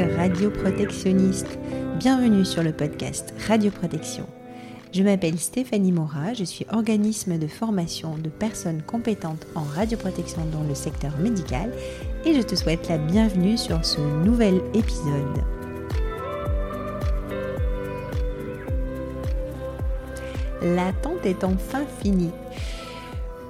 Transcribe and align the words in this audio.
collègues 0.00 0.16
radioprotectionnistes. 0.16 1.58
Bienvenue 1.98 2.44
sur 2.44 2.62
le 2.62 2.72
podcast 2.72 3.34
Radioprotection. 3.48 4.26
Je 4.92 5.02
m'appelle 5.02 5.38
Stéphanie 5.38 5.92
Mora, 5.92 6.34
je 6.34 6.44
suis 6.44 6.66
organisme 6.72 7.38
de 7.38 7.46
formation 7.46 8.16
de 8.16 8.28
personnes 8.28 8.82
compétentes 8.82 9.46
en 9.54 9.62
radioprotection 9.62 10.44
dans 10.52 10.62
le 10.62 10.74
secteur 10.74 11.16
médical 11.18 11.72
et 12.24 12.34
je 12.34 12.40
te 12.40 12.54
souhaite 12.54 12.88
la 12.88 12.98
bienvenue 12.98 13.56
sur 13.56 13.84
ce 13.84 14.00
nouvel 14.00 14.60
épisode. 14.74 15.44
L'attente 20.62 21.24
est 21.24 21.44
enfin 21.44 21.84
finie. 22.02 22.32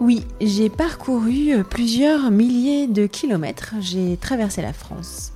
Oui, 0.00 0.26
j'ai 0.40 0.70
parcouru 0.70 1.62
plusieurs 1.68 2.30
milliers 2.30 2.86
de 2.86 3.06
kilomètres, 3.06 3.74
j'ai 3.80 4.16
traversé 4.16 4.62
la 4.62 4.72
France. 4.72 5.32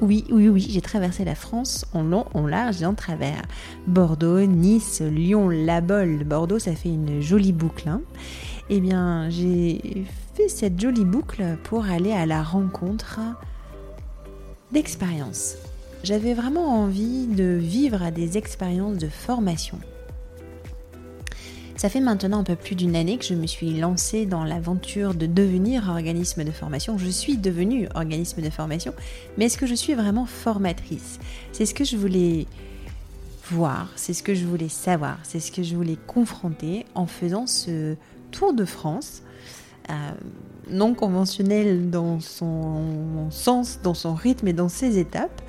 Oui, 0.00 0.24
oui, 0.30 0.48
oui, 0.48 0.66
j'ai 0.70 0.80
traversé 0.80 1.26
la 1.26 1.34
France 1.34 1.84
en 1.92 2.02
long, 2.02 2.24
en 2.32 2.46
large 2.46 2.80
et 2.80 2.86
en 2.86 2.94
travers. 2.94 3.42
Bordeaux, 3.86 4.40
Nice, 4.40 5.02
Lyon, 5.02 5.50
La 5.50 5.82
Bolle, 5.82 6.24
Bordeaux, 6.24 6.58
ça 6.58 6.74
fait 6.74 6.88
une 6.88 7.20
jolie 7.20 7.52
boucle. 7.52 7.88
Hein. 7.88 8.00
eh 8.70 8.80
bien, 8.80 9.28
j'ai 9.28 10.06
fait 10.34 10.48
cette 10.48 10.80
jolie 10.80 11.04
boucle 11.04 11.58
pour 11.64 11.84
aller 11.84 12.12
à 12.12 12.24
la 12.24 12.42
rencontre 12.42 13.20
d'expériences. 14.72 15.56
J'avais 16.02 16.32
vraiment 16.32 16.82
envie 16.82 17.26
de 17.26 17.58
vivre 17.60 18.10
des 18.10 18.38
expériences 18.38 18.96
de 18.96 19.08
formation. 19.08 19.78
Ça 21.80 21.88
fait 21.88 22.00
maintenant 22.00 22.40
un 22.40 22.44
peu 22.44 22.56
plus 22.56 22.74
d'une 22.74 22.94
année 22.94 23.16
que 23.16 23.24
je 23.24 23.32
me 23.32 23.46
suis 23.46 23.72
lancée 23.72 24.26
dans 24.26 24.44
l'aventure 24.44 25.14
de 25.14 25.24
devenir 25.24 25.88
organisme 25.88 26.44
de 26.44 26.50
formation. 26.50 26.98
Je 26.98 27.08
suis 27.08 27.38
devenue 27.38 27.88
organisme 27.94 28.42
de 28.42 28.50
formation, 28.50 28.92
mais 29.38 29.46
est-ce 29.46 29.56
que 29.56 29.64
je 29.64 29.74
suis 29.74 29.94
vraiment 29.94 30.26
formatrice? 30.26 31.18
C'est 31.52 31.64
ce 31.64 31.72
que 31.72 31.84
je 31.84 31.96
voulais 31.96 32.46
voir, 33.50 33.88
c'est 33.96 34.12
ce 34.12 34.22
que 34.22 34.34
je 34.34 34.44
voulais 34.44 34.68
savoir, 34.68 35.20
c'est 35.22 35.40
ce 35.40 35.50
que 35.50 35.62
je 35.62 35.74
voulais 35.74 35.96
confronter 36.06 36.84
en 36.94 37.06
faisant 37.06 37.46
ce 37.46 37.96
tour 38.30 38.52
de 38.52 38.66
France. 38.66 39.22
Euh, 39.88 39.94
non 40.68 40.92
conventionnel 40.92 41.88
dans 41.88 42.20
son 42.20 43.30
sens, 43.30 43.80
dans 43.82 43.94
son 43.94 44.14
rythme 44.14 44.48
et 44.48 44.52
dans 44.52 44.68
ses 44.68 44.98
étapes. 44.98 45.40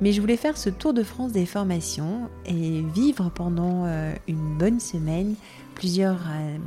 Mais 0.00 0.12
je 0.12 0.20
voulais 0.20 0.38
faire 0.38 0.56
ce 0.56 0.70
tour 0.70 0.94
de 0.94 1.02
France 1.02 1.32
des 1.32 1.44
formations 1.44 2.30
et 2.46 2.82
vivre 2.94 3.30
pendant 3.34 3.84
euh, 3.84 4.14
une 4.28 4.56
bonne 4.56 4.80
semaine 4.80 5.34
plusieurs, 5.80 6.20
euh, 6.28 6.58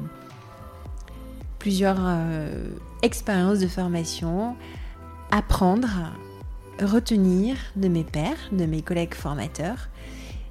plusieurs 1.59 1.99
euh, 1.99 2.65
expériences 3.03 3.59
de 3.59 3.67
formation, 3.67 4.55
apprendre, 5.29 5.87
retenir 6.81 7.55
de 7.75 7.89
mes 7.89 8.03
pairs, 8.03 8.49
de 8.51 8.65
mes 8.65 8.81
collègues 8.81 9.13
formateurs, 9.13 9.87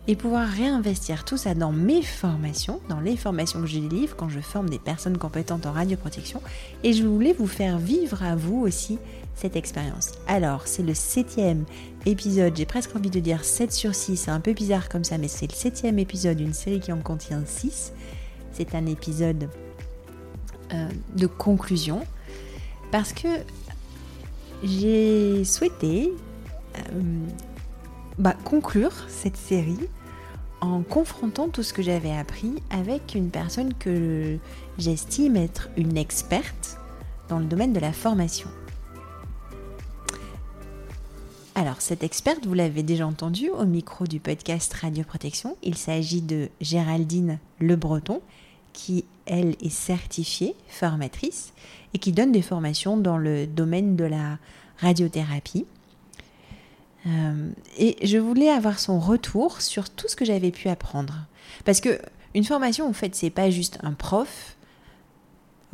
et 0.06 0.14
pouvoir 0.14 0.48
réinvestir 0.48 1.24
tout 1.24 1.36
ça 1.36 1.54
dans 1.54 1.72
mes 1.72 2.02
formations, 2.02 2.80
dans 2.88 3.00
les 3.00 3.16
formations 3.16 3.60
que 3.60 3.66
je 3.66 3.80
délivre 3.80 4.14
quand 4.14 4.28
je 4.28 4.38
forme 4.38 4.70
des 4.70 4.78
personnes 4.78 5.18
compétentes 5.18 5.66
en 5.66 5.72
radioprotection. 5.72 6.40
Et 6.84 6.92
je 6.92 7.04
voulais 7.04 7.32
vous 7.32 7.48
faire 7.48 7.78
vivre 7.78 8.22
à 8.22 8.36
vous 8.36 8.60
aussi 8.60 8.98
cette 9.34 9.56
expérience. 9.56 10.12
Alors, 10.28 10.68
c'est 10.68 10.84
le 10.84 10.94
septième 10.94 11.64
épisode, 12.06 12.56
j'ai 12.56 12.66
presque 12.66 12.94
envie 12.94 13.10
de 13.10 13.18
dire 13.18 13.44
7 13.44 13.72
sur 13.72 13.92
6, 13.96 14.16
c'est 14.16 14.30
un 14.30 14.40
peu 14.40 14.52
bizarre 14.52 14.88
comme 14.88 15.02
ça, 15.02 15.18
mais 15.18 15.28
c'est 15.28 15.50
le 15.50 15.56
septième 15.56 15.98
épisode 15.98 16.36
d'une 16.36 16.54
série 16.54 16.78
qui 16.78 16.92
en 16.92 17.00
contient 17.00 17.42
6 17.44 17.92
c'est 18.52 18.74
un 18.74 18.86
épisode 18.86 19.48
euh, 20.72 20.88
de 21.16 21.26
conclusion 21.26 22.06
parce 22.90 23.12
que 23.12 23.28
j'ai 24.62 25.44
souhaité 25.44 26.12
euh, 26.76 27.00
bah, 28.18 28.34
conclure 28.44 28.92
cette 29.08 29.36
série 29.36 29.88
en 30.60 30.82
confrontant 30.82 31.48
tout 31.48 31.62
ce 31.62 31.72
que 31.72 31.82
j'avais 31.82 32.12
appris 32.12 32.54
avec 32.70 33.14
une 33.14 33.30
personne 33.30 33.74
que 33.74 34.38
j'estime 34.78 35.36
être 35.36 35.68
une 35.76 35.96
experte 35.96 36.78
dans 37.28 37.38
le 37.38 37.46
domaine 37.46 37.72
de 37.72 37.80
la 37.80 37.92
formation. 37.92 38.48
Alors, 41.54 41.82
cette 41.82 42.02
experte, 42.02 42.46
vous 42.46 42.54
l'avez 42.54 42.82
déjà 42.82 43.06
entendu 43.06 43.50
au 43.50 43.66
micro 43.66 44.06
du 44.06 44.20
podcast 44.20 44.72
Radio 44.72 45.04
Protection. 45.04 45.58
Il 45.62 45.76
s'agit 45.76 46.22
de 46.22 46.48
Géraldine 46.62 47.38
Le 47.58 47.76
Breton, 47.76 48.22
qui, 48.72 49.04
elle, 49.26 49.54
est 49.60 49.68
certifiée 49.68 50.56
formatrice 50.68 51.52
et 51.92 51.98
qui 51.98 52.12
donne 52.12 52.32
des 52.32 52.40
formations 52.40 52.96
dans 52.96 53.18
le 53.18 53.46
domaine 53.46 53.96
de 53.96 54.04
la 54.04 54.38
radiothérapie. 54.78 55.66
Euh, 57.06 57.50
et 57.76 57.98
je 58.06 58.16
voulais 58.16 58.48
avoir 58.48 58.78
son 58.78 58.98
retour 58.98 59.60
sur 59.60 59.90
tout 59.90 60.08
ce 60.08 60.16
que 60.16 60.24
j'avais 60.24 60.52
pu 60.52 60.70
apprendre. 60.70 61.26
Parce 61.66 61.82
que 61.82 62.00
une 62.34 62.44
formation, 62.44 62.88
en 62.88 62.94
fait, 62.94 63.14
c'est 63.14 63.28
pas 63.28 63.50
juste 63.50 63.78
un 63.82 63.92
prof. 63.92 64.56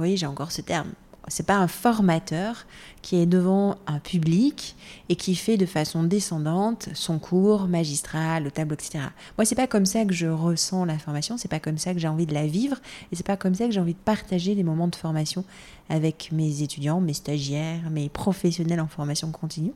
Oui, 0.01 0.17
j'ai 0.17 0.27
encore 0.27 0.51
ce 0.51 0.61
terme 0.61 0.91
c'est 1.29 1.47
pas 1.47 1.57
un 1.57 1.69
formateur 1.69 2.67
qui 3.03 3.17
est 3.17 3.27
devant 3.27 3.77
un 3.87 3.99
public 3.99 4.77
et 5.09 5.17
qui 5.17 5.35
fait 5.35 5.57
de 5.57 5.67
façon 5.67 6.03
descendante 6.03 6.89
son 6.95 7.19
cours 7.19 7.69
magistral, 7.69 8.45
le 8.45 8.51
tableau, 8.51 8.75
etc. 8.75 9.05
Moi, 9.37 9.45
c'est 9.45 9.55
pas 9.55 9.67
comme 9.67 9.87
ça 9.87 10.05
que 10.05 10.13
je 10.13 10.27
ressens 10.27 10.85
la 10.85 10.99
formation, 10.99 11.37
c'est 11.37 11.49
pas 11.49 11.61
comme 11.61 11.79
ça 11.79 11.95
que 11.95 12.01
j'ai 12.01 12.09
envie 12.09 12.27
de 12.27 12.35
la 12.35 12.47
vivre 12.47 12.77
et 13.13 13.17
c'est 13.17 13.27
pas 13.27 13.37
comme 13.37 13.55
ça 13.55 13.67
que 13.67 13.73
j'ai 13.73 13.81
envie 13.81 13.95
de 13.95 13.99
partager 13.99 14.55
les 14.55 14.65
moments 14.65 14.89
de 14.89 14.97
formation 14.97 15.45
avec 15.89 16.31
mes 16.33 16.63
étudiants, 16.63 17.01
mes 17.01 17.15
stagiaires, 17.15 17.91
mes 17.91 18.09
professionnels 18.09 18.81
en 18.81 18.89
formation 18.89 19.31
continue. 19.31 19.73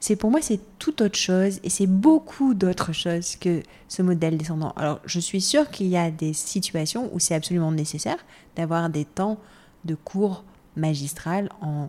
C'est 0.00 0.16
pour 0.16 0.30
moi, 0.30 0.42
c'est 0.42 0.60
tout 0.78 1.02
autre 1.02 1.16
chose 1.16 1.60
et 1.62 1.70
c'est 1.70 1.86
beaucoup 1.86 2.52
d'autres 2.52 2.92
choses 2.92 3.36
que 3.36 3.62
ce 3.88 4.02
modèle 4.02 4.36
descendant. 4.36 4.72
Alors, 4.76 5.00
je 5.06 5.18
suis 5.18 5.40
sûre 5.40 5.70
qu'il 5.70 5.86
y 5.86 5.96
a 5.96 6.10
des 6.10 6.34
situations 6.34 7.08
où 7.14 7.18
c'est 7.18 7.34
absolument 7.34 7.72
nécessaire 7.72 8.18
d'avoir 8.54 8.90
des 8.90 9.06
temps 9.06 9.38
de 9.86 9.94
cours 9.94 10.44
magistrale 10.76 11.48
en, 11.60 11.88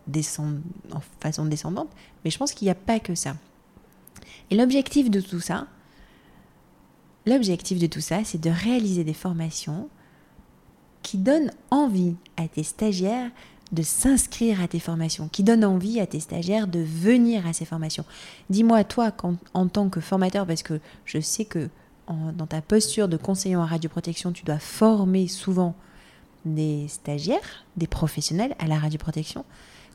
en 0.91 1.01
façon 1.19 1.45
descendante, 1.45 1.89
mais 2.23 2.31
je 2.31 2.37
pense 2.37 2.53
qu'il 2.53 2.65
n'y 2.65 2.71
a 2.71 2.75
pas 2.75 2.99
que 2.99 3.15
ça. 3.15 3.35
Et 4.51 4.55
l'objectif 4.55 5.09
de 5.09 5.21
tout 5.21 5.39
ça, 5.39 5.67
l'objectif 7.25 7.79
de 7.79 7.87
tout 7.87 8.01
ça, 8.01 8.23
c'est 8.23 8.41
de 8.41 8.49
réaliser 8.49 9.03
des 9.03 9.13
formations 9.13 9.89
qui 11.01 11.17
donnent 11.17 11.51
envie 11.71 12.15
à 12.37 12.47
tes 12.47 12.63
stagiaires 12.63 13.31
de 13.71 13.81
s'inscrire 13.81 14.61
à 14.61 14.67
tes 14.67 14.79
formations, 14.79 15.27
qui 15.27 15.43
donnent 15.43 15.65
envie 15.65 15.99
à 15.99 16.05
tes 16.05 16.19
stagiaires 16.19 16.67
de 16.67 16.79
venir 16.79 17.47
à 17.47 17.53
ces 17.53 17.65
formations. 17.65 18.05
Dis-moi, 18.49 18.83
toi, 18.83 19.11
en 19.53 19.67
tant 19.67 19.89
que 19.89 19.99
formateur, 19.99 20.45
parce 20.45 20.63
que 20.63 20.79
je 21.03 21.19
sais 21.19 21.45
que 21.45 21.69
dans 22.07 22.45
ta 22.45 22.61
posture 22.61 23.07
de 23.07 23.17
conseiller 23.17 23.55
en 23.55 23.65
radioprotection, 23.65 24.31
tu 24.31 24.45
dois 24.45 24.59
former 24.59 25.27
souvent 25.27 25.75
des 26.45 26.87
stagiaires, 26.87 27.65
des 27.75 27.87
professionnels 27.87 28.55
à 28.59 28.67
la 28.67 28.77
radioprotection. 28.77 29.45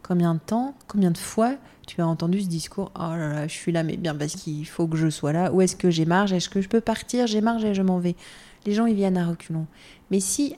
Combien 0.03 0.35
de 0.35 0.41
temps, 0.41 0.75
combien 0.89 1.11
de 1.11 1.19
fois 1.19 1.55
tu 1.87 2.01
as 2.01 2.07
entendu 2.07 2.41
ce 2.41 2.49
discours 2.49 2.91
Oh 2.95 3.01
là 3.17 3.29
là, 3.33 3.49
je 3.49 3.55
suis 3.55 3.73
là, 3.73 3.83
mais 3.83 3.97
bien 3.97 4.15
parce 4.15 4.35
qu'il 4.35 4.67
faut 4.67 4.87
que 4.87 4.97
je 4.97 5.11
sois 5.11 5.33
là. 5.33 5.53
Où 5.53 5.61
est-ce 5.61 5.77
que 5.77 5.91
j'ai 5.91 6.05
marge? 6.05 6.33
Est-ce 6.33 6.49
que 6.49 6.61
je 6.61 6.69
peux 6.69 6.81
partir? 6.81 7.27
J'ai 7.27 7.41
marge 7.41 7.65
et 7.65 7.75
je 7.75 7.83
m'en 7.83 7.99
vais. 7.99 8.17
Les 8.67 8.73
gens, 8.73 8.87
ils 8.87 8.95
viennent 8.95 9.17
à 9.17 9.27
reculons. 9.27 9.67
Mais 10.11 10.21
si 10.21 10.57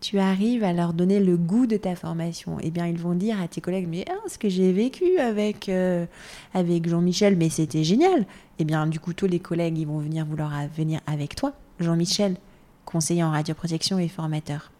tu 0.00 0.18
arrives 0.18 0.64
à 0.64 0.72
leur 0.72 0.94
donner 0.94 1.20
le 1.20 1.36
goût 1.36 1.66
de 1.66 1.76
ta 1.76 1.94
formation, 1.94 2.58
eh 2.60 2.70
bien, 2.70 2.88
ils 2.88 2.98
vont 2.98 3.14
dire 3.14 3.40
à 3.40 3.46
tes 3.46 3.60
collègues 3.60 3.86
Mais 3.88 4.04
ah, 4.10 4.14
ce 4.26 4.36
que 4.36 4.48
j'ai 4.48 4.72
vécu 4.72 5.18
avec, 5.18 5.68
euh, 5.68 6.06
avec 6.54 6.88
Jean-Michel, 6.88 7.36
mais 7.36 7.48
c'était 7.48 7.84
génial. 7.84 8.26
Eh 8.58 8.64
bien, 8.64 8.86
du 8.88 8.98
coup, 8.98 9.12
tous 9.12 9.28
les 9.28 9.38
collègues, 9.38 9.78
ils 9.78 9.86
vont 9.86 9.98
venir 9.98 10.26
vouloir 10.26 10.52
venir 10.76 11.00
avec 11.06 11.36
toi, 11.36 11.52
Jean-Michel, 11.78 12.36
conseiller 12.84 13.22
en 13.22 13.30
radioprotection 13.30 14.00
et 14.00 14.08
formateur. 14.08 14.71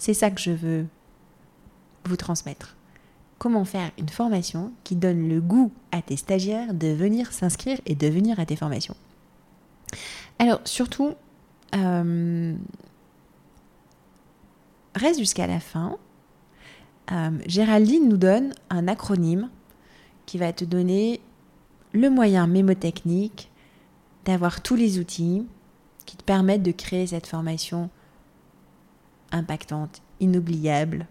C'est 0.00 0.14
ça 0.14 0.30
que 0.30 0.40
je 0.40 0.50
veux 0.50 0.86
vous 2.06 2.16
transmettre. 2.16 2.74
Comment 3.38 3.66
faire 3.66 3.90
une 3.98 4.08
formation 4.08 4.72
qui 4.82 4.96
donne 4.96 5.28
le 5.28 5.42
goût 5.42 5.70
à 5.92 6.00
tes 6.00 6.16
stagiaires 6.16 6.72
de 6.72 6.88
venir 6.88 7.34
s'inscrire 7.34 7.78
et 7.84 7.94
de 7.94 8.06
venir 8.06 8.40
à 8.40 8.46
tes 8.46 8.56
formations? 8.56 8.96
Alors 10.38 10.62
surtout, 10.64 11.12
euh, 11.76 12.54
reste 14.94 15.18
jusqu'à 15.18 15.46
la 15.46 15.60
fin. 15.60 15.98
Euh, 17.12 17.30
Géraldine 17.46 18.08
nous 18.08 18.16
donne 18.16 18.54
un 18.70 18.88
acronyme 18.88 19.50
qui 20.24 20.38
va 20.38 20.54
te 20.54 20.64
donner 20.64 21.20
le 21.92 22.08
moyen 22.08 22.46
mémotechnique 22.46 23.50
d'avoir 24.24 24.62
tous 24.62 24.76
les 24.76 24.98
outils 24.98 25.46
qui 26.06 26.16
te 26.16 26.24
permettent 26.24 26.62
de 26.62 26.72
créer 26.72 27.08
cette 27.08 27.26
formation 27.26 27.90
impactante, 29.32 30.02
inoubliable. 30.20 31.06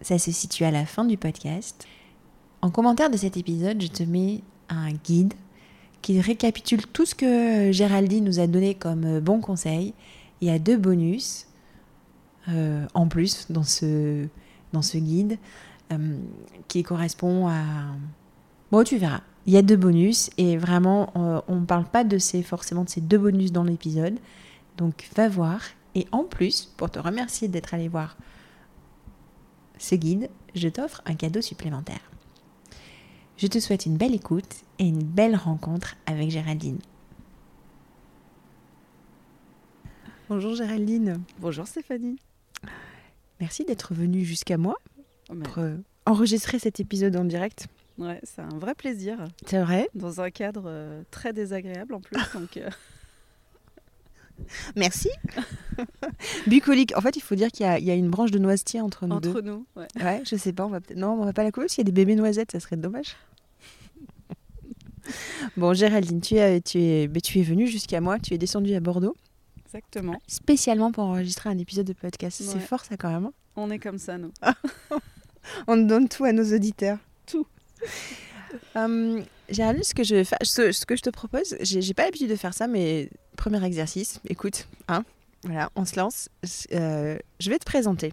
Ça 0.00 0.18
se 0.18 0.30
situe 0.30 0.64
à 0.64 0.70
la 0.70 0.86
fin 0.86 1.04
du 1.04 1.16
podcast. 1.16 1.86
En 2.62 2.70
commentaire 2.70 3.10
de 3.10 3.16
cet 3.16 3.36
épisode, 3.36 3.82
je 3.82 3.88
te 3.88 4.02
mets 4.02 4.42
un 4.68 4.92
guide 4.92 5.34
qui 6.02 6.20
récapitule 6.20 6.86
tout 6.86 7.06
ce 7.06 7.14
que 7.14 7.72
Géraldine 7.72 8.24
nous 8.24 8.40
a 8.40 8.46
donné 8.46 8.74
comme 8.74 9.20
bon 9.20 9.40
conseil. 9.40 9.94
Il 10.40 10.48
y 10.48 10.50
a 10.50 10.58
deux 10.58 10.76
bonus 10.76 11.46
euh, 12.48 12.86
en 12.94 13.08
plus 13.08 13.46
dans 13.50 13.62
ce, 13.64 14.26
dans 14.72 14.82
ce 14.82 14.98
guide. 14.98 15.38
euh, 15.92 16.18
qui 16.68 16.82
correspond 16.82 17.48
à... 17.48 17.62
Bon, 18.70 18.82
tu 18.82 18.98
verras. 18.98 19.20
Il 19.46 19.52
y 19.52 19.56
a 19.56 19.62
deux 19.62 19.76
bonus 19.76 20.30
et 20.38 20.56
vraiment, 20.56 21.12
euh, 21.16 21.40
on 21.46 21.56
ne 21.56 21.66
parle 21.66 21.84
pas 21.84 22.02
de 22.02 22.18
ces, 22.18 22.42
forcément 22.42 22.84
de 22.84 22.88
ces 22.88 23.00
deux 23.00 23.18
bonus 23.18 23.52
dans 23.52 23.62
l'épisode. 23.62 24.18
Donc, 24.76 25.08
va 25.16 25.28
voir. 25.28 25.60
Et 25.94 26.06
en 26.12 26.24
plus, 26.24 26.72
pour 26.76 26.90
te 26.90 26.98
remercier 26.98 27.48
d'être 27.48 27.74
allé 27.74 27.88
voir 27.88 28.16
ce 29.78 29.94
guide, 29.94 30.28
je 30.54 30.68
t'offre 30.68 31.02
un 31.06 31.14
cadeau 31.14 31.40
supplémentaire. 31.40 32.10
Je 33.36 33.46
te 33.46 33.58
souhaite 33.58 33.86
une 33.86 33.96
belle 33.96 34.14
écoute 34.14 34.62
et 34.78 34.84
une 34.84 35.02
belle 35.02 35.36
rencontre 35.36 35.96
avec 36.06 36.30
Géraldine. 36.30 36.78
Bonjour 40.28 40.54
Géraldine. 40.54 41.20
Bonjour 41.38 41.66
Stéphanie. 41.66 42.18
Merci 43.40 43.64
d'être 43.64 43.94
venue 43.94 44.24
jusqu'à 44.24 44.56
moi 44.56 44.76
pour 45.44 45.58
euh, 45.58 45.76
enregistrer 46.06 46.58
cet 46.58 46.80
épisode 46.80 47.14
en 47.16 47.24
direct. 47.24 47.68
Ouais, 47.98 48.20
c'est 48.22 48.40
un 48.42 48.58
vrai 48.58 48.74
plaisir. 48.74 49.18
C'est 49.46 49.62
vrai? 49.62 49.88
Dans 49.94 50.20
un 50.20 50.30
cadre 50.30 50.64
euh, 50.66 51.02
très 51.10 51.32
désagréable 51.32 51.94
en 51.94 52.00
plus. 52.00 52.16
donc, 52.34 52.56
euh, 52.56 52.70
Merci. 54.76 55.08
Bucolique. 56.46 56.92
En 56.96 57.00
fait, 57.00 57.16
il 57.16 57.20
faut 57.22 57.34
dire 57.34 57.50
qu'il 57.50 57.66
y, 57.66 57.68
a- 57.68 57.78
il 57.78 57.84
y 57.84 57.90
a 57.90 57.94
une 57.94 58.08
branche 58.10 58.30
de 58.30 58.38
noisetier 58.38 58.80
entre 58.80 59.06
nous 59.06 59.16
entre 59.16 59.32
deux. 59.32 59.40
nous. 59.42 59.66
ouais. 59.76 59.86
Ouais, 59.96 60.22
je 60.24 60.36
sais 60.36 60.52
pas. 60.52 60.64
On 60.66 60.70
va 60.70 60.80
peut-être. 60.80 60.98
Non, 60.98 61.12
on 61.20 61.24
va 61.24 61.32
pas 61.32 61.42
la 61.42 61.50
couper 61.50 61.66
parce 61.66 61.74
qu'il 61.74 61.82
y 61.82 61.86
a 61.88 61.90
des 61.90 61.92
bébés 61.92 62.14
noisettes. 62.16 62.52
Ça 62.52 62.60
serait 62.60 62.76
dommage. 62.76 63.16
bon, 65.56 65.72
Géraldine, 65.74 66.20
tu 66.20 66.34
es, 66.36 66.60
tu 66.60 66.78
es, 66.80 67.08
mais 67.12 67.20
tu 67.20 67.38
es 67.38 67.42
venue 67.42 67.66
jusqu'à 67.66 68.00
moi. 68.00 68.18
Tu 68.18 68.34
es 68.34 68.38
descendue 68.38 68.74
à 68.74 68.80
Bordeaux 68.80 69.16
Exactement. 69.66 70.18
spécialement 70.26 70.92
pour 70.92 71.04
enregistrer 71.04 71.50
un 71.50 71.58
épisode 71.58 71.86
de 71.86 71.92
podcast. 71.92 72.40
C'est 72.44 72.60
fort, 72.60 72.84
ça 72.84 72.96
quand 72.96 73.10
même. 73.10 73.26
hein. 73.26 73.32
On 73.56 73.70
est 73.70 73.78
comme 73.78 73.98
ça, 73.98 74.16
nous. 74.18 74.30
On 75.66 75.76
donne 75.76 76.08
tout 76.08 76.24
à 76.24 76.32
nos 76.32 76.54
auditeurs. 76.54 76.98
Tout. 77.26 77.46
Hum, 78.74 79.22
Géraldine, 79.48 79.82
ce 79.84 79.94
que 79.94 80.02
je 80.04 80.14
vais 80.16 80.24
faire, 80.24 80.38
ce, 80.42 80.72
ce 80.72 80.84
que 80.86 80.96
je 80.96 81.02
te 81.02 81.10
propose, 81.10 81.56
j'ai 81.60 81.94
pas 81.94 82.04
l'habitude 82.04 82.30
de 82.30 82.36
faire 82.36 82.54
ça, 82.54 82.66
mais 82.66 83.10
premier 83.36 83.64
exercice, 83.64 84.20
écoute, 84.28 84.66
hein, 84.88 85.04
voilà, 85.44 85.70
on 85.76 85.84
se 85.84 85.96
lance. 85.96 86.28
Euh, 86.72 87.16
je 87.38 87.50
vais 87.50 87.58
te 87.58 87.64
présenter. 87.64 88.12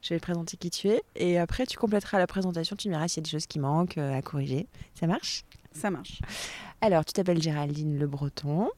Je 0.00 0.10
vais 0.14 0.20
te 0.20 0.24
présenter 0.24 0.56
qui 0.56 0.70
tu 0.70 0.88
es, 0.88 1.02
et 1.16 1.38
après 1.38 1.66
tu 1.66 1.76
compléteras 1.78 2.18
la 2.18 2.26
présentation, 2.26 2.76
tu 2.76 2.88
me 2.88 2.94
diras 2.94 3.08
s'il 3.08 3.18
y 3.18 3.22
a 3.22 3.24
des 3.24 3.30
choses 3.30 3.46
qui 3.46 3.58
manquent 3.58 3.98
euh, 3.98 4.16
à 4.18 4.22
corriger. 4.22 4.66
Ça 4.98 5.06
marche? 5.06 5.44
Ça 5.72 5.90
marche. 5.90 6.20
Alors, 6.80 7.04
tu 7.04 7.12
t'appelles 7.14 7.42
Géraldine 7.42 7.98
Le 7.98 8.06
Breton. 8.06 8.68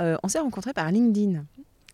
Euh, 0.00 0.16
on 0.22 0.28
s'est 0.28 0.38
rencontrés 0.38 0.72
par 0.72 0.90
LinkedIn. 0.90 1.44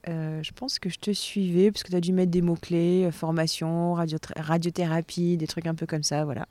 Euh, 0.08 0.42
je 0.42 0.52
pense 0.52 0.78
que 0.78 0.90
je 0.90 0.98
te 0.98 1.12
suivais 1.12 1.70
parce 1.70 1.82
que 1.82 1.88
tu 1.90 1.96
as 1.96 2.00
dû 2.00 2.12
mettre 2.12 2.30
des 2.30 2.42
mots-clés, 2.42 3.08
formation, 3.10 3.94
radio- 3.94 4.18
radiothérapie, 4.36 5.36
des 5.38 5.46
trucs 5.46 5.66
un 5.66 5.74
peu 5.74 5.86
comme 5.86 6.02
ça, 6.02 6.24
voilà. 6.24 6.46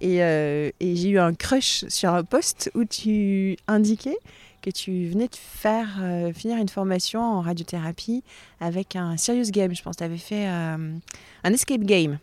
Et, 0.00 0.22
euh, 0.22 0.70
et 0.80 0.96
j'ai 0.96 1.10
eu 1.10 1.18
un 1.18 1.34
crush 1.34 1.84
sur 1.88 2.12
un 2.12 2.22
post 2.24 2.70
où 2.74 2.84
tu 2.84 3.56
indiquais 3.66 4.16
que 4.62 4.70
tu 4.70 5.06
venais 5.08 5.28
de 5.28 5.34
faire 5.36 5.98
euh, 6.00 6.32
finir 6.32 6.58
une 6.58 6.68
formation 6.68 7.20
en 7.22 7.40
radiothérapie 7.40 8.22
avec 8.60 8.96
un 8.96 9.16
serious 9.16 9.50
game. 9.50 9.74
Je 9.74 9.82
pense 9.82 9.94
que 9.96 9.98
tu 9.98 10.04
avais 10.04 10.18
fait 10.18 10.48
euh, 10.48 10.96
un 11.44 11.52
escape 11.52 11.82
game. 11.82 12.18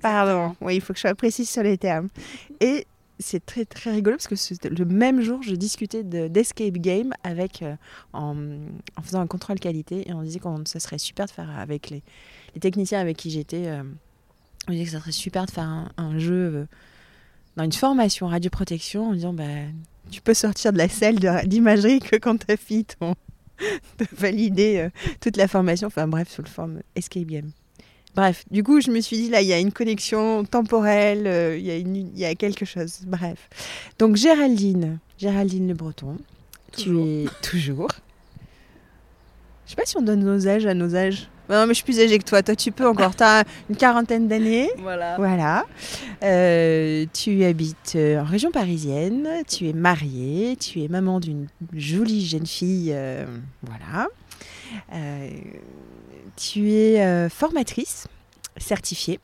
Pardon, 0.00 0.54
oui, 0.60 0.76
il 0.76 0.80
faut 0.80 0.92
que 0.92 0.98
je 0.98 1.02
sois 1.02 1.14
précise 1.14 1.50
sur 1.50 1.62
les 1.62 1.76
termes. 1.76 2.08
Et 2.60 2.86
c'est 3.18 3.44
très 3.44 3.66
très 3.66 3.90
rigolo 3.92 4.16
parce 4.16 4.28
que 4.28 4.68
le 4.68 4.84
même 4.86 5.20
jour, 5.20 5.42
je 5.42 5.54
discutais 5.54 6.02
de- 6.02 6.28
d'escape 6.28 6.74
game 6.78 7.12
avec 7.22 7.62
euh, 7.62 7.74
en, 8.14 8.34
en 8.96 9.02
faisant 9.02 9.20
un 9.20 9.26
contrôle 9.26 9.58
qualité 9.58 10.08
et 10.08 10.14
on 10.14 10.22
disait 10.22 10.38
que 10.38 10.46
ça 10.64 10.80
serait 10.80 10.98
super 10.98 11.26
de 11.26 11.30
faire 11.30 11.50
avec 11.58 11.90
les, 11.90 12.02
les 12.54 12.60
techniciens 12.60 13.00
avec 13.00 13.18
qui 13.18 13.30
j'étais. 13.30 13.66
On 14.68 14.72
disait 14.72 14.84
que 14.84 14.90
ça 14.90 15.00
serait 15.00 15.12
super 15.12 15.46
de 15.46 15.50
faire 15.50 15.64
un, 15.64 15.90
un 15.96 16.18
jeu 16.18 16.32
euh, 16.54 16.64
dans 17.56 17.64
une 17.64 17.72
formation 17.72 18.26
radioprotection 18.28 19.08
en 19.10 19.14
disant 19.14 19.32
bah, 19.32 19.44
tu 20.10 20.20
peux 20.20 20.34
sortir 20.34 20.72
de 20.72 20.78
la 20.78 20.88
salle 20.88 21.16
d'imagerie 21.46 22.00
que 22.00 22.16
quand 22.16 22.36
ta 22.46 22.56
fille 22.56 22.84
t'ont 22.84 23.14
de 23.98 24.06
valider 24.12 24.78
euh, 24.78 24.90
toute 25.20 25.36
la 25.36 25.48
formation. 25.48 25.86
Enfin 25.88 26.06
bref, 26.08 26.30
sous 26.30 26.42
le 26.42 26.48
forme 26.48 26.80
escape 26.96 27.26
game. 27.26 27.50
Bref, 28.16 28.44
du 28.50 28.64
coup, 28.64 28.80
je 28.80 28.90
me 28.90 29.00
suis 29.00 29.16
dit, 29.16 29.28
là, 29.30 29.40
il 29.40 29.46
y 29.46 29.52
a 29.52 29.60
une 29.60 29.70
connexion 29.70 30.44
temporelle, 30.44 31.28
euh, 31.28 31.56
il 31.56 31.64
y, 31.64 31.70
a 31.70 31.76
une- 31.76 31.94
il 31.96 32.18
y 32.18 32.24
a 32.24 32.34
quelque 32.34 32.64
chose. 32.64 33.02
Bref. 33.06 33.48
Donc, 34.00 34.16
Géraldine, 34.16 34.98
Géraldine 35.16 35.68
Le 35.68 35.74
Breton, 35.74 36.16
tu 36.76 36.84
Toujours. 36.86 37.06
es 37.06 37.26
toujours. 37.40 37.88
Je 39.70 39.76
sais 39.76 39.82
pas 39.82 39.86
si 39.86 39.96
on 39.96 40.02
donne 40.02 40.24
nos 40.24 40.48
âges 40.48 40.66
à 40.66 40.74
nos 40.74 40.96
âges. 40.96 41.28
Non, 41.48 41.64
mais 41.64 41.74
je 41.74 41.74
suis 41.74 41.84
plus 41.84 42.00
âgée 42.00 42.18
que 42.18 42.24
toi. 42.24 42.42
Toi, 42.42 42.56
tu 42.56 42.72
peux 42.72 42.88
encore. 42.88 43.14
Tu 43.14 43.22
as 43.22 43.44
une 43.68 43.76
quarantaine 43.76 44.26
d'années. 44.26 44.68
Voilà. 44.78 45.14
Voilà. 45.16 45.64
Euh, 46.24 47.06
tu 47.12 47.44
habites 47.44 47.92
euh, 47.94 48.18
en 48.20 48.24
région 48.24 48.50
parisienne, 48.50 49.28
tu 49.46 49.68
es 49.68 49.72
mariée, 49.72 50.56
tu 50.56 50.82
es 50.82 50.88
maman 50.88 51.20
d'une 51.20 51.46
jolie 51.72 52.26
jeune 52.26 52.46
fille. 52.46 52.90
euh, 52.92 53.24
voilà. 53.62 54.08
Euh, 54.92 55.30
tu 56.36 56.72
es 56.72 57.28
formatrice 57.28 58.08
certifiée 58.56 59.20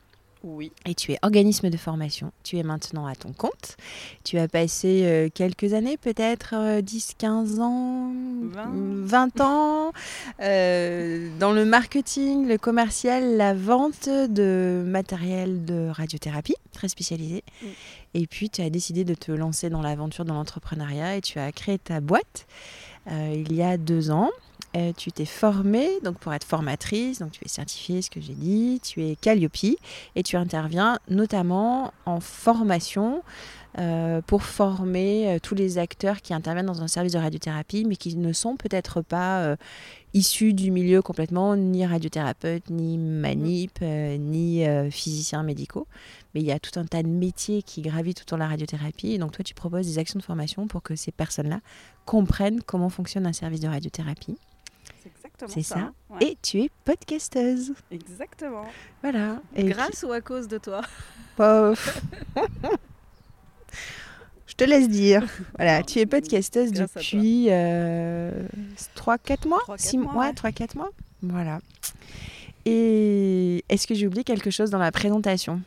Oui. 0.47 0.71
et 0.85 0.95
tu 0.95 1.11
es 1.11 1.17
organisme 1.21 1.69
de 1.69 1.77
formation. 1.77 2.31
Tu 2.43 2.57
es 2.57 2.63
maintenant 2.63 3.05
à 3.05 3.15
ton 3.15 3.33
compte. 3.33 3.77
Tu 4.23 4.37
as 4.37 4.47
passé 4.47 5.01
euh, 5.03 5.29
quelques 5.33 5.73
années, 5.73 5.97
peut-être 5.97 6.53
euh, 6.55 6.81
10, 6.81 7.15
15 7.17 7.59
ans, 7.59 8.11
20. 8.43 8.71
20 9.05 9.41
ans, 9.41 9.91
euh, 10.41 11.29
dans 11.39 11.51
le 11.51 11.65
marketing, 11.65 12.47
le 12.47 12.57
commercial, 12.57 13.37
la 13.37 13.53
vente 13.53 14.07
de 14.07 14.83
matériel 14.85 15.65
de 15.65 15.89
radiothérapie, 15.89 16.55
très 16.71 16.87
spécialisé. 16.87 17.43
Et 18.13 18.25
puis, 18.25 18.49
tu 18.49 18.61
as 18.61 18.69
décidé 18.69 19.03
de 19.03 19.13
te 19.13 19.31
lancer 19.31 19.69
dans 19.69 19.81
l'aventure, 19.81 20.25
dans 20.25 20.33
l'entrepreneuriat, 20.35 21.17
et 21.17 21.21
tu 21.21 21.39
as 21.39 21.51
créé 21.51 21.77
ta 21.77 21.99
boîte 21.99 22.47
euh, 23.11 23.33
il 23.35 23.53
y 23.53 23.61
a 23.61 23.77
deux 23.77 24.11
ans. 24.11 24.31
Euh, 24.75 24.91
tu 24.95 25.11
t'es 25.11 25.25
formée 25.25 25.89
donc 26.03 26.17
pour 26.17 26.33
être 26.33 26.43
formatrice, 26.43 27.19
donc 27.19 27.31
tu 27.31 27.43
es 27.45 27.47
certifiée, 27.47 28.01
ce 28.01 28.09
que 28.09 28.19
j'ai 28.19 28.33
dit, 28.33 28.79
tu 28.83 29.03
es 29.03 29.15
Calliope 29.15 29.77
et 30.15 30.23
tu 30.23 30.35
interviens 30.35 30.99
notamment 31.09 31.93
en 32.05 32.19
formation 32.19 33.23
euh, 33.79 34.21
pour 34.25 34.41
former 34.41 35.29
euh, 35.29 35.39
tous 35.39 35.53
les 35.53 35.77
acteurs 35.77 36.21
qui 36.21 36.33
interviennent 36.33 36.65
dans 36.65 36.81
un 36.81 36.87
service 36.87 37.13
de 37.13 37.19
radiothérapie, 37.19 37.85
mais 37.85 37.95
qui 37.95 38.15
ne 38.17 38.33
sont 38.33 38.55
peut-être 38.55 39.01
pas 39.01 39.41
euh, 39.41 39.55
issus 40.15 40.53
du 40.53 40.71
milieu 40.71 41.03
complètement, 41.03 41.55
ni 41.55 41.85
radiothérapeute, 41.85 42.71
ni 42.71 42.97
manip, 42.97 43.77
euh, 43.83 44.17
ni 44.17 44.65
physiciens 44.89 45.43
médicaux. 45.43 45.85
Mais 46.33 46.41
il 46.41 46.47
y 46.47 46.51
a 46.51 46.59
tout 46.59 46.79
un 46.79 46.85
tas 46.85 47.03
de 47.03 47.07
métiers 47.07 47.61
qui 47.61 47.81
gravitent 47.81 48.21
autour 48.21 48.37
de 48.37 48.43
la 48.43 48.49
radiothérapie. 48.49 49.13
Et 49.13 49.17
donc 49.19 49.33
toi, 49.33 49.43
tu 49.43 49.53
proposes 49.53 49.85
des 49.85 49.99
actions 49.99 50.19
de 50.19 50.23
formation 50.23 50.67
pour 50.67 50.81
que 50.81 50.95
ces 50.95 51.11
personnes-là 51.11 51.59
comprennent 52.05 52.61
comment 52.63 52.89
fonctionne 52.89 53.27
un 53.27 53.33
service 53.33 53.59
de 53.59 53.67
radiothérapie. 53.67 54.37
C'est 55.39 55.45
exactement 55.45 55.53
C'est 55.53 55.63
ça. 55.63 55.75
ça. 55.75 55.93
Ouais. 56.15 56.23
Et 56.31 56.37
tu 56.41 56.61
es 56.61 56.71
podcasteuse. 56.85 57.73
Exactement. 57.91 58.65
Voilà. 59.01 59.39
Et 59.55 59.65
Grâce 59.65 60.03
ou 60.07 60.11
à 60.11 60.21
cause 60.21 60.47
de 60.47 60.57
toi? 60.57 60.81
Pof. 61.35 62.01
Je 64.47 64.53
te 64.55 64.63
laisse 64.63 64.89
dire. 64.89 65.23
Voilà, 65.57 65.79
Non, 65.79 65.85
tu 65.85 65.99
es 65.99 66.05
podcasteuse 66.05 66.71
depuis 66.71 67.47
3-4 67.49 69.47
mois? 69.47 69.59
Trois, 69.59 69.77
quatre 69.77 69.79
Six 69.79 69.97
mois, 69.97 70.13
mois, 70.13 70.25
ouais. 70.27 70.33
3-4 70.33 70.75
mois? 70.77 70.89
Voilà. 71.21 71.59
Et 72.65 73.63
est-ce 73.69 73.85
que 73.87 73.93
j'ai 73.95 74.07
oublié 74.07 74.23
quelque 74.23 74.49
chose 74.49 74.69
dans 74.71 74.79
la 74.79 74.91
présentation? 74.91 75.61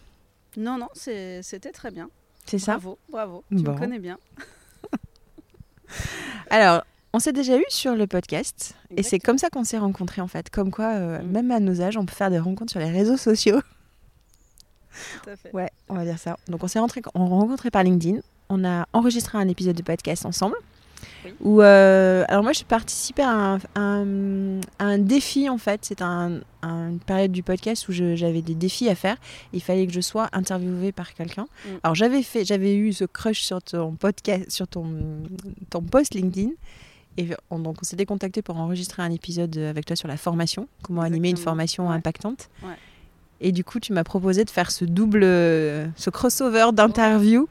Non, 0.57 0.77
non, 0.79 0.89
c'est- 0.95 1.43
c'était 1.43 1.71
très 1.73 1.91
bien. 1.91 2.11
C'est 2.47 2.59
ça? 2.59 2.73
Bravo, 2.73 2.99
bravo. 3.09 3.45
Tu 3.50 3.62
Bon. 3.62 3.73
me 3.75 3.79
connais 3.79 3.99
bien. 4.00 4.19
Alors, 6.50 6.85
on 7.12 7.19
s'est 7.19 7.33
déjà 7.33 7.57
eu 7.59 7.64
sur 7.69 7.95
le 7.97 8.07
podcast. 8.07 8.75
Et 8.97 9.02
c'est 9.02 9.19
comme 9.19 9.38
ça 9.38 9.50
qu'on 9.50 9.64
s'est 9.64 9.79
rencontrés 9.79 10.21
en 10.21 10.29
fait. 10.29 10.50
Comme 10.50 10.71
quoi, 10.71 10.93
euh, 10.95 11.23
Mm. 11.23 11.26
même 11.31 11.50
à 11.50 11.61
nos 11.61 11.81
âges, 11.83 11.97
on 11.97 12.07
peut 12.07 12.14
faire 12.14 12.31
des 12.31 12.38
rencontres 12.38 12.71
sur 12.71 12.81
les 12.81 12.90
réseaux 12.90 13.17
sociaux. 13.17 13.61
Tout 15.23 15.31
à 15.31 15.37
fait. 15.37 15.52
Ouais, 15.52 15.71
on 15.88 15.95
va 15.95 16.05
dire 16.05 16.19
ça. 16.19 16.37
Donc 16.49 16.62
on 16.64 16.69
s'est 16.69 16.79
rentré- 16.81 17.02
on 17.14 17.26
rencontré 17.26 17.71
par 17.71 17.83
LinkedIn. 17.85 18.19
On 18.49 18.64
a 18.64 18.87
enregistré 18.93 19.38
un 19.38 19.49
épisode 19.49 19.76
de 19.76 19.83
podcast 19.83 20.26
ensemble. 20.26 20.57
Oui. 21.25 21.33
Où, 21.40 21.62
euh, 21.62 22.25
alors 22.29 22.43
moi, 22.43 22.52
je 22.52 22.62
participais 22.64 23.23
à 23.23 23.59
un, 23.76 24.61
à 24.79 24.85
un 24.85 24.99
défi 24.99 25.49
en 25.49 25.57
fait. 25.57 25.81
C'est 25.85 26.02
un, 26.02 26.40
un- 26.62 26.90
une 26.90 26.99
période 27.00 27.33
du 27.33 27.43
podcast 27.43 27.88
où 27.88 27.93
j'avais 27.93 28.43
des 28.43 28.55
défis 28.55 28.88
à 28.88 28.95
faire. 28.95 29.17
Il 29.52 29.62
fallait 29.62 29.87
que 29.87 29.93
je 29.93 30.00
sois 30.00 30.29
interviewée 30.33 30.93
par 30.93 31.14
quelqu'un. 31.14 31.47
Mm. 31.64 31.69
Alors 31.85 31.95
j'avais 31.95 32.23
fait, 32.23 32.45
j'avais 32.45 32.75
eu 32.75 32.93
ce 32.93 33.05
crush 33.05 33.40
sur 33.40 33.62
ton 33.62 33.93
podcast, 33.93 34.50
sur 34.50 34.67
ton, 34.69 35.23
ton 35.71 35.81
post 35.83 36.14
LinkedIn. 36.14 36.50
Et 37.17 37.29
on, 37.50 37.59
donc 37.59 37.79
on 37.83 37.85
s'était 37.85 38.07
contacté 38.07 38.43
pour 38.43 38.57
enregistrer 38.57 39.02
un 39.02 39.11
épisode 39.11 39.57
avec 39.59 39.85
toi 39.85 39.97
sur 39.97 40.09
la 40.09 40.17
formation, 40.17 40.69
comment 40.83 41.02
animer 41.02 41.31
une 41.31 41.37
formation 41.37 41.88
Ouais. 41.88 41.95
impactante. 41.95 42.49
Ouais. 42.62 42.75
Et 43.40 43.52
du 43.52 43.64
coup, 43.64 43.81
tu 43.81 43.93
m'as 43.93 44.05
proposé 44.05 44.45
de 44.45 44.50
faire 44.50 44.71
ce 44.71 44.85
double, 44.85 45.23
euh, 45.25 45.87
ce 45.97 46.11
crossover 46.11 46.67
d'interviews. 46.73 47.49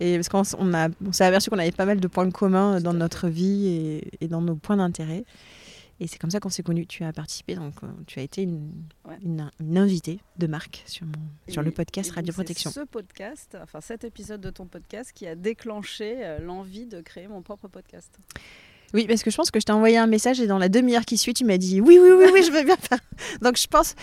Et 0.00 0.16
parce 0.16 0.28
qu'on 0.28 0.42
on 0.58 0.74
a, 0.74 0.88
on 1.06 1.12
s'est 1.12 1.24
aperçu 1.24 1.50
qu'on 1.50 1.58
avait 1.58 1.72
pas 1.72 1.86
mal 1.86 2.00
de 2.00 2.08
points 2.08 2.30
communs 2.30 2.80
dans 2.80 2.90
Tout 2.90 2.96
à 2.96 3.00
notre 3.00 3.28
vie 3.28 3.66
et, 3.68 4.10
et 4.20 4.28
dans 4.28 4.40
nos 4.42 4.56
points 4.56 4.76
d'intérêt. 4.76 5.24
Et 5.98 6.06
c'est 6.06 6.18
comme 6.18 6.30
ça 6.30 6.40
qu'on 6.40 6.50
s'est 6.50 6.62
connus. 6.62 6.86
Tu 6.86 7.04
as 7.04 7.12
participé, 7.12 7.54
donc 7.54 7.72
euh, 7.82 7.86
tu 8.06 8.18
as 8.18 8.22
été 8.22 8.42
une, 8.42 8.70
une, 9.22 9.78
invitée 9.78 10.20
de 10.36 10.46
marque 10.46 10.82
sur, 10.86 11.06
mon, 11.06 11.12
sur 11.52 11.62
le 11.62 11.70
podcast 11.70 12.10
Radio 12.10 12.34
Protection. 12.34 12.70
C'est 12.70 12.80
ce 12.80 12.84
podcast, 12.86 13.56
enfin 13.62 13.80
cet 13.80 14.04
épisode 14.04 14.42
de 14.42 14.50
ton 14.50 14.66
podcast 14.66 15.12
qui 15.14 15.26
a 15.26 15.34
déclenché 15.34 16.16
euh, 16.18 16.38
l'envie 16.40 16.84
de 16.84 17.00
créer 17.00 17.28
mon 17.28 17.40
propre 17.40 17.68
podcast. 17.68 18.18
Oui, 18.94 19.06
parce 19.06 19.22
que 19.22 19.30
je 19.30 19.36
pense 19.36 19.50
que 19.50 19.60
je 19.60 19.64
t'ai 19.64 19.72
envoyé 19.72 19.96
un 19.98 20.06
message 20.06 20.40
et 20.40 20.46
dans 20.46 20.58
la 20.58 20.68
demi-heure 20.68 21.04
qui 21.04 21.18
suit, 21.18 21.34
tu 21.34 21.44
m'as 21.44 21.58
dit 21.58 21.80
oui, 21.80 21.98
oui, 22.00 22.10
oui, 22.10 22.26
oui, 22.32 22.42
je 22.42 22.52
veux 22.52 22.64
bien 22.64 22.76
faire. 22.76 22.98
Donc 23.42 23.56
je 23.56 23.66
pense, 23.66 23.94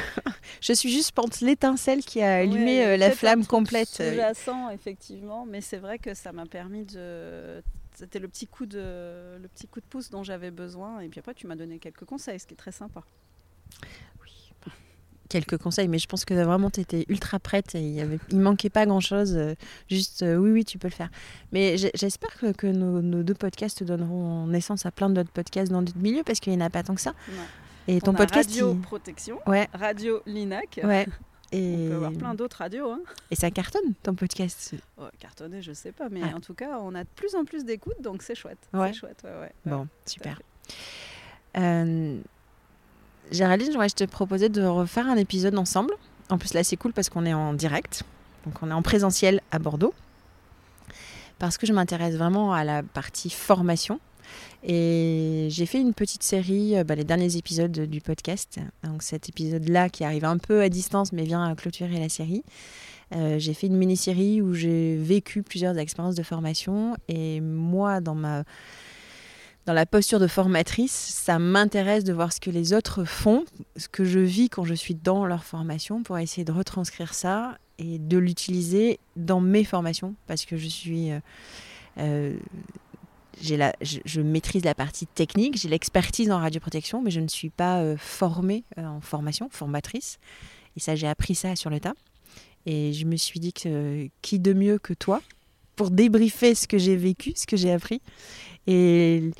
je 0.60 0.72
suis 0.72 0.90
juste 0.90 1.12
pense 1.12 1.40
l'étincelle 1.40 2.00
qui 2.00 2.22
a 2.22 2.36
allumé 2.36 2.84
euh, 2.84 2.96
la 2.96 3.10
flamme 3.10 3.46
complète. 3.46 3.88
Sous-jacent, 3.88 4.70
effectivement, 4.70 5.46
mais 5.46 5.60
c'est 5.60 5.78
vrai 5.78 5.98
que 5.98 6.14
ça 6.14 6.32
m'a 6.32 6.46
permis 6.46 6.84
de. 6.84 7.62
C'était 7.94 8.18
le 8.18 8.28
petit 8.28 8.46
coup 8.46 8.66
de 8.66 9.36
le 9.40 9.48
petit 9.48 9.66
coup 9.66 9.80
de 9.80 9.84
pouce 9.84 10.10
dont 10.10 10.22
j'avais 10.22 10.50
besoin. 10.50 11.00
Et 11.00 11.08
puis 11.08 11.20
après, 11.20 11.34
tu 11.34 11.46
m'as 11.46 11.56
donné 11.56 11.78
quelques 11.78 12.04
conseils, 12.04 12.40
ce 12.40 12.46
qui 12.46 12.54
est 12.54 12.56
très 12.56 12.72
sympa 12.72 13.04
quelques 15.30 15.56
conseils, 15.56 15.88
mais 15.88 15.98
je 15.98 16.06
pense 16.06 16.26
que 16.26 16.34
vraiment 16.34 16.68
tu 16.68 16.80
étais 16.80 17.06
ultra 17.08 17.38
prête 17.38 17.74
et 17.74 17.80
il, 17.80 17.94
y 17.94 18.00
avait, 18.02 18.18
il 18.28 18.40
manquait 18.40 18.68
pas 18.68 18.84
grand 18.84 19.00
chose. 19.00 19.34
Euh, 19.34 19.54
juste, 19.88 20.22
euh, 20.22 20.36
oui, 20.36 20.50
oui, 20.50 20.64
tu 20.66 20.76
peux 20.76 20.88
le 20.88 20.92
faire. 20.92 21.10
Mais 21.52 21.78
j'espère 21.78 22.36
que, 22.36 22.66
nos, 22.66 23.22
deux 23.22 23.34
podcasts 23.34 23.82
donneront 23.82 24.46
naissance 24.46 24.84
à 24.84 24.90
plein 24.90 25.08
d'autres 25.08 25.30
podcasts 25.30 25.72
dans 25.72 25.80
d'autres 25.80 25.98
milieux 25.98 26.24
parce 26.24 26.40
qu'il 26.40 26.52
n'y 26.52 26.62
en 26.62 26.66
a 26.66 26.70
pas 26.70 26.82
tant 26.82 26.94
que 26.94 27.00
ça. 27.00 27.14
Et 27.88 28.00
ton 28.00 28.12
podcast. 28.12 28.50
Radio 28.50 28.74
Protection, 28.74 29.38
ouais. 29.46 29.68
Radio 29.72 30.20
Linac. 30.26 30.80
Ouais. 30.84 31.06
Et... 31.52 31.76
On 31.86 31.88
peut 31.88 31.94
avoir 31.94 32.12
plein 32.12 32.34
d'autres 32.34 32.58
radios. 32.58 32.90
Hein. 32.90 33.00
Et 33.30 33.36
ça 33.36 33.50
cartonne 33.50 33.94
ton 34.02 34.14
podcast 34.14 34.74
oh, 34.98 35.04
Cartonner, 35.18 35.62
je 35.62 35.72
sais 35.72 35.92
pas, 35.92 36.08
mais 36.10 36.22
en 36.34 36.40
tout 36.40 36.54
cas, 36.54 36.78
on 36.80 36.94
a 36.94 37.04
de 37.04 37.08
plus 37.16 37.34
en 37.34 37.44
plus 37.44 37.64
d'écoute, 37.64 38.00
donc 38.02 38.22
c'est 38.22 38.34
chouette. 38.34 38.68
Ouais. 38.72 38.92
chouette, 38.92 39.22
ouais, 39.24 39.52
Bon, 39.64 39.88
super. 40.04 40.40
Euh, 41.56 42.20
Géraldine, 43.30 43.72
je 43.72 43.94
te 43.94 44.04
proposais 44.04 44.48
de 44.48 44.62
refaire 44.62 45.06
un 45.06 45.16
épisode 45.16 45.56
ensemble. 45.56 45.94
En 46.30 46.38
plus, 46.38 46.54
là, 46.54 46.64
c'est 46.64 46.76
cool 46.76 46.92
parce 46.92 47.08
qu'on 47.08 47.26
est 47.26 47.34
en 47.34 47.54
direct. 47.54 48.02
Donc, 48.44 48.54
on 48.62 48.70
est 48.70 48.74
en 48.74 48.82
présentiel 48.82 49.40
à 49.50 49.58
Bordeaux. 49.58 49.94
Parce 51.38 51.56
que 51.56 51.66
je 51.66 51.72
m'intéresse 51.72 52.16
vraiment 52.16 52.52
à 52.52 52.64
la 52.64 52.82
partie 52.82 53.30
formation. 53.30 54.00
Et 54.62 55.48
j'ai 55.50 55.66
fait 55.66 55.80
une 55.80 55.94
petite 55.94 56.22
série, 56.22 56.76
euh, 56.76 56.84
bah, 56.84 56.94
les 56.94 57.04
derniers 57.04 57.36
épisodes 57.36 57.72
du 57.72 58.00
podcast. 58.00 58.58
Donc, 58.84 59.02
cet 59.02 59.28
épisode-là 59.28 59.88
qui 59.88 60.04
arrive 60.04 60.24
un 60.24 60.38
peu 60.38 60.60
à 60.60 60.68
distance, 60.68 61.12
mais 61.12 61.24
vient 61.24 61.44
à 61.44 61.54
clôturer 61.54 61.98
la 61.98 62.08
série. 62.08 62.42
Euh, 63.14 63.38
j'ai 63.38 63.54
fait 63.54 63.66
une 63.66 63.76
mini-série 63.76 64.40
où 64.40 64.54
j'ai 64.54 64.96
vécu 64.96 65.42
plusieurs 65.42 65.78
expériences 65.78 66.14
de 66.14 66.22
formation. 66.22 66.96
Et 67.08 67.40
moi, 67.40 68.00
dans 68.00 68.14
ma 68.14 68.44
dans 69.70 69.74
la 69.74 69.86
posture 69.86 70.18
de 70.18 70.26
formatrice, 70.26 70.90
ça 70.90 71.38
m'intéresse 71.38 72.02
de 72.02 72.12
voir 72.12 72.32
ce 72.32 72.40
que 72.40 72.50
les 72.50 72.72
autres 72.72 73.04
font, 73.04 73.44
ce 73.76 73.86
que 73.86 74.04
je 74.04 74.18
vis 74.18 74.48
quand 74.48 74.64
je 74.64 74.74
suis 74.74 74.96
dans 74.96 75.24
leur 75.24 75.44
formation 75.44 76.02
pour 76.02 76.18
essayer 76.18 76.44
de 76.44 76.50
retranscrire 76.50 77.14
ça 77.14 77.56
et 77.78 78.00
de 78.00 78.18
l'utiliser 78.18 78.98
dans 79.14 79.40
mes 79.40 79.62
formations 79.62 80.16
parce 80.26 80.44
que 80.44 80.56
je 80.56 80.66
suis 80.66 81.12
euh, 81.12 81.20
euh, 81.98 82.36
la, 83.48 83.72
je, 83.80 84.20
maîtrise 84.20 84.64
la 84.64 84.74
partie 84.74 85.06
technique, 85.06 85.56
j'ai 85.56 85.68
l'expertise 85.68 86.32
en 86.32 86.40
radioprotection, 86.40 87.00
mais 87.00 87.12
je 87.12 87.20
ne 87.20 87.28
suis 87.28 87.50
pas 87.50 87.78
euh, 87.78 87.96
formée 87.96 88.64
en 88.76 89.00
formation, 89.00 89.48
formatrice. 89.52 90.18
Et 90.76 90.80
ça, 90.80 90.96
j'ai 90.96 91.06
appris 91.06 91.36
ça 91.36 91.54
sur 91.54 91.70
le 91.70 91.78
tas. 91.78 91.94
Et 92.66 92.92
je 92.92 93.06
me 93.06 93.14
suis 93.14 93.38
dit 93.38 93.52
que 93.52 94.08
qui 94.20 94.40
de 94.40 94.52
mieux 94.52 94.80
que 94.80 94.94
toi 94.94 95.22
pour 95.76 95.92
débriefer 95.92 96.56
ce 96.56 96.66
que 96.66 96.76
j'ai 96.76 96.96
vécu, 96.96 97.34
ce 97.36 97.46
que 97.46 97.56
j'ai 97.56 97.72
appris 97.72 98.02
et, 98.66 99.30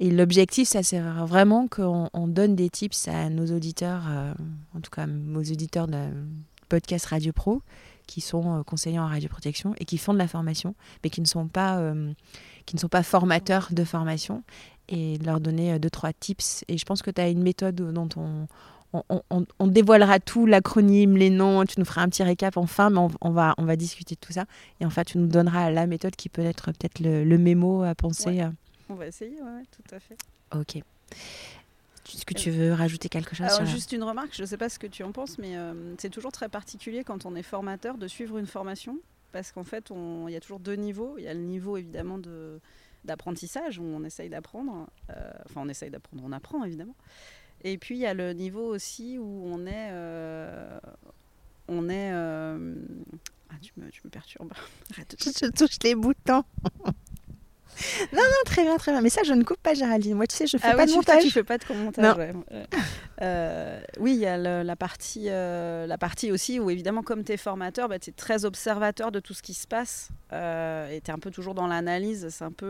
et 0.00 0.10
l'objectif, 0.10 0.68
ça 0.68 0.82
c'est 0.82 1.00
vraiment 1.00 1.68
qu'on 1.68 2.28
donne 2.28 2.56
des 2.56 2.68
tips 2.68 3.08
à 3.08 3.28
nos 3.30 3.46
auditeurs, 3.54 4.02
euh, 4.08 4.34
en 4.76 4.80
tout 4.80 4.90
cas 4.90 5.06
aux 5.06 5.52
auditeurs 5.52 5.86
de 5.86 6.08
podcast 6.68 7.06
Radio 7.06 7.32
Pro, 7.32 7.62
qui 8.06 8.20
sont 8.20 8.58
euh, 8.58 8.62
conseillers 8.64 8.98
en 8.98 9.06
radioprotection 9.06 9.74
et 9.78 9.84
qui 9.84 9.98
font 9.98 10.12
de 10.12 10.18
la 10.18 10.26
formation, 10.26 10.74
mais 11.02 11.10
qui 11.10 11.20
ne 11.20 11.26
sont 11.26 11.46
pas, 11.46 11.78
euh, 11.78 12.12
qui 12.66 12.74
ne 12.74 12.80
sont 12.80 12.88
pas 12.88 13.04
formateurs 13.04 13.68
de 13.70 13.84
formation, 13.84 14.42
et 14.88 15.16
leur 15.18 15.40
donner 15.40 15.78
deux, 15.78 15.90
trois 15.90 16.12
tips. 16.12 16.64
Et 16.68 16.76
je 16.76 16.84
pense 16.84 17.00
que 17.00 17.10
tu 17.10 17.20
as 17.20 17.28
une 17.28 17.42
méthode 17.42 17.76
dont 17.76 18.08
on, 18.16 18.48
on, 18.92 19.46
on, 19.58 19.66
dévoilera 19.66 20.18
tout, 20.20 20.44
l'acronyme, 20.44 21.16
les 21.16 21.30
noms, 21.30 21.64
tu 21.64 21.78
nous 21.78 21.86
feras 21.86 22.02
un 22.02 22.08
petit 22.08 22.22
récap 22.22 22.56
enfin, 22.56 22.90
mais 22.90 23.00
on, 23.20 23.30
va, 23.30 23.54
on 23.58 23.64
va 23.64 23.76
discuter 23.76 24.16
de 24.16 24.20
tout 24.20 24.32
ça. 24.32 24.44
Et 24.80 24.86
en 24.86 24.90
fait, 24.90 25.04
tu 25.04 25.18
nous 25.18 25.26
donneras 25.26 25.70
la 25.70 25.86
méthode 25.86 26.16
qui 26.16 26.28
peut 26.28 26.44
être 26.44 26.72
peut-être 26.72 27.00
le, 27.00 27.24
le, 27.24 27.38
mémo 27.38 27.82
à 27.82 27.94
penser. 27.94 28.42
On 28.88 28.94
va 28.94 29.06
essayer, 29.06 29.40
ouais, 29.40 29.62
tout 29.70 29.94
à 29.94 30.00
fait. 30.00 30.16
Ok. 30.54 30.82
Est-ce 32.12 32.26
que 32.26 32.34
tu 32.34 32.50
veux 32.50 32.72
rajouter 32.72 33.08
quelque 33.08 33.34
chose 33.34 33.46
Alors, 33.46 33.64
Juste 33.66 33.92
une 33.92 34.02
remarque, 34.02 34.34
je 34.34 34.42
ne 34.42 34.46
sais 34.46 34.56
pas 34.56 34.68
ce 34.68 34.78
que 34.78 34.86
tu 34.86 35.02
en 35.02 35.12
penses, 35.12 35.38
mais 35.38 35.56
euh, 35.56 35.94
c'est 35.98 36.10
toujours 36.10 36.32
très 36.32 36.48
particulier 36.48 37.02
quand 37.02 37.24
on 37.26 37.34
est 37.34 37.42
formateur 37.42 37.96
de 37.96 38.06
suivre 38.08 38.38
une 38.38 38.46
formation, 38.46 38.98
parce 39.32 39.52
qu'en 39.52 39.64
fait, 39.64 39.90
il 39.90 40.32
y 40.32 40.36
a 40.36 40.40
toujours 40.40 40.60
deux 40.60 40.74
niveaux. 40.74 41.14
Il 41.18 41.24
y 41.24 41.28
a 41.28 41.34
le 41.34 41.40
niveau 41.40 41.76
évidemment 41.76 42.18
de 42.18 42.60
d'apprentissage 43.04 43.78
où 43.78 43.82
on 43.82 44.02
essaye 44.02 44.30
d'apprendre, 44.30 44.88
euh, 45.10 45.30
enfin 45.44 45.60
on 45.62 45.68
essaye 45.68 45.90
d'apprendre, 45.90 46.22
on 46.24 46.32
apprend 46.32 46.64
évidemment. 46.64 46.94
Et 47.62 47.76
puis 47.76 47.96
il 47.96 48.00
y 48.00 48.06
a 48.06 48.14
le 48.14 48.32
niveau 48.32 48.64
aussi 48.64 49.18
où 49.18 49.42
on 49.44 49.66
est, 49.66 49.90
euh, 49.90 50.80
on 51.68 51.90
est, 51.90 52.10
ah 52.12 53.56
tu 53.60 53.72
me, 53.76 53.90
tu 53.90 54.00
me 54.04 54.10
perturbes. 54.10 54.54
Arrête 54.92 55.16
je 55.18 55.50
touche 55.50 55.76
les 55.82 55.94
boutons. 55.94 56.44
Non, 58.12 58.22
non, 58.22 58.42
très 58.46 58.62
bien, 58.62 58.76
très 58.76 58.92
bien. 58.92 59.00
Mais 59.00 59.10
ça, 59.10 59.22
je 59.24 59.32
ne 59.32 59.42
coupe 59.42 59.60
pas, 59.62 59.74
Géraldine. 59.74 60.14
Moi, 60.14 60.26
tu 60.26 60.36
sais, 60.36 60.46
je 60.46 60.56
fais 60.56 60.68
ah 60.68 60.76
pas 60.76 60.86
de 60.86 60.92
montage. 60.92 61.22
Tu 61.22 61.30
fais 61.30 61.44
pas 61.44 61.58
de 61.58 61.64
montage. 61.74 62.34
Euh, 63.22 63.80
oui, 64.00 64.14
il 64.14 64.20
y 64.20 64.26
a 64.26 64.36
la, 64.36 64.76
partie, 64.76 65.26
euh, 65.28 65.86
la 65.86 65.98
partie 65.98 66.32
aussi 66.32 66.58
où, 66.58 66.70
évidemment, 66.70 67.02
comme 67.02 67.24
tu 67.24 67.32
es 67.32 67.36
formateur, 67.36 67.88
bah, 67.88 67.98
tu 67.98 68.10
es 68.10 68.12
très 68.12 68.44
observateur 68.44 69.12
de 69.12 69.20
tout 69.20 69.34
ce 69.34 69.42
qui 69.42 69.54
se 69.54 69.66
passe. 69.66 70.08
Euh, 70.32 70.88
et 70.90 71.00
tu 71.00 71.10
es 71.10 71.14
un 71.14 71.18
peu 71.18 71.30
toujours 71.30 71.54
dans 71.54 71.66
l'analyse. 71.66 72.28
C'est 72.30 72.44
un 72.44 72.52
peu 72.52 72.66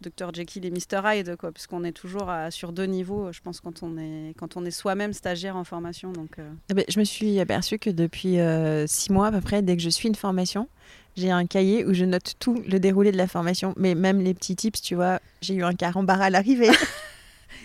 Dr. 0.00 0.32
Jekyll 0.32 0.64
et 0.64 0.70
Mr. 0.70 1.00
Hyde, 1.04 1.36
quoi, 1.36 1.52
puisqu'on 1.52 1.84
est 1.84 1.92
toujours 1.92 2.30
sur 2.50 2.72
deux 2.72 2.84
niveaux, 2.84 3.32
je 3.32 3.40
pense, 3.40 3.60
quand 3.60 3.82
on 3.82 3.96
est, 3.98 4.34
quand 4.38 4.56
on 4.56 4.64
est 4.64 4.70
soi-même 4.70 5.12
stagiaire 5.12 5.56
en 5.56 5.64
formation. 5.64 6.12
Donc, 6.12 6.36
eh 6.68 6.74
ben, 6.74 6.84
je 6.88 6.98
me 6.98 7.04
suis 7.04 7.40
aperçue 7.40 7.78
que 7.78 7.90
depuis 7.90 8.38
six 8.86 9.12
mois 9.12 9.28
à 9.28 9.32
peu 9.32 9.40
près, 9.40 9.62
dès 9.62 9.76
que 9.76 9.82
je 9.82 9.90
suis 9.90 10.08
une 10.08 10.14
formation, 10.14 10.68
j'ai 11.18 11.30
un 11.30 11.46
cahier 11.46 11.84
où 11.84 11.92
je 11.94 12.04
note 12.04 12.34
tout 12.38 12.62
le 12.66 12.78
déroulé 12.78 13.10
de 13.10 13.16
la 13.16 13.26
formation, 13.26 13.74
mais 13.76 13.94
même 13.94 14.20
les 14.20 14.34
petits 14.34 14.54
tips, 14.54 14.80
tu 14.80 14.94
vois, 14.94 15.20
j'ai 15.42 15.54
eu 15.54 15.64
un 15.64 15.74
carambar 15.74 16.20
à 16.20 16.30
l'arrivée. 16.30 16.70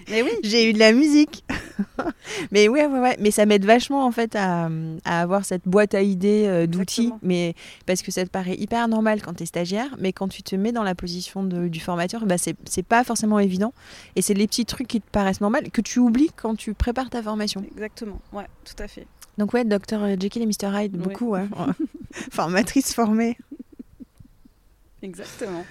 mais 0.09 0.21
oui, 0.21 0.31
j'ai 0.43 0.69
eu 0.69 0.73
de 0.73 0.79
la 0.79 0.91
musique. 0.91 1.43
mais 2.51 2.67
ouais, 2.67 2.85
ouais, 2.85 2.99
ouais, 2.99 3.17
mais 3.19 3.31
ça 3.31 3.45
m'aide 3.45 3.65
vachement 3.65 4.05
en 4.05 4.11
fait 4.11 4.35
à, 4.35 4.69
avoir 5.05 5.45
cette 5.45 5.67
boîte 5.67 5.93
à 5.93 6.01
idées 6.01 6.45
euh, 6.47 6.67
d'outils, 6.67 7.11
mais 7.21 7.55
parce 7.85 8.01
que 8.01 8.11
ça 8.11 8.23
te 8.25 8.29
paraît 8.29 8.55
hyper 8.55 8.87
normal 8.87 9.21
quand 9.21 9.33
tu 9.33 9.43
es 9.43 9.45
stagiaire, 9.45 9.95
mais 9.99 10.13
quand 10.13 10.27
tu 10.27 10.43
te 10.43 10.55
mets 10.55 10.71
dans 10.71 10.83
la 10.83 10.95
position 10.95 11.43
du 11.43 11.79
formateur, 11.79 12.25
bah 12.25 12.35
c'est 12.37 12.83
pas 12.83 13.03
forcément 13.03 13.39
évident. 13.39 13.73
Et 14.15 14.21
c'est 14.21 14.33
les 14.33 14.47
petits 14.47 14.65
trucs 14.65 14.87
qui 14.87 15.01
te 15.01 15.09
paraissent 15.09 15.41
normaux 15.41 15.59
que 15.71 15.81
tu 15.81 15.99
oublies 15.99 16.31
quand 16.35 16.55
tu 16.55 16.73
prépares 16.73 17.09
ta 17.09 17.21
formation. 17.21 17.63
Exactement, 17.71 18.19
ouais, 18.33 18.47
tout 18.65 18.81
à 18.81 18.87
fait. 18.87 19.07
Donc 19.37 19.53
ouais, 19.53 19.63
Dr 19.63 20.19
Jekyll 20.19 20.43
et 20.43 20.45
Mr 20.45 20.83
Hyde, 20.83 20.97
beaucoup, 20.97 21.35
hein. 21.35 21.49
formatrice 22.31 22.93
formée. 22.93 23.37
Exactement. 25.01 25.65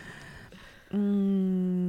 Hum, 0.92 1.88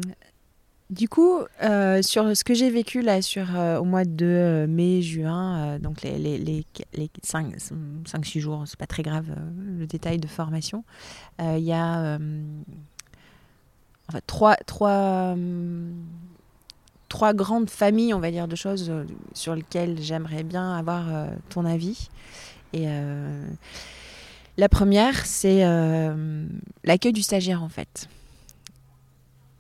du 0.94 1.10
coup, 1.10 1.40
euh, 1.64 2.02
sur 2.04 2.38
ce 2.38 2.44
que 2.44 2.54
j'ai 2.54 2.70
vécu 2.70 3.02
là 3.02 3.22
sur, 3.22 3.56
euh, 3.56 3.80
au 3.80 3.84
mois 3.84 4.06
de 4.06 4.26
euh, 4.26 4.68
mai, 4.68 5.02
juin, 5.02 5.80
donc 5.80 6.04
les, 6.04 6.20
les, 6.20 6.38
les, 6.38 6.66
les 6.94 7.10
5-6 7.24 8.40
jours, 8.40 8.64
c'est 8.68 8.78
pas 8.78 8.86
très 8.86 9.02
grave 9.02 9.26
le 9.58 9.88
détail 9.88 10.20
de 10.20 10.28
formation, 10.28 10.84
il 11.40 11.64
y 11.64 11.74
a 11.74 12.20
trois, 14.28 14.56
trois, 14.68 15.36
trois 17.10 17.34
grandes 17.34 17.70
familles, 17.72 18.14
on 18.14 18.20
va 18.20 18.30
dire, 18.30 18.48
de 18.48 18.56
choses 18.56 18.92
sur 19.34 19.56
lesquelles 19.56 20.00
j'aimerais 20.00 20.44
bien 20.44 20.78
avoir 20.78 21.06
ton 21.50 21.66
avis. 21.66 22.10
Et 22.74 22.86
la 24.58 24.70
première, 24.70 25.26
c'est 25.26 25.64
l'accueil 26.84 27.14
du 27.14 27.24
stagiaire, 27.24 27.64
en 27.64 27.70
fait. 27.70 28.08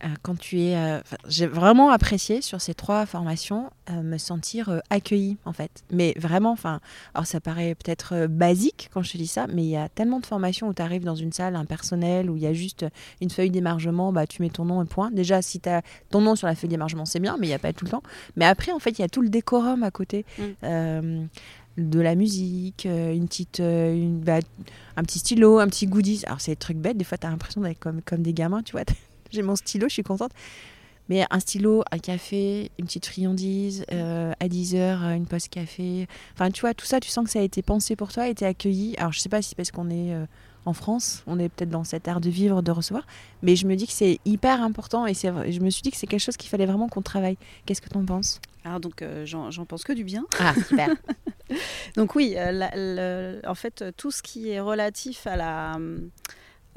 Euh, 0.03 0.07
quand 0.21 0.37
tu 0.37 0.59
es. 0.61 0.75
Euh, 0.75 0.99
j'ai 1.27 1.47
vraiment 1.47 1.89
apprécié 1.89 2.41
sur 2.41 2.61
ces 2.61 2.73
trois 2.73 3.05
formations 3.05 3.69
euh, 3.89 4.01
me 4.01 4.17
sentir 4.17 4.81
accueillie 4.89 5.37
en 5.45 5.53
fait. 5.53 5.83
Mais 5.91 6.13
vraiment, 6.17 6.51
enfin, 6.51 6.79
alors 7.13 7.25
ça 7.25 7.39
paraît 7.39 7.75
peut-être 7.75 8.27
basique 8.27 8.89
quand 8.93 9.01
je 9.01 9.11
te 9.11 9.17
dis 9.17 9.27
ça, 9.27 9.47
mais 9.47 9.63
il 9.63 9.69
y 9.69 9.77
a 9.77 9.89
tellement 9.89 10.19
de 10.19 10.25
formations 10.25 10.67
où 10.67 10.73
tu 10.73 10.81
arrives 10.81 11.03
dans 11.03 11.15
une 11.15 11.31
salle, 11.31 11.55
un 11.55 11.65
personnel, 11.65 12.29
où 12.29 12.35
il 12.35 12.43
y 12.43 12.47
a 12.47 12.53
juste 12.53 12.85
une 13.21 13.29
feuille 13.29 13.51
d'émargement, 13.51 14.11
bah, 14.11 14.27
tu 14.27 14.41
mets 14.41 14.49
ton 14.49 14.65
nom 14.65 14.83
et 14.83 14.85
point. 14.85 15.11
Déjà, 15.11 15.41
si 15.41 15.59
tu 15.59 15.69
as 15.69 15.81
ton 16.09 16.21
nom 16.21 16.35
sur 16.35 16.47
la 16.47 16.55
feuille 16.55 16.69
d'émargement, 16.69 17.05
c'est 17.05 17.19
bien, 17.19 17.37
mais 17.39 17.47
il 17.47 17.49
n'y 17.49 17.55
a 17.55 17.59
pas 17.59 17.73
tout 17.73 17.85
le 17.85 17.91
temps. 17.91 18.03
Mais 18.35 18.45
après, 18.45 18.71
en 18.71 18.79
fait, 18.79 18.91
il 18.91 19.01
y 19.01 19.05
a 19.05 19.09
tout 19.09 19.21
le 19.21 19.29
décorum 19.29 19.83
à 19.83 19.91
côté. 19.91 20.25
Mm. 20.61 21.27
de 21.77 21.99
la 21.99 22.15
musique, 22.15 22.85
une 22.85 23.27
petite, 23.27 23.59
une, 23.59 24.19
bah, 24.19 24.39
un 24.95 25.03
petit 25.03 25.19
stylo, 25.19 25.59
un 25.59 25.67
petit 25.67 25.87
goodies. 25.87 26.23
Alors 26.25 26.39
c'est 26.39 26.51
des 26.51 26.57
trucs 26.57 26.77
bêtes, 26.77 26.97
des 26.97 27.03
fois 27.03 27.17
tu 27.17 27.25
as 27.25 27.29
l'impression 27.29 27.61
d'être 27.61 27.79
comme, 27.79 28.01
comme 28.01 28.21
des 28.21 28.33
gamins, 28.33 28.61
tu 28.61 28.73
vois 28.73 28.83
j'ai 29.33 29.41
mon 29.41 29.55
stylo, 29.55 29.87
je 29.89 29.93
suis 29.93 30.03
contente. 30.03 30.31
Mais 31.09 31.25
un 31.29 31.39
stylo, 31.39 31.83
un 31.91 31.97
café, 31.97 32.71
une 32.79 32.85
petite 32.85 33.05
friandise, 33.05 33.85
euh, 33.91 34.31
à 34.39 34.47
10 34.47 34.75
heures, 34.75 35.03
une 35.09 35.25
poste 35.25 35.49
café. 35.49 36.07
Enfin, 36.33 36.49
tu 36.49 36.61
vois, 36.61 36.73
tout 36.73 36.85
ça, 36.85 36.99
tu 36.99 37.09
sens 37.09 37.25
que 37.25 37.31
ça 37.31 37.39
a 37.39 37.41
été 37.41 37.61
pensé 37.61 37.95
pour 37.95 38.13
toi, 38.13 38.23
a 38.23 38.27
été 38.27 38.45
accueilli. 38.45 38.95
Alors, 38.97 39.11
je 39.11 39.19
sais 39.19 39.29
pas 39.29 39.41
si 39.41 39.53
parce 39.53 39.71
qu'on 39.71 39.89
est 39.89 40.13
euh, 40.13 40.25
en 40.65 40.71
France, 40.71 41.23
on 41.27 41.39
est 41.39 41.49
peut-être 41.49 41.69
dans 41.69 41.83
cet 41.83 42.07
art 42.07 42.21
de 42.21 42.29
vivre, 42.29 42.61
de 42.61 42.71
recevoir, 42.71 43.05
mais 43.41 43.57
je 43.57 43.67
me 43.67 43.75
dis 43.75 43.85
que 43.85 43.91
c'est 43.91 44.19
hyper 44.23 44.61
important 44.61 45.05
et 45.05 45.13
je 45.13 45.59
me 45.59 45.69
suis 45.69 45.81
dit 45.81 45.91
que 45.91 45.97
c'est 45.97 46.07
quelque 46.07 46.21
chose 46.21 46.37
qu'il 46.37 46.49
fallait 46.49 46.65
vraiment 46.65 46.87
qu'on 46.87 47.01
travaille. 47.01 47.37
Qu'est-ce 47.65 47.81
que 47.81 47.89
tu 47.89 47.97
en 47.97 48.05
penses? 48.05 48.39
Alors, 48.63 48.79
donc, 48.79 49.01
euh, 49.01 49.25
j'en 49.25 49.65
pense 49.65 49.83
que 49.83 49.91
du 49.91 50.05
bien. 50.05 50.25
Ah, 50.39 50.53
super. 50.55 50.87
donc, 51.97 52.15
oui, 52.15 52.37
en 52.37 53.55
fait, 53.55 53.83
tout 53.97 54.11
ce 54.11 54.23
qui 54.23 54.51
est 54.51 54.61
relatif 54.61 55.27
à 55.27 55.35
la 55.35 55.77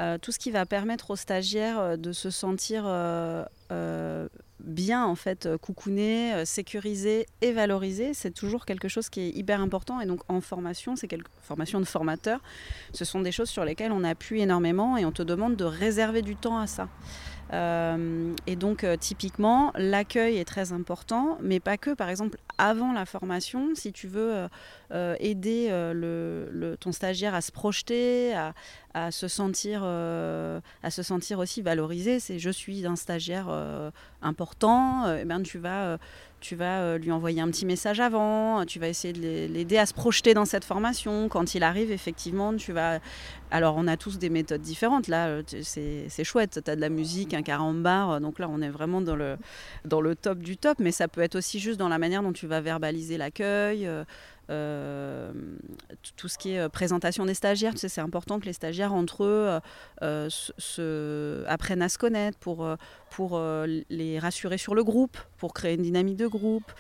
euh, 0.01 0.19
tout 0.19 0.33
ce 0.33 0.39
qui 0.39 0.51
va 0.51 0.67
permettre 0.67 1.11
aux 1.11 1.17
stagiaires 1.17 1.79
euh, 1.79 1.97
de 1.97 2.13
se 2.13 2.29
sentir 2.29 2.85
euh, 2.87 4.29
bien 4.61 5.05
en 5.05 5.15
fait 5.15 5.49
coucouné, 5.59 6.45
sécurisé 6.45 7.27
et 7.41 7.53
valorisé, 7.53 8.15
c'est 8.15 8.31
toujours 8.31 8.67
quelque 8.67 8.89
chose 8.89 9.09
qui 9.09 9.21
est 9.21 9.31
hyper 9.31 9.61
important. 9.61 10.01
Et 10.01 10.07
donc 10.07 10.21
en 10.29 10.41
formation, 10.41 10.97
c'est 10.97 11.09
quelque 11.09 11.31
formation 11.41 11.81
de 11.81 11.85
formateur, 11.85 12.41
ce 12.93 13.05
sont 13.05 13.21
des 13.21 13.33
choses 13.33 13.49
sur 13.49 13.65
lesquelles 13.65 13.93
on 13.93 14.05
appuie 14.05 14.41
énormément 14.41 14.97
et 14.97 15.05
on 15.05 15.13
te 15.13 15.23
demande 15.23 15.57
de 15.57 15.65
réserver 15.65 16.23
du 16.23 16.37
temps 16.37 16.59
à 16.59 16.67
ça. 16.67 16.89
Euh, 17.53 18.35
et 18.47 18.57
donc, 18.57 18.83
euh, 18.83 18.97
typiquement, 18.97 19.73
l'accueil 19.77 20.39
est 20.39 20.45
très 20.45 20.73
important, 20.73 21.39
mais 21.41 21.61
pas 21.61 21.77
que. 21.77 21.95
Par 21.95 22.09
exemple, 22.09 22.39
avant 22.59 22.93
la 22.93 23.07
formation, 23.07 23.75
si 23.75 23.93
tu 23.93 24.09
veux 24.09 24.49
euh, 24.93 25.17
aider 25.21 25.71
ton 26.81 26.93
stagiaire 26.93 27.35
à 27.35 27.41
se 27.41 27.53
projeter, 27.53 28.35
à, 28.95 29.11
se, 29.11 29.29
sentir, 29.29 29.85
à 29.85 30.91
se 30.91 31.03
sentir 31.03 31.39
aussi 31.39 31.63
valorisé, 31.63 32.19
c'est 32.21 32.39
je 32.39 32.51
suis 32.51 32.87
un 32.87 32.97
stagiaire 32.97 33.49
important, 34.23 35.07
et 35.15 35.21
eh 35.23 35.25
ben, 35.25 35.43
tu 35.43 35.59
vas 35.59 35.99
tu 36.47 36.55
vas 36.55 36.81
euh, 36.81 36.99
lui 36.99 37.11
envoyer 37.11 37.41
un 37.41 37.49
petit 37.49 37.67
message 37.67 37.99
avant, 37.99 38.65
tu 38.67 38.79
vas 38.79 38.89
essayer 38.89 39.13
de 39.13 39.53
l'aider 39.53 39.79
à 39.79 39.87
se 39.87 39.93
projeter 39.93 40.33
dans 40.33 40.45
cette 40.45 40.65
formation. 40.65 41.29
Quand 41.29 41.57
il 41.57 41.65
arrive, 41.65 41.91
effectivement, 41.91 42.55
tu 42.55 42.73
vas... 42.73 43.01
Alors, 43.51 43.75
on 43.77 43.89
a 43.89 43.97
tous 43.97 44.19
des 44.19 44.29
méthodes 44.29 44.61
différentes. 44.61 45.09
Là, 45.09 45.27
euh, 45.27 45.43
c'est 45.63 46.25
chouette, 46.25 46.61
tu 46.65 46.71
as 46.71 46.77
de 46.77 46.81
la 46.81 46.89
musique, 46.89 47.35
un 47.35 47.43
carambar, 47.43 48.11
euh, 48.11 48.21
donc 48.21 48.39
là, 48.39 48.49
on 48.49 48.61
est 48.61 48.69
vraiment 48.69 49.01
dans 49.01 49.17
le, 49.17 49.37
dans 49.85 50.01
le 50.01 50.15
top 50.15 50.39
du 50.39 50.57
top, 50.57 50.79
mais 50.79 50.93
ça 50.93 51.09
peut 51.09 51.21
être 51.21 51.35
aussi 51.35 51.59
juste 51.59 51.79
dans 51.79 51.89
la 51.89 51.99
manière 51.99 52.23
dont 52.23 52.33
tu 52.33 52.47
vas 52.47 52.61
verbaliser 52.61 53.17
l'accueil. 53.17 53.89
Euh, 54.51 55.33
tout 56.17 56.29
ce 56.29 56.39
qui 56.39 56.53
est 56.53 56.61
euh, 56.61 56.69
présentation 56.69 57.27
des 57.27 57.35
stagiaires, 57.35 57.73
c'est 57.77 58.01
important 58.01 58.39
que 58.39 58.47
les 58.47 58.53
stagiaires 58.53 58.95
entre 58.95 59.25
eux 59.25 59.59
euh, 60.03 61.45
apprennent 61.49 61.83
à 61.83 61.89
se 61.89 61.99
connaître 61.99 62.39
pour, 62.39 63.41
les 63.91 64.19
rassurer 64.19 64.59
sur 64.59 64.75
le 64.75 64.85
groupe, 64.85 65.17
pour 65.39 65.55
créer 65.55 65.75
une 65.75 65.83
dynamique 65.83 66.17
de 66.17 66.27
groupe. 66.27 66.71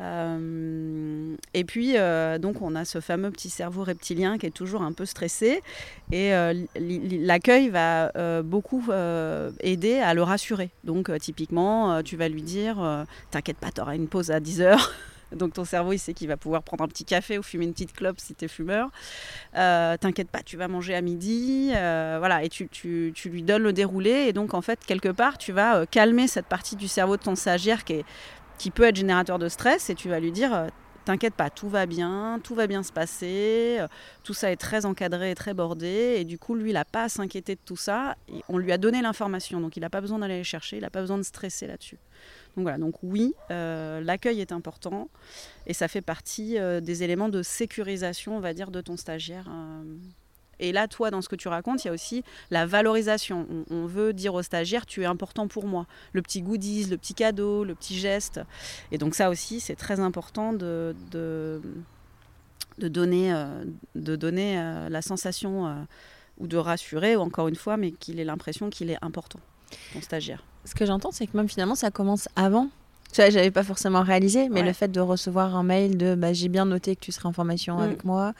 et 0.00 1.64
puis, 1.64 1.94
donc, 2.40 2.62
on 2.62 2.74
a 2.74 2.84
ce 2.84 3.00
fameux 3.00 3.30
petit 3.30 3.50
cerveau 3.50 3.84
reptilien 3.84 4.38
qui 4.38 4.46
est 4.46 4.54
toujours 4.54 4.82
un 4.82 4.92
peu 4.92 5.06
stressé. 5.06 5.62
Et 6.12 6.32
l'accueil 6.74 7.68
va 7.68 8.42
beaucoup 8.42 8.84
aider 9.60 9.98
à 9.98 10.14
le 10.14 10.22
rassurer. 10.22 10.70
Donc, 10.82 11.16
typiquement, 11.20 12.02
tu 12.02 12.16
vas 12.16 12.28
lui 12.28 12.42
dire 12.42 13.06
T'inquiète 13.30 13.58
pas, 13.58 13.70
tu 13.70 13.80
auras 13.80 13.94
une 13.94 14.08
pause 14.08 14.30
à 14.30 14.40
10 14.40 14.60
heures. 14.62 14.92
Donc 15.34 15.54
ton 15.54 15.64
cerveau, 15.64 15.92
il 15.92 15.98
sait 15.98 16.14
qu'il 16.14 16.28
va 16.28 16.36
pouvoir 16.36 16.62
prendre 16.62 16.84
un 16.84 16.88
petit 16.88 17.04
café 17.04 17.38
ou 17.38 17.42
fumer 17.42 17.64
une 17.64 17.72
petite 17.72 17.92
clope 17.92 18.20
si 18.20 18.34
tu 18.34 18.44
es 18.44 18.48
fumeur. 18.48 18.90
Euh, 19.56 19.96
T'inquiète 19.96 20.30
pas, 20.30 20.42
tu 20.42 20.56
vas 20.56 20.68
manger 20.68 20.94
à 20.94 21.00
midi. 21.00 21.70
Euh, 21.74 22.16
voilà, 22.18 22.44
et 22.44 22.48
tu, 22.48 22.68
lui 23.24 23.42
donnes 23.42 23.62
le 23.62 23.72
déroulé. 23.72 24.10
Et 24.10 24.32
donc, 24.32 24.54
en 24.54 24.62
fait, 24.62 24.84
quelque 24.84 25.08
part, 25.08 25.38
tu 25.38 25.52
vas 25.52 25.76
euh, 25.76 25.86
calmer 25.90 26.28
cette 26.28 26.46
partie 26.46 26.76
du 26.76 26.88
cerveau 26.88 27.16
de 27.16 27.22
ton 27.22 27.34
stagiaire 27.34 27.84
qui, 27.84 28.70
peut 28.70 28.84
être 28.84 28.96
générateur 28.96 29.38
de 29.38 29.48
stress. 29.48 29.90
Et 29.90 29.94
tu 29.94 30.08
vas 30.08 30.20
lui 30.20 30.32
dire 30.32 30.68
T'inquiète 31.04 31.34
pas, 31.34 31.50
tout 31.50 31.68
va 31.68 31.84
bien, 31.84 32.40
tout 32.42 32.54
va 32.54 32.66
bien 32.66 32.82
se 32.82 32.90
passer, 32.90 33.78
tout 34.22 34.32
ça 34.32 34.50
est 34.50 34.56
très 34.56 34.86
encadré 34.86 35.32
et 35.32 35.34
très 35.34 35.52
bordé, 35.52 36.16
et 36.16 36.24
du 36.24 36.38
coup, 36.38 36.54
lui, 36.54 36.70
il 36.70 36.74
n'a 36.74 36.86
pas 36.86 37.04
à 37.04 37.08
s'inquiéter 37.10 37.56
de 37.56 37.60
tout 37.62 37.76
ça, 37.76 38.16
on 38.48 38.56
lui 38.56 38.72
a 38.72 38.78
donné 38.78 39.02
l'information, 39.02 39.60
donc 39.60 39.76
il 39.76 39.80
n'a 39.80 39.90
pas 39.90 40.00
besoin 40.00 40.20
d'aller 40.20 40.42
chercher, 40.44 40.78
il 40.78 40.80
n'a 40.80 40.88
pas 40.88 41.02
besoin 41.02 41.18
de 41.18 41.22
stresser 41.22 41.66
là-dessus. 41.66 41.98
Donc 42.56 42.62
voilà, 42.62 42.78
donc 42.78 42.94
oui, 43.02 43.34
euh, 43.50 44.00
l'accueil 44.00 44.40
est 44.40 44.52
important 44.52 45.08
et 45.66 45.74
ça 45.74 45.88
fait 45.88 46.02
partie 46.02 46.58
euh, 46.58 46.80
des 46.80 47.02
éléments 47.02 47.28
de 47.28 47.42
sécurisation, 47.42 48.36
on 48.36 48.40
va 48.40 48.54
dire, 48.54 48.70
de 48.70 48.80
ton 48.80 48.96
stagiaire. 48.96 49.48
Euh. 49.48 49.82
Et 50.60 50.70
là, 50.70 50.86
toi, 50.86 51.10
dans 51.10 51.20
ce 51.20 51.28
que 51.28 51.34
tu 51.34 51.48
racontes, 51.48 51.84
il 51.84 51.88
y 51.88 51.90
a 51.90 51.92
aussi 51.92 52.22
la 52.52 52.64
valorisation. 52.64 53.48
On, 53.70 53.86
veut 53.86 54.12
dire 54.12 54.34
au 54.34 54.42
stagiaire, 54.42 54.86
tu 54.86 55.02
es 55.02 55.04
important 55.04 55.48
pour 55.48 55.66
moi. 55.66 55.86
Le 56.12 56.22
petit 56.22 56.42
goodies, 56.42 56.84
le 56.84 56.96
petit 56.96 57.14
cadeau, 57.14 57.64
le 57.64 57.74
petit 57.74 57.98
geste. 57.98 58.40
Et 58.92 58.98
donc 58.98 59.16
ça 59.16 59.30
aussi, 59.30 59.58
c'est 59.58 59.74
très 59.74 59.98
important 59.98 60.52
de, 60.52 60.94
de, 61.10 61.60
donner, 62.78 63.34
de 63.96 64.14
donner 64.14 64.54
la 64.88 65.02
sensation 65.02 65.86
ou 66.38 66.46
de 66.46 66.56
rassurer, 66.56 67.16
ou 67.16 67.20
encore 67.20 67.48
une 67.48 67.56
fois, 67.56 67.76
mais 67.76 67.90
qu'il 67.90 68.20
ait 68.20 68.24
l'impression 68.24 68.70
qu'il 68.70 68.90
est 68.90 68.98
important, 69.02 69.40
ton 69.92 70.02
stagiaire. 70.02 70.44
Ce 70.64 70.74
que 70.74 70.86
j'entends, 70.86 71.10
c'est 71.12 71.26
que 71.26 71.36
même 71.36 71.48
finalement, 71.48 71.74
ça 71.74 71.90
commence 71.90 72.28
avant. 72.36 72.68
Tu 73.12 73.20
vois, 73.20 73.30
j'avais 73.30 73.52
pas 73.52 73.62
forcément 73.62 74.02
réalisé, 74.02 74.48
mais 74.48 74.62
le 74.62 74.72
fait 74.72 74.88
de 74.88 74.98
recevoir 74.98 75.54
un 75.54 75.62
mail 75.62 75.96
de 75.96 76.16
bah, 76.16 76.32
j'ai 76.32 76.48
bien 76.48 76.64
noté 76.64 76.96
que 76.96 77.00
tu 77.00 77.12
serais 77.12 77.26
en 77.26 77.32
formation 77.32 77.78
mm. 77.78 77.82
avec 77.82 78.04
moi, 78.04 78.32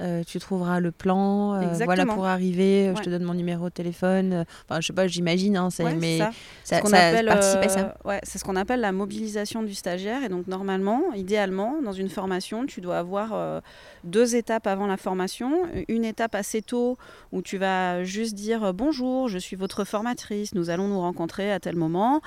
euh, 0.00 0.22
tu 0.24 0.38
trouveras 0.38 0.80
le 0.80 0.92
plan, 0.92 1.54
euh, 1.54 1.74
voilà 1.84 2.06
pour 2.06 2.24
arriver, 2.24 2.88
euh, 2.88 2.94
je 2.96 3.02
te 3.02 3.10
donne 3.10 3.22
mon 3.22 3.34
numéro 3.34 3.66
de 3.66 3.74
téléphone. 3.74 4.46
Enfin, 4.64 4.80
je 4.80 4.86
sais 4.86 4.92
pas, 4.94 5.06
j'imagine, 5.06 5.58
hein, 5.58 5.68
mais 5.98 6.18
ça, 6.18 6.30
ça, 6.64 6.76
appelle, 6.78 7.28
à 7.28 7.42
ça. 7.42 7.94
Ouais, 8.04 8.20
c'est 8.22 8.38
ce 8.38 8.44
qu'on 8.44 8.56
appelle 8.56 8.80
la 8.80 8.92
mobilisation 8.92 9.62
du 9.62 9.74
stagiaire. 9.74 10.24
Et 10.24 10.30
donc, 10.30 10.46
normalement, 10.46 11.12
idéalement, 11.14 11.82
dans 11.82 11.92
une 11.92 12.08
formation, 12.08 12.64
tu 12.64 12.80
dois 12.80 12.98
avoir 12.98 13.62
deux 14.04 14.36
étapes 14.36 14.66
avant 14.66 14.86
la 14.86 14.96
formation. 14.96 15.66
Une 15.88 16.04
étape 16.04 16.34
assez 16.34 16.62
tôt 16.62 16.96
où 17.32 17.42
tu 17.42 17.58
vas 17.58 18.02
juste 18.02 18.34
dire 18.34 18.72
bonjour, 18.72 19.28
je 19.28 19.38
suis 19.38 19.56
votre 19.56 19.84
formatrice, 19.84 20.54
nous 20.54 20.70
allons 20.70 20.88
nous 20.88 21.00
rencontrer 21.00 21.52
à 21.52 21.60
tel 21.60 21.76
moment 21.76 22.22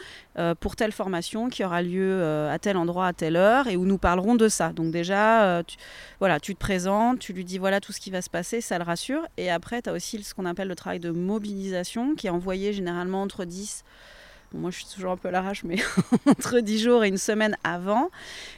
pour 0.59 0.75
telle 0.75 0.91
formation 0.91 1.49
qui 1.49 1.63
aura 1.63 1.81
lieu 1.81 2.23
à 2.49 2.59
tel 2.59 2.77
endroit 2.77 3.07
à 3.07 3.13
telle 3.13 3.35
heure 3.35 3.67
et 3.67 3.77
où 3.77 3.85
nous 3.85 3.97
parlerons 3.97 4.35
de 4.35 4.47
ça. 4.47 4.69
Donc, 4.73 4.91
déjà, 4.91 5.63
tu, 5.65 5.77
voilà, 6.19 6.39
tu 6.39 6.53
te 6.53 6.59
présentes, 6.59 7.19
tu 7.19 7.33
lui 7.33 7.43
dis 7.43 7.59
voilà 7.63 7.79
tout 7.79 7.93
ce 7.93 8.01
qui 8.01 8.11
va 8.11 8.21
se 8.21 8.29
passer, 8.29 8.59
ça 8.59 8.77
le 8.77 8.83
rassure. 8.83 9.25
Et 9.37 9.49
après, 9.49 9.81
tu 9.81 9.89
as 9.89 9.93
aussi 9.93 10.21
ce 10.21 10.33
qu'on 10.33 10.43
appelle 10.43 10.67
le 10.67 10.75
travail 10.75 10.99
de 10.99 11.11
mobilisation 11.11 12.13
qui 12.13 12.27
est 12.27 12.29
envoyé 12.29 12.73
généralement 12.73 13.21
entre 13.21 13.45
10 13.45 13.85
moi 14.53 14.69
je 14.69 14.77
suis 14.77 14.85
toujours 14.85 15.13
un 15.13 15.17
peu 15.17 15.29
à 15.29 15.31
l'arrache, 15.31 15.63
mais 15.63 15.77
entre 16.27 16.59
10 16.59 16.83
jours 16.83 17.03
et 17.03 17.07
une 17.07 17.17
semaine 17.17 17.57
avant, 17.63 18.11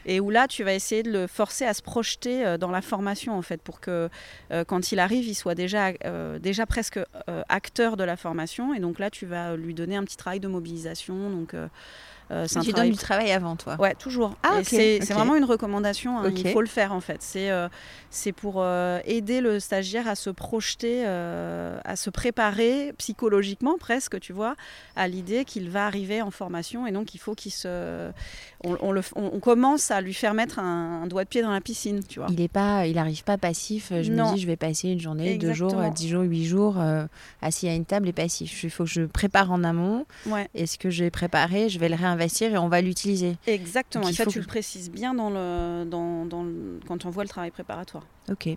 et 0.06 0.20
où 0.20 0.30
là 0.30 0.46
tu 0.48 0.64
vas 0.66 0.74
essayer 0.74 1.04
de 1.04 1.12
le 1.12 1.28
forcer 1.28 1.64
à 1.66 1.74
se 1.74 1.82
projeter 1.82 2.46
euh, 2.46 2.58
dans 2.58 2.72
la 2.72 2.82
formation 2.82 3.38
en 3.38 3.42
fait, 3.42 3.62
pour 3.62 3.80
que 3.80 4.10
euh, 4.52 4.66
quand 4.66 4.92
il 4.92 5.00
arrive, 5.00 5.26
il 5.26 5.36
soit 5.36 5.56
déjà, 5.56 5.94
euh, 6.04 6.38
déjà 6.38 6.66
presque 6.66 7.00
acteur 7.48 7.96
de 7.96 8.04
la 8.04 8.18
formation, 8.18 8.74
et 8.74 8.80
donc 8.80 9.00
là 9.00 9.10
tu 9.10 9.26
vas 9.26 9.56
lui 9.56 9.74
donner 9.74 9.96
un 9.96 10.04
petit 10.04 10.18
travail 10.18 10.42
de 10.42 10.50
mobilisation, 10.50 11.30
donc 11.30 11.56
euh, 12.32 12.48
tu 12.48 12.72
donnes 12.74 12.92
du 12.92 12.98
travail 12.98 13.32
avant 13.32 13.56
toi 13.56 13.76
Ouais, 13.80 13.94
toujours. 13.96 14.36
Ah, 14.44 14.60
c'est 14.64 15.00
vraiment 15.14 15.36
une 15.36 15.46
recommandation, 15.46 16.20
hein. 16.20 16.32
il 16.36 16.50
faut 16.50 16.62
le 16.62 16.68
faire 16.68 16.92
en 16.92 17.02
fait. 17.02 17.22
C'est 17.22 17.52
euh, 17.52 17.68
c'est 18.10 18.32
pour 18.32 18.56
euh, 18.58 19.00
aider 19.06 19.42
le 19.42 19.60
stagiaire 19.60 20.08
à 20.08 20.16
se 20.16 20.30
projeter, 20.30 21.04
euh, 21.06 21.78
à 21.84 21.96
se 21.96 22.10
préparer 22.10 22.94
psychologiquement 22.98 23.78
presque, 23.78 24.20
tu 24.20 24.32
vois, 24.32 24.56
à 24.96 25.08
l'idée 25.08 25.44
qu'il 25.44 25.70
va 25.70 25.86
arriver 25.86 26.22
en 26.22 26.32
formation 26.32 26.88
et 26.88 26.92
donc 26.92 27.14
il 27.14 27.18
faut 27.18 27.36
qu'il 27.36 27.52
se... 27.52 28.12
On, 28.64 28.92
le, 28.92 29.02
on, 29.16 29.40
commence 29.40 29.92
à 29.92 30.02
lui 30.02 30.16
faire 30.16 30.34
mettre 30.34 30.58
un, 30.58 31.06
doigt 31.06 31.24
de 31.24 31.30
pied 31.30 31.44
dans 31.44 31.52
la 31.52 31.62
piscine, 31.62 32.02
tu 32.08 32.20
vois. 32.20 32.30
Il 32.32 32.42
est 32.42 32.48
pas, 32.48 32.88
il 32.88 32.98
arrive 32.98 33.24
pas 33.24 33.38
passif, 33.38 33.90
je 33.92 34.12
me 34.12 34.34
dis 34.34 34.42
je 34.42 34.48
vais 34.48 34.56
passer 34.56 34.90
une 34.90 35.00
journée, 35.00 35.38
deux 35.38 35.54
jours, 35.54 35.76
dix 35.94 36.10
jours, 36.10 36.24
huit 36.24 36.46
jours 36.46 36.78
assis 37.44 37.68
à 37.68 37.76
une 37.76 37.86
table 37.86 38.08
et 38.08 38.14
passif. 38.14 38.64
Il 38.64 38.72
faut 38.72 38.86
que 38.86 38.90
je 38.90 39.04
prépare 39.04 39.52
en 39.52 39.64
amont. 39.64 40.06
Ouais. 40.26 40.50
Et 40.56 40.66
ce 40.66 40.80
que 40.80 40.90
j'ai 40.90 41.12
préparé, 41.12 41.70
je 41.70 41.78
vais 41.78 41.90
le 41.90 41.96
réinvestir 41.96 42.15
investir 42.16 42.54
et 42.54 42.58
on 42.58 42.68
va 42.68 42.82
l'utiliser. 42.82 43.38
Exactement. 43.48 44.08
et 44.08 44.14
ça, 44.14 44.26
tu 44.26 44.40
le 44.40 44.46
précises 44.46 44.90
bien 44.90 45.14
dans 45.14 45.30
le, 45.30 45.86
dans, 45.86 46.26
dans 46.26 46.46
quand 46.88 47.06
on 47.06 47.10
voit 47.10 47.24
le 47.24 47.30
travail 47.30 47.52
préparatoire. 47.52 48.06
Ok. 48.32 48.50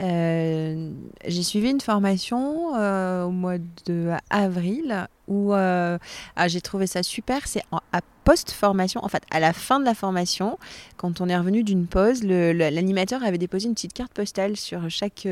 Euh, 0.00 0.90
j'ai 1.26 1.42
suivi 1.42 1.70
une 1.70 1.80
formation 1.80 2.76
euh, 2.76 3.24
au 3.24 3.30
mois 3.30 3.58
de 3.86 4.10
avril 4.30 5.08
où 5.26 5.52
euh, 5.52 5.98
ah, 6.36 6.48
j'ai 6.48 6.60
trouvé 6.60 6.86
ça 6.86 7.02
super. 7.02 7.46
C'est 7.46 7.62
à 7.92 8.00
post-formation, 8.24 9.04
en 9.04 9.08
fait, 9.08 9.22
à 9.30 9.40
la 9.40 9.52
fin 9.52 9.80
de 9.80 9.84
la 9.84 9.94
formation, 9.94 10.58
quand 10.96 11.20
on 11.20 11.28
est 11.28 11.36
revenu 11.36 11.62
d'une 11.62 11.86
pause, 11.86 12.22
l'animateur 12.22 13.22
avait 13.22 13.38
déposé 13.38 13.68
une 13.68 13.74
petite 13.74 13.92
carte 13.92 14.12
postale 14.12 14.56
sur 14.56 14.88
chaque 14.88 15.26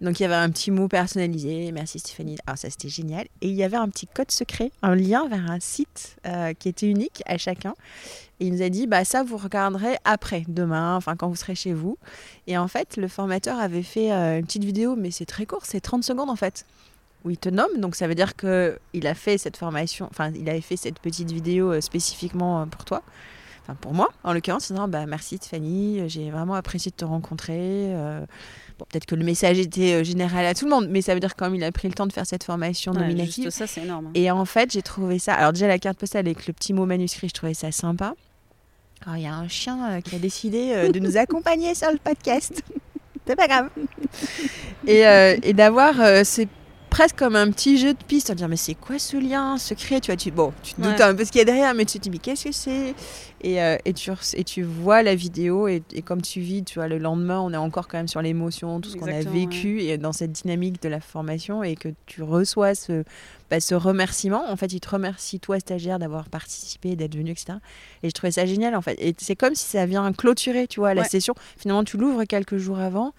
Donc 0.00 0.20
il 0.20 0.22
y 0.22 0.26
avait 0.26 0.34
un 0.34 0.50
petit 0.50 0.70
mot 0.70 0.88
personnalisé, 0.88 1.72
merci 1.72 1.98
Stéphanie. 1.98 2.36
Alors 2.46 2.58
ça 2.58 2.70
c'était 2.70 2.88
génial. 2.88 3.26
Et 3.40 3.48
il 3.48 3.54
y 3.54 3.64
avait 3.64 3.76
un 3.76 3.88
petit 3.88 4.06
code 4.06 4.30
secret, 4.30 4.70
un 4.82 4.94
lien 4.94 5.28
vers 5.28 5.50
un 5.50 5.60
site 5.60 6.16
qui 6.58 6.68
était 6.68 6.86
unique 6.86 7.22
à 7.26 7.38
chacun. 7.38 7.74
Et 8.40 8.46
il 8.46 8.54
nous 8.54 8.62
a 8.62 8.68
dit, 8.70 8.86
bah 8.86 9.04
ça 9.04 9.22
vous 9.22 9.36
regarderez 9.36 9.96
après, 10.04 10.44
demain, 10.48 10.96
enfin 10.96 11.14
quand 11.14 11.28
vous 11.28 11.36
serez 11.36 11.54
chez 11.54 11.74
vous. 11.74 11.98
Et 12.46 12.56
en 12.56 12.68
fait, 12.68 12.96
le 12.96 13.06
formateur 13.06 13.58
avait 13.58 13.82
fait 13.82 14.10
une 14.10 14.46
petite 14.46 14.64
vidéo, 14.64 14.96
mais 14.96 15.10
c'est 15.10 15.26
très 15.26 15.46
court, 15.46 15.64
c'est 15.64 15.80
30 15.80 16.02
secondes 16.02 16.30
en 16.30 16.36
fait 16.36 16.64
où 17.24 17.30
il 17.30 17.38
te 17.38 17.48
nomme. 17.48 17.78
Donc 17.78 17.94
ça 17.94 18.06
veut 18.06 18.14
dire 18.14 18.36
que 18.36 18.78
il 18.92 19.06
a 19.06 19.14
fait 19.14 19.38
cette 19.38 19.56
formation, 19.56 20.08
enfin 20.10 20.32
il 20.34 20.48
avait 20.48 20.60
fait 20.60 20.76
cette 20.76 20.98
petite 20.98 21.30
vidéo 21.30 21.72
euh, 21.72 21.80
spécifiquement 21.80 22.62
euh, 22.62 22.66
pour 22.66 22.84
toi. 22.84 23.02
Enfin 23.62 23.76
pour 23.80 23.92
moi, 23.94 24.08
en 24.24 24.32
l'occurrence, 24.32 24.70
en 24.70 24.74
disant 24.74 24.88
bah 24.88 25.06
merci 25.06 25.38
Tiffany, 25.38 26.02
j'ai 26.08 26.30
vraiment 26.30 26.54
apprécié 26.54 26.90
de 26.90 26.96
te 26.96 27.04
rencontrer. 27.04 27.56
Euh, 27.94 28.20
bon, 28.78 28.86
peut-être 28.90 29.06
que 29.06 29.14
le 29.14 29.24
message 29.24 29.58
était 29.58 29.94
euh, 30.00 30.04
général 30.04 30.46
à 30.46 30.54
tout 30.54 30.64
le 30.64 30.70
monde, 30.70 30.88
mais 30.90 31.02
ça 31.02 31.14
veut 31.14 31.20
dire 31.20 31.36
quand 31.36 31.44
même 31.46 31.54
il 31.54 31.64
a 31.64 31.70
pris 31.70 31.86
le 31.88 31.94
temps 31.94 32.06
de 32.06 32.12
faire 32.12 32.26
cette 32.26 32.42
formation 32.44 32.92
Ouais, 32.92 33.00
nominative. 33.00 33.50
ça, 33.50 33.66
c'est 33.66 33.82
énorme. 33.82 34.06
hein. 34.06 34.10
Et 34.14 34.30
en 34.30 34.44
fait, 34.44 34.72
j'ai 34.72 34.82
trouvé 34.82 35.18
ça. 35.18 35.34
Alors, 35.34 35.52
déjà, 35.52 35.68
la 35.68 35.78
carte 35.78 35.98
postale 35.98 36.26
avec 36.26 36.46
le 36.46 36.52
petit 36.52 36.72
mot 36.72 36.86
manuscrit, 36.86 37.28
je 37.28 37.34
trouvais 37.34 37.54
ça 37.54 37.70
sympa. 37.70 38.14
Alors, 39.04 39.16
il 39.18 39.22
y 39.22 39.26
a 39.26 39.34
un 39.34 39.48
chien 39.48 39.78
euh, 39.92 40.00
qui 40.00 40.16
a 40.16 40.18
décidé 40.18 40.72
euh, 40.74 40.88
de 40.90 40.98
nous 40.98 41.16
accompagner 41.16 41.74
sur 41.74 41.90
le 41.90 41.98
podcast. 41.98 42.62
C'est 43.26 43.36
pas 43.36 43.46
grave. 43.46 43.68
Et, 44.86 45.06
euh, 45.06 45.36
et 45.42 45.52
d'avoir. 45.52 46.00
euh, 46.00 46.22
c'est 46.24 46.48
presque 46.90 47.16
comme 47.16 47.36
un 47.36 47.50
petit 47.50 47.78
jeu 47.78 47.94
de 47.94 48.04
piste. 48.06 48.30
En 48.30 48.34
dire, 48.34 48.48
mais 48.48 48.56
c'est 48.56 48.74
quoi 48.74 48.98
ce 48.98 49.16
lien 49.16 49.56
secret 49.58 50.00
Tu 50.00 50.10
vois, 50.10 50.16
tu, 50.16 50.30
bon, 50.30 50.52
tu 50.62 50.74
te 50.74 50.80
doutes 50.80 50.90
Ouais. 50.98 51.02
un 51.02 51.14
peu 51.14 51.24
ce 51.24 51.30
qu'il 51.30 51.38
y 51.38 51.42
a 51.42 51.44
derrière, 51.44 51.72
mais 51.74 51.84
tu 51.86 51.98
te 51.98 52.02
dis, 52.02 52.10
mais 52.10 52.18
qu'est-ce 52.18 52.44
que 52.44 52.52
c'est? 52.52 52.94
Et, 53.42 53.62
euh, 53.62 53.76
et, 53.84 53.94
tu, 53.94 54.10
et 54.34 54.44
tu 54.44 54.62
vois 54.62 55.02
la 55.02 55.14
vidéo, 55.14 55.68
et, 55.68 55.82
et 55.92 56.02
comme 56.02 56.20
tu 56.20 56.40
vis, 56.40 56.62
tu 56.64 56.74
vois, 56.78 56.88
le 56.88 56.98
lendemain, 56.98 57.40
on 57.40 57.52
est 57.52 57.56
encore 57.56 57.88
quand 57.88 57.96
même 57.98 58.08
sur 58.08 58.20
l'émotion, 58.22 58.80
tout 58.80 58.90
ce 58.90 58.96
qu'on 58.96 59.06
a 59.06 59.22
vécu, 59.32 59.80
et 59.82 59.96
dans 59.98 60.12
cette 60.12 60.32
dynamique 60.32 60.82
de 60.82 60.88
la 60.88 61.00
formation, 61.00 61.62
et 61.62 61.76
que 61.76 61.88
tu 62.06 62.22
reçois 62.22 62.74
ce, 62.74 63.04
bah, 63.50 63.60
ce 63.60 63.74
remerciement. 63.74 64.44
En 64.50 64.56
fait, 64.56 64.72
il 64.72 64.80
te 64.80 64.88
remercie, 64.90 65.40
toi, 65.40 65.58
stagiaire, 65.60 65.98
d'avoir 65.98 66.28
participé, 66.28 66.96
d'être 66.96 67.16
venu, 67.16 67.30
etc. 67.30 67.58
Et 68.02 68.08
je 68.08 68.12
trouvais 68.12 68.32
ça 68.32 68.46
génial, 68.46 68.74
en 68.76 68.82
fait. 68.82 68.96
Et 69.00 69.14
c'est 69.18 69.36
comme 69.36 69.54
si 69.54 69.64
ça 69.66 69.86
vient 69.86 70.12
clôturer, 70.12 70.66
tu 70.66 70.80
vois, 70.80 70.94
la 70.94 71.02
Ouais. 71.02 71.08
session. 71.08 71.34
Finalement, 71.56 71.84
tu 71.84 71.96
l'ouvres 71.96 72.24
quelques 72.24 72.56
jours 72.58 72.78
avant. 72.78 73.12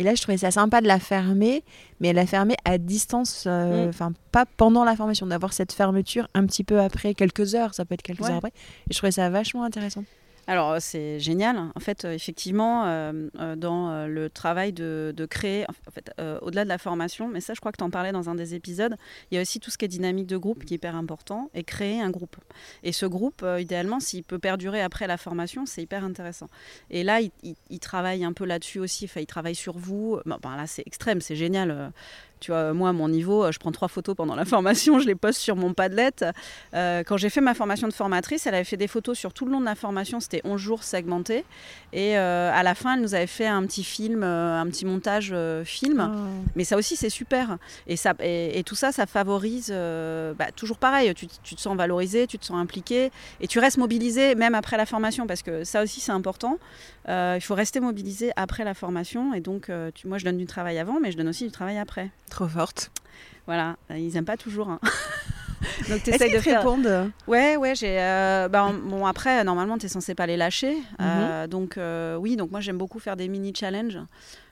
Et 0.00 0.02
là, 0.02 0.14
je 0.14 0.22
trouvais 0.22 0.38
ça 0.38 0.50
sympa 0.50 0.80
de 0.80 0.86
la 0.86 0.98
fermer, 0.98 1.62
mais 2.00 2.14
la 2.14 2.24
fermer 2.24 2.56
à 2.64 2.78
distance, 2.78 3.44
euh, 3.46 3.84
Mm. 3.84 3.88
enfin, 3.90 4.12
pas 4.32 4.46
pendant 4.56 4.82
la 4.82 4.96
formation, 4.96 5.26
d'avoir 5.26 5.52
cette 5.52 5.72
fermeture 5.74 6.26
un 6.32 6.46
petit 6.46 6.64
peu 6.64 6.80
après, 6.80 7.12
quelques 7.12 7.54
heures, 7.54 7.74
ça 7.74 7.84
peut 7.84 7.92
être 7.92 8.00
quelques 8.02 8.22
Ouais. 8.22 8.30
heures 8.30 8.36
après. 8.38 8.48
Et 8.88 8.94
je 8.94 8.96
trouvais 8.96 9.12
ça 9.12 9.28
vachement 9.28 9.62
intéressant. 9.62 10.02
Alors, 10.46 10.72
euh, 10.72 10.76
c'est 10.80 11.20
génial. 11.20 11.56
En 11.74 11.80
fait, 11.80 12.04
euh, 12.04 12.12
effectivement, 12.12 12.84
euh, 12.86 13.28
dans 13.56 14.06
le 14.06 14.28
travail 14.30 14.72
de, 14.72 15.14
créer, 15.30 15.64
en 15.68 15.90
fait, 15.92 16.10
au-delà 16.42 16.64
de 16.64 16.68
la 16.68 16.78
formation, 16.78 17.28
mais 17.28 17.40
ça, 17.40 17.54
je 17.54 17.60
crois 17.60 17.72
que 17.72 17.76
tu 17.76 17.84
en 17.84 17.90
parlais 17.90 18.10
dans 18.12 18.28
un 18.28 18.34
des 18.34 18.54
épisodes, 18.54 18.96
il 19.30 19.36
y 19.36 19.38
a 19.38 19.42
aussi 19.42 19.60
tout 19.60 19.70
ce 19.70 19.78
qui 19.78 19.84
est 19.84 19.88
dynamique 19.88 20.26
de 20.26 20.36
groupe 20.36 20.64
qui 20.64 20.74
est 20.74 20.76
hyper 20.76 20.96
important 20.96 21.50
et 21.54 21.62
créer 21.62 22.00
un 22.00 22.10
groupe. 22.10 22.36
Et 22.82 22.92
ce 22.92 23.06
groupe, 23.06 23.44
idéalement, 23.58 24.00
s'il 24.00 24.24
peut 24.24 24.38
perdurer 24.38 24.82
après 24.82 25.06
la 25.06 25.16
formation, 25.16 25.66
c'est 25.66 25.82
hyper 25.82 26.04
intéressant. 26.04 26.48
Et 26.90 27.04
là, 27.04 27.20
il, 27.20 27.30
il- 27.42 27.56
il 27.68 27.78
travaille 27.78 28.24
un 28.24 28.32
peu 28.32 28.44
là-dessus 28.44 28.78
aussi. 28.80 29.04
Enfin, 29.04 29.20
il 29.20 29.26
travaille 29.26 29.54
sur 29.54 29.78
vous. 29.78 30.18
Ben 30.26 30.56
là, 30.56 30.66
c'est 30.66 30.82
extrême, 30.86 31.20
c'est 31.20 31.36
génial. 31.36 31.92
Tu 32.40 32.50
vois, 32.50 32.72
moi, 32.72 32.88
à 32.88 32.92
mon 32.92 33.08
niveau, 33.08 33.44
euh, 33.44 33.52
je 33.52 33.58
prends 33.58 33.70
trois 33.72 33.88
photos 33.88 34.14
pendant 34.16 34.34
la 34.34 34.44
formation, 34.54 34.98
je 34.98 35.06
les 35.06 35.14
poste 35.14 35.40
sur 35.40 35.56
mon 35.56 35.74
Padlet. 35.74 36.10
Euh, 36.74 37.02
quand 37.04 37.16
j'ai 37.16 37.28
fait 37.30 37.40
ma 37.40 37.54
formation 37.54 37.86
de 37.86 37.92
formatrice, 37.92 38.46
elle 38.46 38.54
avait 38.54 38.64
fait 38.64 38.76
des 38.78 38.88
photos 38.88 39.18
sur 39.18 39.32
tout 39.32 39.44
le 39.44 39.52
long 39.52 39.60
de 39.60 39.64
la 39.66 39.74
formation, 39.74 40.20
c'était 40.20 40.40
11 40.44 40.60
jours 40.60 40.82
segmentés. 40.82 41.44
Et 41.92 42.16
euh, 42.16 42.50
à 42.54 42.62
la 42.62 42.74
fin, 42.74 42.94
elle 42.94 43.02
nous 43.02 43.14
avait 43.14 43.26
fait 43.26 43.46
un 43.46 43.64
petit 43.66 43.84
film, 43.84 44.22
un 44.22 44.64
petit 44.66 44.86
montage 44.86 45.34
film. 45.64 46.00
Mais 46.56 46.64
ça 46.64 46.76
aussi, 46.76 46.96
c'est 46.96 47.10
super. 47.10 47.58
Et, 47.86 47.96
ça, 47.96 48.14
et, 48.20 48.58
et 48.58 48.64
tout 48.64 48.74
ça, 48.74 48.92
ça 48.92 49.06
favorise, 49.06 49.70
euh, 49.70 50.32
bah, 50.34 50.46
toujours 50.54 50.78
pareil, 50.78 51.12
tu, 51.14 51.26
tu 51.42 51.54
te 51.54 51.60
sens 51.60 51.76
valorisé, 51.76 52.26
tu 52.26 52.38
te 52.38 52.44
sens 52.46 52.56
impliqué, 52.58 53.10
et 53.40 53.46
tu 53.48 53.58
restes 53.58 53.76
mobilisé 53.78 54.34
même 54.34 54.54
après 54.54 54.76
la 54.76 54.86
formation, 54.86 55.26
parce 55.26 55.42
que 55.42 55.64
ça 55.64 55.82
aussi, 55.82 56.00
c'est 56.00 56.12
important. 56.12 56.58
Il 57.08 57.40
faut 57.40 57.54
rester 57.56 57.80
mobilisé 57.80 58.30
après 58.36 58.62
la 58.64 58.72
formation. 58.72 59.34
Et 59.34 59.40
donc, 59.40 59.68
tu- 59.94 60.06
moi, 60.06 60.18
je 60.18 60.24
donne 60.24 60.36
du 60.38 60.46
travail 60.46 60.78
avant, 60.78 61.00
mais 61.00 61.10
je 61.10 61.16
donne 61.16 61.28
aussi 61.28 61.44
du 61.44 61.50
travail 61.50 61.76
après. 61.78 62.10
Trop 62.30 62.48
forte. 62.48 62.90
Voilà, 63.46 63.76
ils 63.90 64.16
aiment 64.16 64.24
pas 64.24 64.36
toujours. 64.36 64.70
hein. 64.70 64.78
donc, 65.88 66.02
tu 66.04 66.12
qu'ils 66.12 66.32
de 66.32 66.38
faire. 66.40 66.58
répondent? 66.60 67.10
Ouais, 67.26 67.56
ouais, 67.56 67.74
j'ai. 67.74 68.00
euh, 68.00 68.48
bah, 68.48 68.72
bon, 68.84 69.04
après, 69.06 69.42
normalement, 69.44 69.76
tu 69.76 69.86
es 69.86 69.88
censé 69.88 70.14
pas 70.14 70.26
les 70.26 70.36
lâcher. 70.36 70.76
Euh, 71.00 71.46
donc, 71.46 71.76
euh, 71.76 72.16
oui, 72.16 72.36
donc 72.36 72.50
moi, 72.50 72.60
j'aime 72.60 72.78
beaucoup 72.78 72.98
faire 72.98 73.16
des 73.16 73.28
mini-challenges. 73.28 73.98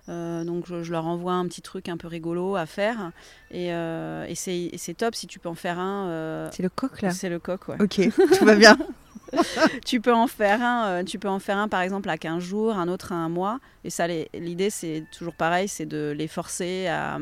Euh, 0.09 0.43
donc, 0.45 0.67
je, 0.67 0.83
je 0.83 0.91
leur 0.91 1.07
envoie 1.07 1.35
un 1.35 1.47
petit 1.47 1.63
truc 1.63 1.89
un 1.89 1.97
peu 1.97 2.09
rigolo 2.09 2.57
à 2.57 2.67
faire. 2.67 3.13
Et, 3.51 3.73
euh, 3.73 4.27
et 4.27 4.35
c'est 4.35 4.95
top 4.97 5.15
si 5.15 5.27
tu 5.27 5.39
peux 5.39 5.49
en 5.49 5.55
faire 5.55 5.79
un. 5.79 6.09
euh, 6.09 6.49
C'est 6.53 6.63
le 6.63 6.69
coq 6.71 7.01
là 7.03 7.11
c'est 7.11 7.29
le 7.29 7.39
coq, 7.39 7.69
ouais. 7.69 7.77
Ok, 7.81 8.01
tout 8.39 8.45
va 8.45 8.55
bien. 8.55 8.77
tu 9.85 10.01
peux 10.01 10.15
en 10.15 10.27
faire 10.27 10.63
un, 10.63 10.87
euh, 10.87 11.05
tu 11.05 11.19
peux 11.19 11.29
en 11.29 11.39
faire 11.39 11.59
un 11.59 11.69
par 11.69 11.83
exemple 11.83 12.09
à 12.09 12.17
15 12.17 12.43
jours, 12.43 12.77
un 12.79 12.89
autre 12.89 13.13
à 13.13 13.17
un 13.17 13.29
mois. 13.29 13.61
Et 13.85 13.91
ça, 13.91 14.07
l'idée 14.09 14.71
c'est 14.71 15.05
toujours 15.13 15.35
pareil, 15.35 15.69
c'est 15.69 15.85
de 15.85 16.15
les 16.17 16.29
forcer 16.29 16.87
à, 16.87 17.19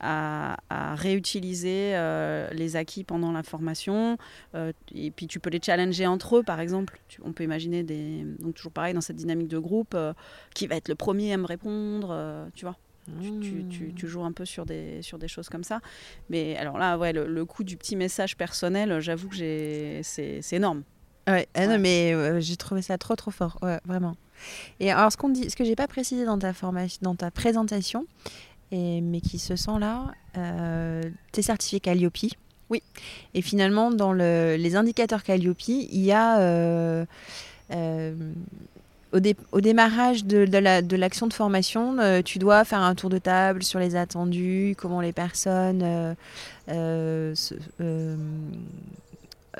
à, 0.00 0.56
à 0.70 0.94
réutiliser 0.94 1.92
euh, 1.94 2.48
les 2.52 2.76
acquis 2.76 3.04
pendant 3.04 3.32
la 3.32 3.42
formation. 3.42 4.16
Euh, 4.54 4.72
et 4.94 5.10
puis 5.10 5.26
tu 5.26 5.40
peux 5.40 5.50
les 5.50 5.60
challenger 5.64 6.06
entre 6.06 6.38
eux, 6.38 6.42
par 6.42 6.60
exemple. 6.60 6.98
On 7.22 7.32
peut 7.32 7.44
imaginer 7.44 7.82
des, 7.82 8.24
donc 8.38 8.54
toujours 8.54 8.72
pareil 8.72 8.94
dans 8.94 9.00
cette 9.00 9.16
dynamique 9.16 9.48
de 9.48 9.58
groupe, 9.58 9.94
euh, 9.94 10.12
qui 10.54 10.66
va 10.66 10.76
être 10.76 10.88
le 10.88 10.94
premier 10.94 11.32
à 11.32 11.36
me 11.36 11.46
répondre, 11.46 12.48
tu 12.54 12.64
vois. 12.64 12.76
Tu, 13.22 13.40
tu- 13.40 13.64
tu- 13.68 13.92
tu 13.94 14.06
joues 14.06 14.22
un 14.22 14.30
peu 14.30 14.44
sur 14.44 14.64
des, 14.66 15.02
sur 15.02 15.18
des 15.18 15.26
choses 15.26 15.48
comme 15.48 15.64
ça. 15.64 15.80
Mais 16.28 16.56
alors 16.56 16.78
là, 16.78 16.96
ouais, 16.96 17.12
le, 17.12 17.26
le 17.26 17.44
coup 17.44 17.64
du 17.64 17.76
petit 17.76 17.96
message 17.96 18.36
personnel, 18.36 19.00
j'avoue 19.00 19.28
que 19.28 19.34
j'ai- 19.34 20.00
c'est 20.04 20.42
c'est 20.42 20.56
énorme. 20.56 20.84
Ouais, 21.26 21.48
ah 21.54 21.66
non, 21.66 21.72
Ouais. 21.72 21.78
mais 21.78 22.12
euh, 22.14 22.40
j'ai 22.40 22.56
trouvé 22.56 22.82
ça 22.82 22.98
trop 22.98 23.16
trop 23.16 23.30
fort, 23.32 23.58
ouais, 23.62 23.78
vraiment. 23.84 24.16
Et 24.78 24.90
alors 24.92 25.10
ce 25.10 25.16
qu'on 25.16 25.28
dit, 25.28 25.50
ce 25.50 25.56
que 25.56 25.64
j'ai 25.64 25.76
pas 25.76 25.88
précisé 25.88 26.24
dans 26.24 26.38
ta 26.38 26.52
formation, 26.52 26.98
dans 27.02 27.14
ta 27.16 27.30
présentation, 27.32 28.06
et, 28.72 29.00
mais 29.00 29.20
qui 29.20 29.38
se 29.38 29.56
sent 29.56 29.78
là, 29.80 30.12
euh, 30.36 31.02
t'es 31.32 31.42
certifié 31.42 31.80
Calliope. 31.80 32.18
Oui. 32.70 32.82
Et 33.34 33.42
finalement, 33.42 33.90
dans 33.90 34.12
le- 34.12 34.56
les 34.56 34.76
indicateurs 34.76 35.22
Calliope, 35.24 35.66
il 35.68 36.00
y 36.04 36.12
a 36.12 36.38
euh, 36.38 37.04
euh, 37.72 38.14
au, 39.12 39.18
dé- 39.18 39.36
au 39.50 39.60
démarrage 39.60 40.24
de, 40.24 40.44
de 40.46 40.58
la- 40.58 40.82
de 40.82 40.96
l'action 40.96 41.26
de 41.26 41.32
formation, 41.32 41.98
euh, 41.98 42.22
tu 42.22 42.38
dois 42.38 42.64
faire 42.64 42.80
un 42.82 42.94
tour 42.94 43.10
de 43.10 43.18
table 43.18 43.64
sur 43.64 43.80
les 43.80 43.96
attendus, 43.96 44.76
comment 44.78 45.00
les 45.00 45.12
personnes 45.12 45.82
se, 46.68 47.54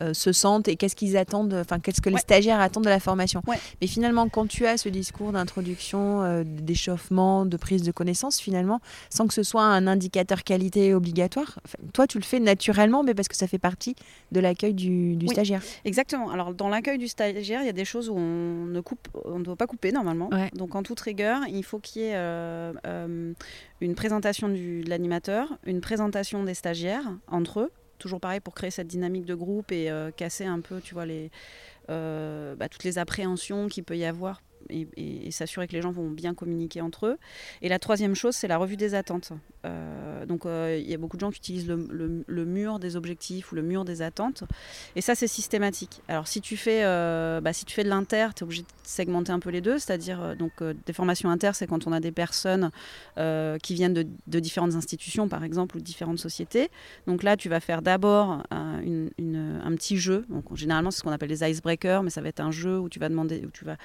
euh, 0.00 0.14
se 0.14 0.32
sentent 0.32 0.68
et 0.68 0.76
qu'est-ce 0.76 0.96
qu'ils 0.96 1.16
attendent, 1.16 1.54
enfin 1.54 1.78
qu'est-ce 1.78 2.00
que 2.00 2.10
les 2.10 2.18
stagiaires 2.18 2.60
attendent 2.60 2.84
de 2.84 2.88
la 2.90 3.00
formation. 3.00 3.42
Ouais. 3.46 3.58
Mais 3.80 3.86
finalement, 3.86 4.28
quand 4.28 4.46
tu 4.46 4.66
as 4.66 4.76
ce 4.76 4.88
discours 4.88 5.32
d'introduction, 5.32 6.22
euh, 6.22 6.44
d'échauffement, 6.46 7.46
de 7.46 7.56
prise 7.56 7.82
de 7.82 7.92
connaissance, 7.92 8.40
finalement, 8.40 8.80
sans 9.10 9.26
que 9.26 9.34
ce 9.34 9.42
soit 9.42 9.64
un 9.64 9.86
indicateur 9.86 10.44
qualité 10.44 10.94
obligatoire, 10.94 11.58
toi 11.92 12.06
tu 12.06 12.18
le 12.18 12.24
fais 12.24 12.40
naturellement, 12.40 13.02
mais 13.02 13.14
parce 13.14 13.28
que 13.28 13.36
ça 13.36 13.46
fait 13.46 13.58
partie 13.58 13.94
de 14.32 14.40
l'accueil 14.40 14.74
du, 14.74 15.16
du 15.16 15.26
Oui. 15.26 15.32
stagiaire. 15.32 15.62
Exactement. 15.84 16.30
Alors 16.30 16.54
dans 16.54 16.68
l'accueil 16.68 16.98
du 16.98 17.08
stagiaire, 17.08 17.62
il 17.62 17.66
y 17.66 17.70
a 17.70 17.72
des 17.72 17.84
choses 17.84 18.08
où 18.08 18.14
on 18.14 18.66
ne 18.66 18.80
coupe, 18.80 19.08
on 19.24 19.38
ne 19.38 19.44
doit 19.44 19.56
pas 19.56 19.66
couper 19.66 19.92
normalement. 19.92 20.28
Ouais. 20.32 20.50
Donc 20.54 20.74
en 20.74 20.82
toute 20.82 21.00
rigueur, 21.00 21.40
il 21.48 21.64
faut 21.64 21.78
qu'il 21.78 22.02
y 22.02 22.04
ait 22.06 22.12
euh, 22.14 23.32
une 23.80 23.94
présentation 23.94 24.48
du, 24.48 24.82
de 24.82 24.90
l'animateur, 24.90 25.58
une 25.66 25.80
présentation 25.80 26.44
des 26.44 26.54
stagiaires 26.54 27.10
entre 27.28 27.60
eux. 27.60 27.70
Toujours 28.00 28.18
pareil 28.18 28.40
pour 28.40 28.54
créer 28.54 28.70
cette 28.70 28.88
dynamique 28.88 29.26
de 29.26 29.34
groupe 29.34 29.70
et 29.70 29.90
euh, 29.90 30.10
casser 30.10 30.46
un 30.46 30.60
peu, 30.60 30.80
tu 30.80 30.94
vois, 30.94 31.04
euh, 31.90 32.56
bah, 32.56 32.68
toutes 32.68 32.84
les 32.84 32.98
appréhensions 32.98 33.68
qu'il 33.68 33.84
peut 33.84 33.96
y 33.96 34.06
avoir 34.06 34.40
et, 34.68 35.30
s'assurer 35.30 35.68
que 35.68 35.72
les 35.72 35.82
gens 35.82 35.92
vont 35.92 36.10
bien 36.10 36.34
communiquer 36.34 36.80
entre 36.80 37.06
eux. 37.06 37.18
Et 37.62 37.68
la 37.68 37.78
troisième 37.78 38.14
chose, 38.14 38.34
c'est 38.34 38.48
la 38.48 38.58
revue 38.58 38.76
des 38.76 38.94
attentes. 38.94 39.32
Euh, 39.64 40.26
donc 40.26 40.46
euh, 40.46 40.78
il 40.80 40.90
y 40.90 40.94
a 40.94 40.96
beaucoup 40.96 41.16
de 41.16 41.20
gens 41.20 41.30
qui 41.30 41.38
utilisent 41.38 41.68
le, 41.68 42.44
mur 42.44 42.78
des 42.78 42.96
objectifs 42.96 43.52
ou 43.52 43.54
le 43.54 43.62
mur 43.62 43.84
des 43.84 44.02
attentes. 44.02 44.44
Et 44.96 45.00
ça, 45.00 45.14
c'est 45.14 45.28
systématique. 45.28 46.02
Alors, 46.08 46.26
si 46.26 46.40
tu 46.40 46.56
fais, 46.56 46.84
euh, 46.84 47.40
bah, 47.40 47.52
si 47.52 47.64
tu 47.64 47.74
fais 47.74 47.84
de 47.84 47.88
l'inter, 47.88 48.28
tu 48.34 48.40
es 48.40 48.44
obligé 48.44 48.62
de 48.62 48.68
segmenter 48.90 49.32
un 49.32 49.38
peu 49.38 49.50
les 49.50 49.60
deux. 49.60 49.78
C'est-à-dire, 49.78 50.22
euh, 50.22 50.34
donc, 50.34 50.52
euh, 50.60 50.74
des 50.86 50.92
formations 50.92 51.30
inter, 51.30 51.50
c'est 51.54 51.66
quand 51.66 51.86
on 51.86 51.92
a 51.92 52.00
des 52.00 52.12
personnes 52.12 52.70
euh, 53.18 53.58
qui 53.58 53.74
viennent 53.74 53.94
de, 53.94 54.40
différentes 54.40 54.74
institutions, 54.74 55.28
par 55.28 55.44
exemple, 55.44 55.76
ou 55.76 55.80
de 55.80 55.84
différentes 55.84 56.18
sociétés. 56.18 56.70
Donc 57.06 57.22
là, 57.22 57.36
tu 57.36 57.48
vas 57.48 57.60
faire 57.60 57.82
d'abord 57.82 58.42
euh, 58.52 59.08
un 59.18 59.74
petit 59.74 59.96
jeu. 59.96 60.24
Donc, 60.28 60.54
généralement, 60.56 60.90
c'est 60.90 60.98
ce 60.98 61.02
qu'on 61.02 61.12
appelle 61.12 61.30
les 61.30 61.48
icebreakers, 61.48 62.02
mais 62.02 62.10
ça 62.10 62.20
va 62.20 62.28
être 62.28 62.40
un 62.40 62.50
jeu 62.50 62.78
où 62.78 62.88
tu 62.88 62.98
vas 62.98 63.08
demander, 63.08 63.44
où 63.46 63.50
tu 63.50 63.64
vas 63.64 63.76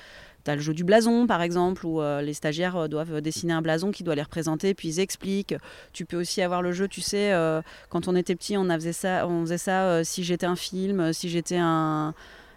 tu 0.46 0.52
le 0.52 0.60
jeu 0.60 0.74
du 0.74 0.84
blason, 0.84 1.28
par 1.28 1.42
exemple, 1.42 1.86
où 1.86 2.02
euh, 2.02 2.22
les 2.22 2.34
stagiaires 2.34 2.76
euh, 2.76 2.88
doivent 2.88 3.20
dessiner 3.20 3.54
un 3.54 3.62
blason 3.62 3.92
qui 3.92 4.04
doit 4.04 4.16
les 4.16 4.22
représenter, 4.22 4.74
puis 4.74 4.90
ils 4.90 5.00
expliquent. 5.00 5.56
Tu 5.92 6.06
peux 6.06 6.18
aussi 6.18 6.42
avoir 6.42 6.62
le 6.62 6.72
jeu, 6.72 6.88
tu 6.88 7.02
sais, 7.02 7.34
euh, 7.34 7.62
quand 7.90 8.08
on 8.08 8.16
était 8.16 8.36
petit, 8.36 8.56
on, 8.56 8.70
a 8.70 8.76
faisait 8.76 8.94
ça, 8.94 9.28
on 9.28 9.42
faisait 9.42 9.58
ça 9.58 10.04
si 10.04 10.24
j'étais 10.24 10.46
un 10.46 10.56
film, 10.56 11.14
si 11.14 11.30
j'étais 11.30 11.58
un. 11.58 12.14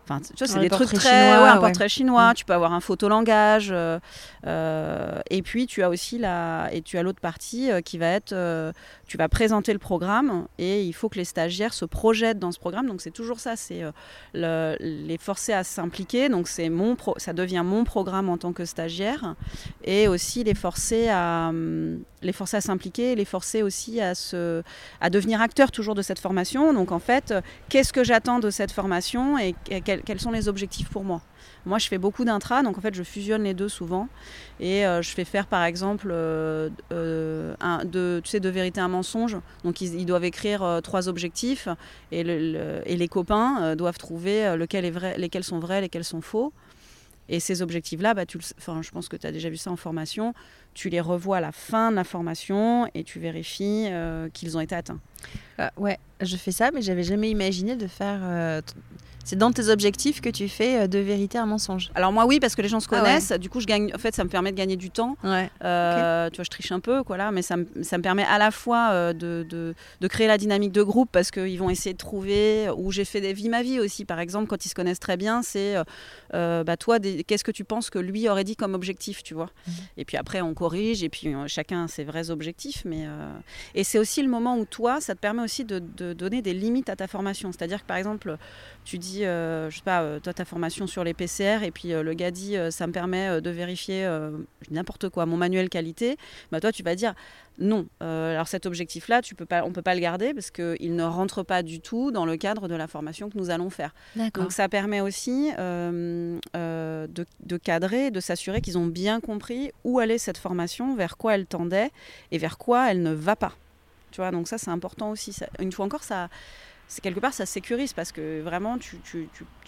Enfin, 0.08 0.20
tu 0.20 0.32
vois, 0.38 0.46
c'est 0.46 0.60
des 0.60 0.70
trucs 0.70 0.88
très. 0.88 1.26
Chinois, 1.26 1.42
ouais, 1.42 1.48
un 1.50 1.58
portrait 1.58 1.88
chinois. 1.88 2.30
Mm. 2.30 2.34
Tu 2.34 2.44
peux 2.46 2.54
avoir 2.54 2.72
un 2.72 2.80
photolangage. 2.80 3.68
Euh, 3.70 3.98
euh, 4.46 5.20
et 5.28 5.42
puis, 5.42 5.66
tu 5.66 5.82
as 5.82 5.90
aussi 5.90 6.18
la. 6.18 6.68
Et 6.72 6.80
tu 6.80 6.96
as 6.96 7.02
l'autre 7.02 7.20
partie 7.20 7.70
euh, 7.70 7.82
qui 7.82 7.98
va 7.98 8.06
être. 8.06 8.34
Tu 9.06 9.16
vas 9.16 9.28
présenter 9.28 9.72
le 9.72 9.78
programme 9.78 10.46
et 10.58 10.84
il 10.84 10.92
faut 10.92 11.08
que 11.08 11.16
les 11.16 11.24
stagiaires 11.24 11.74
se 11.74 11.84
projettent 11.84 12.38
dans 12.38 12.52
ce 12.52 12.58
programme. 12.58 12.86
Donc, 12.86 13.00
c'est 13.00 13.10
toujours 13.10 13.40
ça. 13.40 13.56
C'est 13.56 13.82
le, 14.34 14.76
les 14.80 15.18
forcer 15.18 15.52
à 15.52 15.64
s'impliquer. 15.64 16.28
Donc, 16.28 16.48
c'est 16.48 16.68
mon 16.68 16.96
pro, 16.96 17.14
ça 17.18 17.32
devient 17.32 17.62
mon 17.64 17.84
programme 17.84 18.28
en 18.28 18.38
tant 18.38 18.52
que 18.52 18.64
stagiaire. 18.64 19.34
Et 19.84 20.08
aussi 20.08 20.44
les 20.44 20.54
forcer 20.54 21.08
à. 21.10 21.52
Les 22.22 22.32
forcer 22.32 22.56
à 22.56 22.60
s'impliquer, 22.60 23.14
les 23.14 23.24
forcer 23.24 23.62
aussi 23.62 24.00
à, 24.00 24.14
se, 24.14 24.62
à 25.00 25.10
devenir 25.10 25.40
acteurs 25.40 25.70
toujours 25.70 25.94
de 25.94 26.02
cette 26.02 26.18
formation. 26.18 26.72
Donc 26.72 26.92
en 26.92 26.98
fait, 26.98 27.34
qu'est-ce 27.68 27.92
que 27.92 28.04
j'attends 28.04 28.40
de 28.40 28.50
cette 28.50 28.72
formation 28.72 29.38
et, 29.38 29.54
et 29.70 29.80
quels 29.80 30.20
sont 30.20 30.32
les 30.32 30.48
objectifs 30.48 30.88
pour 30.88 31.04
moi? 31.04 31.22
Moi, 31.66 31.78
je 31.78 31.88
fais 31.88 31.98
beaucoup 31.98 32.24
d'intra, 32.24 32.62
donc 32.62 32.78
en 32.78 32.80
fait, 32.80 32.94
je 32.94 33.02
fusionne 33.02 33.42
les 33.42 33.54
deux 33.54 33.68
souvent. 33.68 34.08
Et 34.60 34.86
euh, 34.86 35.02
je 35.02 35.10
fais 35.10 35.24
faire, 35.24 35.46
par 35.46 35.64
exemple, 35.64 36.08
euh, 36.10 36.70
euh, 36.92 37.54
un, 37.60 37.84
de, 37.84 38.20
tu 38.24 38.30
sais, 38.30 38.40
de 38.40 38.48
vérité 38.48 38.80
un 38.80 38.88
mensonge. 38.88 39.36
Donc, 39.64 39.80
ils, 39.80 40.06
doivent 40.06 40.24
écrire 40.24 40.80
trois 40.82 41.08
objectifs 41.08 41.68
et, 42.12 42.20
et, 42.20 42.96
les 42.96 43.08
copains 43.08 43.76
doivent 43.76 43.98
trouver 43.98 44.56
lequel 44.56 44.84
est 44.86 44.90
vrai, 44.90 45.18
lesquels 45.18 45.44
sont 45.44 45.58
vrais, 45.58 45.82
lesquels 45.82 46.04
sont 46.04 46.22
faux. 46.22 46.52
Et 47.28 47.40
ces 47.40 47.62
objectifs-là, 47.62 48.14
bah, 48.14 48.24
je 48.28 48.90
pense 48.90 49.08
que 49.08 49.16
tu 49.16 49.26
as 49.26 49.32
déjà 49.32 49.50
vu 49.50 49.56
ça 49.56 49.70
en 49.70 49.76
formation, 49.76 50.34
tu 50.74 50.88
les 50.88 51.00
revois 51.00 51.38
à 51.38 51.40
la 51.40 51.52
fin 51.52 51.90
de 51.90 51.96
la 51.96 52.04
formation 52.04 52.88
et 52.94 53.04
tu 53.04 53.18
vérifies 53.18 53.88
qu'ils 54.32 54.56
ont 54.56 54.60
été 54.60 54.74
atteints. 54.74 55.00
ouais, 55.76 55.98
je 56.20 56.36
fais 56.36 56.52
ça, 56.52 56.70
mais 56.70 56.82
j'avais 56.82 57.02
jamais 57.02 57.30
imaginé 57.30 57.76
de 57.76 57.86
faire 57.86 58.62
c'est 59.28 59.36
dans 59.36 59.52
tes 59.52 59.68
objectifs 59.68 60.22
que 60.22 60.30
tu 60.30 60.48
fais 60.48 60.80
euh, 60.80 60.86
de 60.86 60.98
vérité 60.98 61.36
un 61.36 61.44
mensonge. 61.44 61.90
Alors 61.94 62.12
moi 62.12 62.24
oui 62.24 62.40
parce 62.40 62.54
que 62.54 62.62
les 62.62 62.68
gens 62.68 62.80
se 62.80 62.88
ah 62.92 62.98
connaissent. 62.98 63.32
Du 63.32 63.50
coup 63.50 63.60
je 63.60 63.66
gagne. 63.66 63.92
En 63.94 63.98
fait 63.98 64.14
ça 64.14 64.24
me 64.24 64.30
permet 64.30 64.52
de 64.52 64.56
gagner 64.56 64.76
du 64.76 64.90
temps. 64.90 65.18
Ouais. 65.22 65.50
Euh, 65.62 66.30
tu 66.30 66.36
vois 66.36 66.44
je 66.44 66.48
triche 66.48 66.72
un 66.72 66.80
peu 66.80 67.02
quoi 67.02 67.18
là, 67.18 67.30
mais 67.30 67.42
ça 67.42 67.58
me, 67.58 67.66
ça 67.82 67.98
me 67.98 68.02
permet 68.02 68.24
à 68.24 68.38
la 68.38 68.50
fois 68.50 68.88
euh, 68.92 69.12
de, 69.12 69.44
de, 69.46 69.74
de, 70.00 70.08
créer 70.08 70.28
la 70.28 70.38
dynamique 70.38 70.72
de 70.72 70.82
groupe 70.82 71.10
parce 71.12 71.30
qu'ils 71.30 71.58
vont 71.58 71.68
essayer 71.68 71.92
de 71.92 71.98
trouver 71.98 72.70
où 72.74 72.90
j'ai 72.90 73.04
fait 73.04 73.20
des 73.20 73.34
vies 73.34 73.50
ma 73.50 73.62
vie 73.62 73.78
aussi. 73.80 74.06
Par 74.06 74.18
exemple 74.18 74.46
quand 74.46 74.64
ils 74.64 74.70
se 74.70 74.74
connaissent 74.74 74.98
très 74.98 75.18
bien 75.18 75.42
c'est 75.42 75.74
bah 76.32 76.76
toi 76.78 76.98
qu'est-ce 76.98 77.44
que 77.44 77.50
tu 77.50 77.64
penses 77.64 77.90
que 77.90 77.98
lui 77.98 78.30
aurait 78.30 78.44
dit 78.44 78.56
comme 78.56 78.72
objectif 78.72 79.22
tu 79.22 79.34
vois? 79.34 79.50
Mhm. 79.66 79.74
Et 79.98 80.04
puis 80.06 80.16
après 80.16 80.40
on 80.40 80.54
corrige 80.54 81.04
et 81.04 81.10
puis 81.10 81.34
chacun 81.48 81.84
a 81.84 81.88
ses 81.88 82.04
vrais 82.04 82.30
objectifs 82.30 82.82
mais 82.86 83.04
et 83.74 83.84
c'est 83.84 83.98
aussi 83.98 84.22
le 84.22 84.30
moment 84.30 84.56
où 84.56 84.64
toi 84.64 85.02
ça 85.02 85.14
te 85.14 85.20
permet 85.20 85.42
aussi 85.42 85.66
de, 85.66 85.80
de 85.80 86.14
donner 86.14 86.40
des 86.40 86.54
limites 86.54 86.88
à 86.88 86.96
ta 86.96 87.06
formation. 87.06 87.52
C'est-à-dire 87.52 87.82
que 87.82 87.86
par 87.86 87.98
exemple 87.98 88.38
tu 88.88 88.96
dis, 88.96 89.17
euh, 89.24 89.70
je 89.70 89.76
sais 89.76 89.82
pas, 89.82 90.02
euh, 90.02 90.20
toi 90.20 90.32
ta 90.32 90.44
formation 90.44 90.86
sur 90.86 91.04
les 91.04 91.14
PCR, 91.14 91.62
et 91.62 91.70
puis 91.70 91.92
euh, 91.92 92.02
le 92.02 92.14
gars 92.14 92.30
dit, 92.30 92.56
ça 92.70 92.86
me 92.86 92.92
permet 92.92 93.40
de 93.40 93.50
vérifier 93.50 94.08
n'importe 94.70 95.08
quoi, 95.08 95.26
mon 95.26 95.36
manuel 95.36 95.68
qualité, 95.68 96.16
bah 96.52 96.60
toi 96.60 96.72
tu 96.72 96.82
vas 96.82 96.94
dire, 96.94 97.14
non. 97.58 97.86
alors 98.00 98.48
cet 98.48 98.66
objectif-là, 98.66 99.22
tu 99.22 99.34
peux 99.34 99.46
pas, 99.46 99.64
on 99.64 99.72
peut 99.72 99.82
pas 99.82 99.94
le 99.94 100.00
garder 100.00 100.34
parce 100.34 100.50
qu'il 100.50 100.94
ne 100.94 101.02
rentre 101.02 101.42
pas 101.42 101.62
du 101.62 101.80
tout 101.80 102.10
dans 102.10 102.24
le 102.24 102.36
cadre 102.36 102.68
de 102.68 102.74
la 102.74 102.86
formation 102.86 103.30
que 103.30 103.38
nous 103.38 103.50
allons 103.50 103.70
faire. 103.70 103.94
Donc 104.34 104.52
ça 104.52 104.68
permet 104.68 105.00
aussi 105.00 105.50
de, 105.56 106.38
de, 106.54 107.56
cadrer, 107.56 108.10
de 108.10 108.20
s'assurer 108.20 108.60
qu'ils 108.60 108.78
ont 108.78 108.86
bien 108.86 109.20
compris 109.20 109.72
où 109.84 109.98
allait 109.98 110.18
cette 110.18 110.38
formation, 110.38 110.94
vers 110.94 111.16
quoi 111.16 111.34
elle 111.34 111.46
tendait 111.46 111.90
et 112.30 112.38
vers 112.38 112.58
quoi 112.58 112.90
elle 112.90 113.02
ne 113.02 113.12
va 113.12 113.36
pas. 113.36 113.52
Tu 114.10 114.20
vois, 114.20 114.30
donc 114.30 114.48
ça 114.48 114.58
c'est 114.58 114.70
important 114.70 115.10
aussi. 115.10 115.36
une 115.58 115.72
fois 115.72 115.84
encore, 115.84 116.04
ça 116.04 116.28
quelque 117.02 117.20
part 117.20 117.32
ça 117.34 117.46
sécurise 117.46 117.92
parce 117.92 118.12
que 118.12 118.40
vraiment 118.42 118.78
tu, 118.78 118.98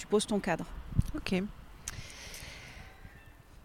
poses 0.08 0.26
ton 0.26 0.40
cadre. 0.40 0.64
Ok. 1.14 1.42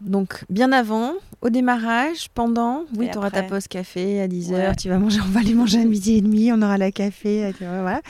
Donc, 0.02 0.44
bien 0.50 0.72
avant, 0.72 1.14
au 1.40 1.48
démarrage, 1.48 2.28
pendant, 2.34 2.84
oui, 2.96 3.08
tu 3.10 3.16
auras 3.16 3.30
ta 3.30 3.42
pause 3.42 3.66
café 3.66 4.20
à 4.20 4.28
10h, 4.28 4.76
tu 4.76 4.90
vas 4.90 4.98
manger, 4.98 5.20
on 5.24 5.30
va 5.30 5.40
aller 5.40 5.54
manger 5.54 5.80
à 5.80 5.84
midi 5.84 6.16
et 6.16 6.20
demi, 6.20 6.52
on 6.52 6.60
aura 6.60 6.76
la 6.76 6.90
café, 6.92 7.50
voilà. 7.60 8.02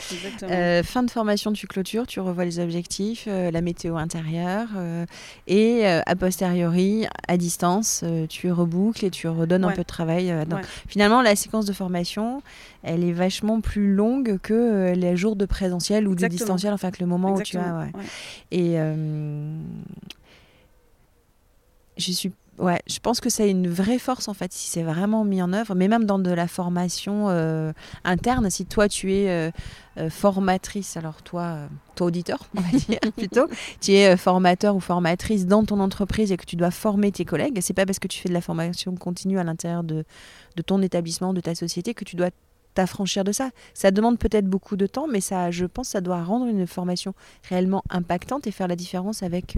Euh, 0.43 0.83
fin 0.83 1.05
de 1.05 1.11
formation, 1.11 1.53
tu 1.53 1.69
clôtures, 1.69 2.09
tu 2.09 2.19
revois 2.19 2.45
les 2.45 2.59
objectifs, 2.59 3.27
euh, 3.29 3.53
la 3.53 3.61
météo 3.61 3.97
intérieure, 3.97 4.69
euh, 4.77 5.07
et 5.47 5.87
a 5.87 6.17
posteriori, 6.17 7.07
à 7.29 7.37
distance, 7.37 8.05
tu 8.29 8.51
reboucles 8.51 9.05
et 9.05 9.11
tu 9.11 9.29
redonnes 9.29 9.65
un 9.65 9.73
peu 9.73 9.83
de 9.83 9.87
travail. 9.87 10.35
Donc, 10.49 10.61
Finalement, 10.89 11.23
la 11.23 11.37
séquence 11.37 11.67
de 11.67 11.73
formation, 11.73 12.43
elle 12.83 13.05
est 13.05 13.13
vachement 13.13 13.61
plus 13.61 13.95
longue 13.95 14.39
que 14.43 14.93
les 14.95 15.17
jours 15.17 15.37
de 15.37 15.47
présentiel 15.47 16.09
ou 16.09 16.15
de 16.15 16.27
distanciel, 16.27 16.73
enfin 16.73 16.91
que 16.91 17.01
le 17.01 17.07
moment 17.07 17.35
où 17.35 17.43
tu 17.43 17.59
as. 17.59 17.87
Et 18.51 18.77
je 21.97 22.13
suis 22.13 22.33
ouais, 22.59 22.81
je 22.87 22.99
pense 22.99 23.21
que 23.21 23.29
c'est 23.29 23.51
une 23.51 23.69
vraie 23.69 23.99
force 23.99 24.29
en 24.29 24.35
fait 24.35 24.53
si 24.53 24.69
c'est 24.69 24.83
vraiment 24.83 25.25
mis 25.25 25.43
en 25.43 25.53
œuvre, 25.53 25.75
mais 25.75 25.89
même 25.89 26.05
dans 26.05 26.19
de 26.19 26.31
la 26.31 26.49
formation 26.49 27.29
euh, 27.29 27.73
interne, 28.05 28.49
si 28.51 28.67
toi 28.67 28.89
tu 28.89 29.13
es 29.13 29.29
euh, 29.29 29.51
euh, 29.99 30.11
formatrice, 30.11 30.97
alors 30.97 31.23
toi, 31.23 31.59
toi 31.95 32.07
auditeur, 32.07 32.49
on 32.57 32.61
va 32.61 32.79
dire 32.79 32.99
plutôt, 33.17 33.47
tu 33.81 33.93
es 33.93 34.17
formateur 34.17 34.77
ou 34.77 34.81
formatrice 34.81 35.47
dans 35.47 35.65
ton 35.65 35.81
entreprise 35.81 36.33
et 36.33 36.37
que 36.37 36.47
tu 36.47 36.57
dois 36.57 36.71
former 36.71 37.13
tes 37.13 37.25
collègues, 37.25 37.59
c'est 37.61 37.75
pas 37.75 37.87
parce 37.87 37.99
que 37.99 38.09
tu 38.09 38.21
fais 38.21 38.29
de 38.29 38.35
la 38.35 38.41
formation 38.41 38.95
continue 38.97 39.39
à 39.39 39.45
l'intérieur 39.45 39.85
de, 39.85 40.05
de 40.57 40.63
ton 40.63 40.83
établissement, 40.83 41.33
de 41.35 41.41
ta 41.41 41.55
société 41.55 41.95
que 41.95 42.05
tu 42.05 42.17
dois 42.17 42.31
t'affranchir 42.75 43.25
de 43.25 43.33
ça. 43.33 43.51
Ça 43.73 43.91
demande 43.91 44.19
peut-être 44.19 44.47
beaucoup 44.47 44.77
de 44.77 44.87
temps, 44.87 45.07
mais 45.09 45.23
ça, 45.23 45.51
je 45.51 45.65
pense, 45.65 45.89
ça 45.89 46.03
doit 46.03 46.23
rendre 46.23 46.45
une 46.45 46.67
formation 46.67 47.15
réellement 47.49 47.83
impactante 47.89 48.47
et 48.47 48.51
faire 48.51 48.69
la 48.69 48.77
différence 48.77 49.23
avec 49.23 49.57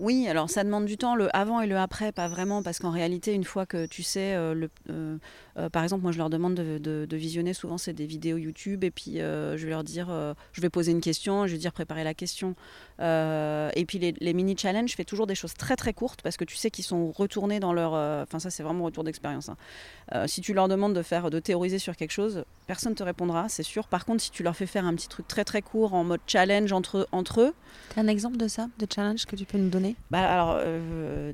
oui, 0.00 0.26
alors 0.28 0.50
ça 0.50 0.64
demande 0.64 0.86
du 0.86 0.96
temps, 0.96 1.14
le 1.14 1.34
avant 1.36 1.60
et 1.60 1.66
le 1.66 1.76
après, 1.76 2.12
pas 2.12 2.28
vraiment, 2.28 2.62
parce 2.62 2.78
qu'en 2.78 2.90
réalité, 2.90 3.32
une 3.32 3.44
fois 3.44 3.66
que 3.66 3.86
tu 3.86 4.02
sais, 4.02 4.34
euh, 4.34 4.54
le, 4.54 4.70
euh, 4.90 5.16
euh, 5.58 5.68
par 5.68 5.82
exemple, 5.82 6.02
moi 6.02 6.12
je 6.12 6.18
leur 6.18 6.30
demande 6.30 6.54
de, 6.54 7.16
visionner, 7.16 7.52
souvent 7.54 7.78
c'est 7.78 7.92
des 7.92 8.06
vidéos 8.06 8.36
YouTube, 8.36 8.84
et 8.84 8.90
puis 8.90 9.16
je 9.16 9.62
vais 9.62 9.70
leur 9.70 9.84
dire, 9.84 10.08
je 10.52 10.60
vais 10.60 10.70
poser 10.70 10.92
une 10.92 11.00
question, 11.00 11.46
je 11.46 11.52
vais 11.52 11.58
dire 11.58 11.72
préparer 11.72 12.04
la 12.04 12.14
question. 12.14 12.54
et 13.00 13.84
puis 13.86 13.98
les, 13.98 14.32
mini-challenges, 14.32 14.90
je 14.90 14.96
fais 14.96 15.04
toujours 15.04 15.26
des 15.26 15.34
choses 15.34 15.54
très 15.54 15.76
très 15.76 15.92
courtes, 15.92 16.22
parce 16.22 16.36
que 16.36 16.44
tu 16.44 16.56
sais 16.56 16.70
qu'ils 16.70 16.84
sont 16.84 17.10
retournés 17.12 17.60
dans 17.60 17.72
leur... 17.72 17.92
Enfin 17.92 18.38
ça 18.38 18.50
c'est 18.50 18.62
vraiment 18.62 18.84
retour 18.84 19.04
d'expérience. 19.04 19.50
Hein. 19.50 20.26
si 20.26 20.40
tu 20.40 20.54
leur 20.54 20.68
demandes 20.68 20.94
de 20.94 21.02
faire, 21.02 21.30
de 21.30 21.38
théoriser 21.38 21.78
sur 21.78 21.96
quelque 21.96 22.12
chose, 22.12 22.44
personne 22.66 22.92
ne 22.92 22.96
te 22.96 23.02
répondra, 23.02 23.48
c'est 23.48 23.62
sûr. 23.62 23.86
Par 23.88 24.04
contre, 24.04 24.22
si 24.22 24.30
tu 24.30 24.42
leur 24.42 24.56
fais 24.56 24.66
faire 24.66 24.86
un 24.86 24.94
petit 24.94 25.08
truc 25.08 25.28
très 25.28 25.44
très 25.44 25.62
court 25.62 25.94
en 25.94 26.04
mode 26.04 26.20
challenge 26.26 26.72
entre, 26.72 27.08
entre 27.12 27.40
eux... 27.40 27.54
as 27.96 28.00
un 28.00 28.08
exemple 28.08 28.36
de 28.36 28.48
ça, 28.48 28.68
de 28.78 28.86
challenge 28.92 29.26
que 29.26 29.36
tu 29.36 29.44
peux 29.44 29.58
nous 29.58 29.70
donner? 29.70 29.81
Bah, 30.10 30.20
alors, 30.20 30.56
euh, 30.58 31.32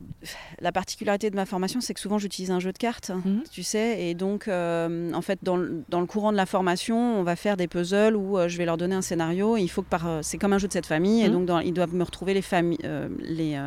la 0.60 0.72
particularité 0.72 1.30
de 1.30 1.36
ma 1.36 1.46
formation, 1.46 1.80
c'est 1.80 1.94
que 1.94 2.00
souvent 2.00 2.18
j'utilise 2.18 2.50
un 2.50 2.60
jeu 2.60 2.72
de 2.72 2.78
cartes, 2.78 3.10
mhm. 3.10 3.42
tu 3.50 3.62
sais, 3.62 4.02
et 4.02 4.14
donc, 4.14 4.48
euh, 4.48 5.12
en 5.12 5.22
fait, 5.22 5.38
dans, 5.42 5.56
le 5.56 6.06
courant 6.06 6.32
de 6.32 6.36
la 6.36 6.46
formation, 6.46 7.18
on 7.18 7.22
va 7.22 7.36
faire 7.36 7.56
des 7.56 7.68
puzzles 7.68 8.16
où 8.16 8.38
euh, 8.38 8.48
je 8.48 8.58
vais 8.58 8.64
leur 8.64 8.76
donner 8.76 8.94
un 8.94 9.02
scénario. 9.02 9.56
Et 9.56 9.62
il 9.62 9.68
faut 9.68 9.82
que 9.82 9.88
par, 9.88 10.20
c'est 10.22 10.38
comme 10.38 10.52
un 10.52 10.58
jeu 10.58 10.68
de 10.68 10.72
cette 10.72 10.86
famille, 10.86 11.22
et 11.22 11.28
mhm. 11.28 11.46
donc 11.46 11.62
ils 11.64 11.72
doivent 11.72 11.94
me 11.94 12.04
retrouver 12.04 12.34
les 12.34 12.42
familles, 12.42 12.78
les 13.20 13.58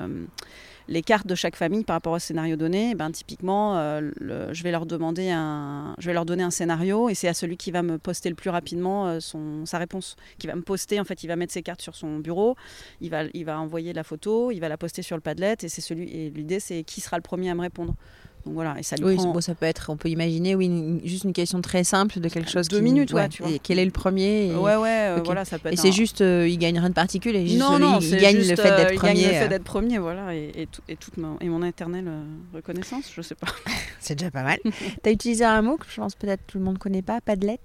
les 0.87 1.01
cartes 1.01 1.27
de 1.27 1.35
chaque 1.35 1.55
famille 1.55 1.83
par 1.83 1.95
rapport 1.95 2.13
au 2.13 2.19
scénario 2.19 2.55
donné, 2.55 2.95
ben, 2.95 3.11
typiquement, 3.11 3.77
euh, 3.77 4.11
je 4.19 4.63
vais 4.63 4.71
leur 4.71 4.85
demander 4.85 5.29
un, 5.29 5.95
je 5.97 6.07
vais 6.07 6.13
leur 6.13 6.25
donner 6.25 6.43
un 6.43 6.51
scénario 6.51 7.09
et 7.09 7.15
c'est 7.15 7.27
à 7.27 7.33
celui 7.33 7.57
qui 7.57 7.71
va 7.71 7.83
me 7.83 7.97
poster 7.97 8.29
le 8.29 8.35
plus 8.35 8.49
rapidement 8.49 9.07
euh, 9.07 9.19
son, 9.19 9.65
sa 9.65 9.77
réponse, 9.77 10.15
qui 10.37 10.47
va 10.47 10.55
me 10.55 10.61
poster. 10.61 10.99
En 10.99 11.05
fait, 11.05 11.23
il 11.23 11.27
va 11.27 11.35
mettre 11.35 11.53
ses 11.53 11.63
cartes 11.63 11.81
sur 11.81 11.95
son 11.95 12.19
bureau, 12.19 12.55
il 12.99 13.09
va, 13.09 13.23
il 13.33 13.45
va 13.45 13.59
envoyer 13.59 13.93
la 13.93 14.03
photo, 14.03 14.51
il 14.51 14.59
va 14.59 14.69
la 14.69 14.77
poster 14.77 15.01
sur 15.01 15.15
le 15.15 15.21
Padlet 15.21 15.57
et 15.61 15.69
c'est 15.69 15.81
celui. 15.81 16.09
Et 16.09 16.29
l'idée, 16.29 16.59
c'est 16.59 16.83
qui 16.83 17.01
sera 17.01 17.17
le 17.17 17.23
premier 17.23 17.49
à 17.49 17.55
me 17.55 17.61
répondre. 17.61 17.95
Donc 18.45 18.55
voilà, 18.55 18.75
et 18.79 18.83
ça 18.83 18.95
oui, 19.03 19.17
ça 19.41 19.53
peut 19.53 19.67
être, 19.67 19.91
on 19.91 19.97
peut 19.97 20.09
imaginer, 20.09 20.55
oui, 20.55 20.99
juste 21.03 21.25
une 21.25 21.33
question 21.33 21.61
très 21.61 21.83
simple 21.83 22.19
de 22.19 22.27
quelque 22.27 22.49
chose. 22.49 22.67
Deux 22.69 22.79
minutes, 22.79 23.13
ouais, 23.13 23.29
tu 23.29 23.43
vois. 23.43 23.51
quel 23.61 23.77
est 23.77 23.85
le 23.85 23.91
premier 23.91 24.51
Ouais, 24.55 24.75
ouais, 24.75 24.89
euh, 25.09 25.21
voilà, 25.23 25.45
ça 25.45 25.59
peut 25.59 25.69
être. 25.69 25.73
Et 25.73 25.77
c'est 25.77 25.91
juste, 25.91 26.21
euh, 26.21 26.47
il 26.47 26.57
gagne 26.57 26.79
rien 26.79 26.89
de 26.89 26.95
particulier. 26.95 27.45
Juste, 27.45 27.59
non, 27.59 27.77
non, 27.77 27.99
il, 27.99 28.17
gagne 28.17 28.37
le 28.37 28.43
fait 28.43 28.75
d'être 28.75 28.95
premier. 28.95 29.19
Il 29.19 29.21
gagne 29.21 29.33
le 29.33 29.39
fait 29.39 29.47
d'être 29.49 29.63
premier, 29.63 29.99
voilà, 29.99 30.33
et, 30.33 30.51
et, 30.55 30.67
tout, 30.67 30.81
et 30.89 30.95
toute 30.95 31.17
ma, 31.17 31.35
et 31.39 31.49
mon 31.49 31.63
éternelle 31.63 32.07
euh, 32.07 32.23
reconnaissance, 32.53 33.11
je 33.15 33.21
sais 33.21 33.35
pas. 33.35 33.47
c'est 33.99 34.15
déjà 34.15 34.31
pas 34.31 34.43
mal. 34.43 34.57
tu 34.63 35.09
as 35.09 35.11
utilisé 35.11 35.45
un 35.45 35.61
mot 35.61 35.77
que 35.77 35.85
je 35.87 36.01
pense 36.01 36.15
peut-être 36.15 36.41
tout 36.47 36.57
le 36.57 36.63
monde 36.63 36.79
connaît 36.79 37.03
pas, 37.03 37.21
Padlet. 37.21 37.59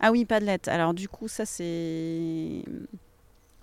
Ah 0.00 0.12
oui, 0.12 0.24
Padlet. 0.24 0.66
Alors 0.68 0.94
du 0.94 1.08
coup, 1.08 1.28
ça 1.28 1.44
c'est 1.44 2.62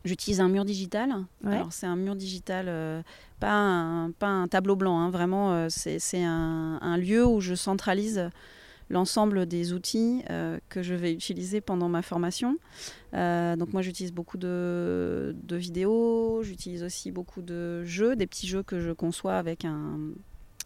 J'utilise 0.07 0.39
un 0.39 0.47
mur 0.47 0.63
digital. 0.63 1.25
Alors 1.45 1.73
c'est 1.73 1.85
un 1.85 1.97
mur 1.97 2.15
digital, 2.15 2.67
euh, 2.69 3.01
pas, 3.39 3.51
un, 3.51 4.11
pas 4.11 4.27
un 4.27 4.47
tableau 4.47 4.77
blanc, 4.77 4.99
hein. 4.99 5.09
vraiment 5.09 5.53
euh, 5.53 5.67
c'est 5.69 6.23
un, 6.23 6.79
un, 6.81 6.97
lieu 6.97 7.25
où 7.25 7.41
je 7.41 7.55
centralise 7.55 8.29
l'ensemble 8.89 9.45
des 9.45 9.73
outils 9.73 10.23
euh, 10.29 10.59
que 10.69 10.81
je 10.81 10.93
vais 10.93 11.11
utiliser 11.11 11.59
pendant 11.59 11.89
ma 11.89 12.01
formation. 12.01 12.57
donc 13.11 13.73
moi 13.73 13.81
j'utilise 13.81 14.13
beaucoup 14.13 14.37
de, 14.37 15.35
de 15.43 15.55
vidéos, 15.57 16.41
j'utilise 16.43 16.83
aussi 16.83 17.11
beaucoup 17.11 17.41
de 17.41 17.83
jeux, 17.83 18.15
des 18.15 18.27
petits 18.27 18.47
jeux 18.47 18.63
que 18.63 18.79
je 18.79 18.91
conçois 18.91 19.35
avec 19.35 19.65
un, 19.65 19.99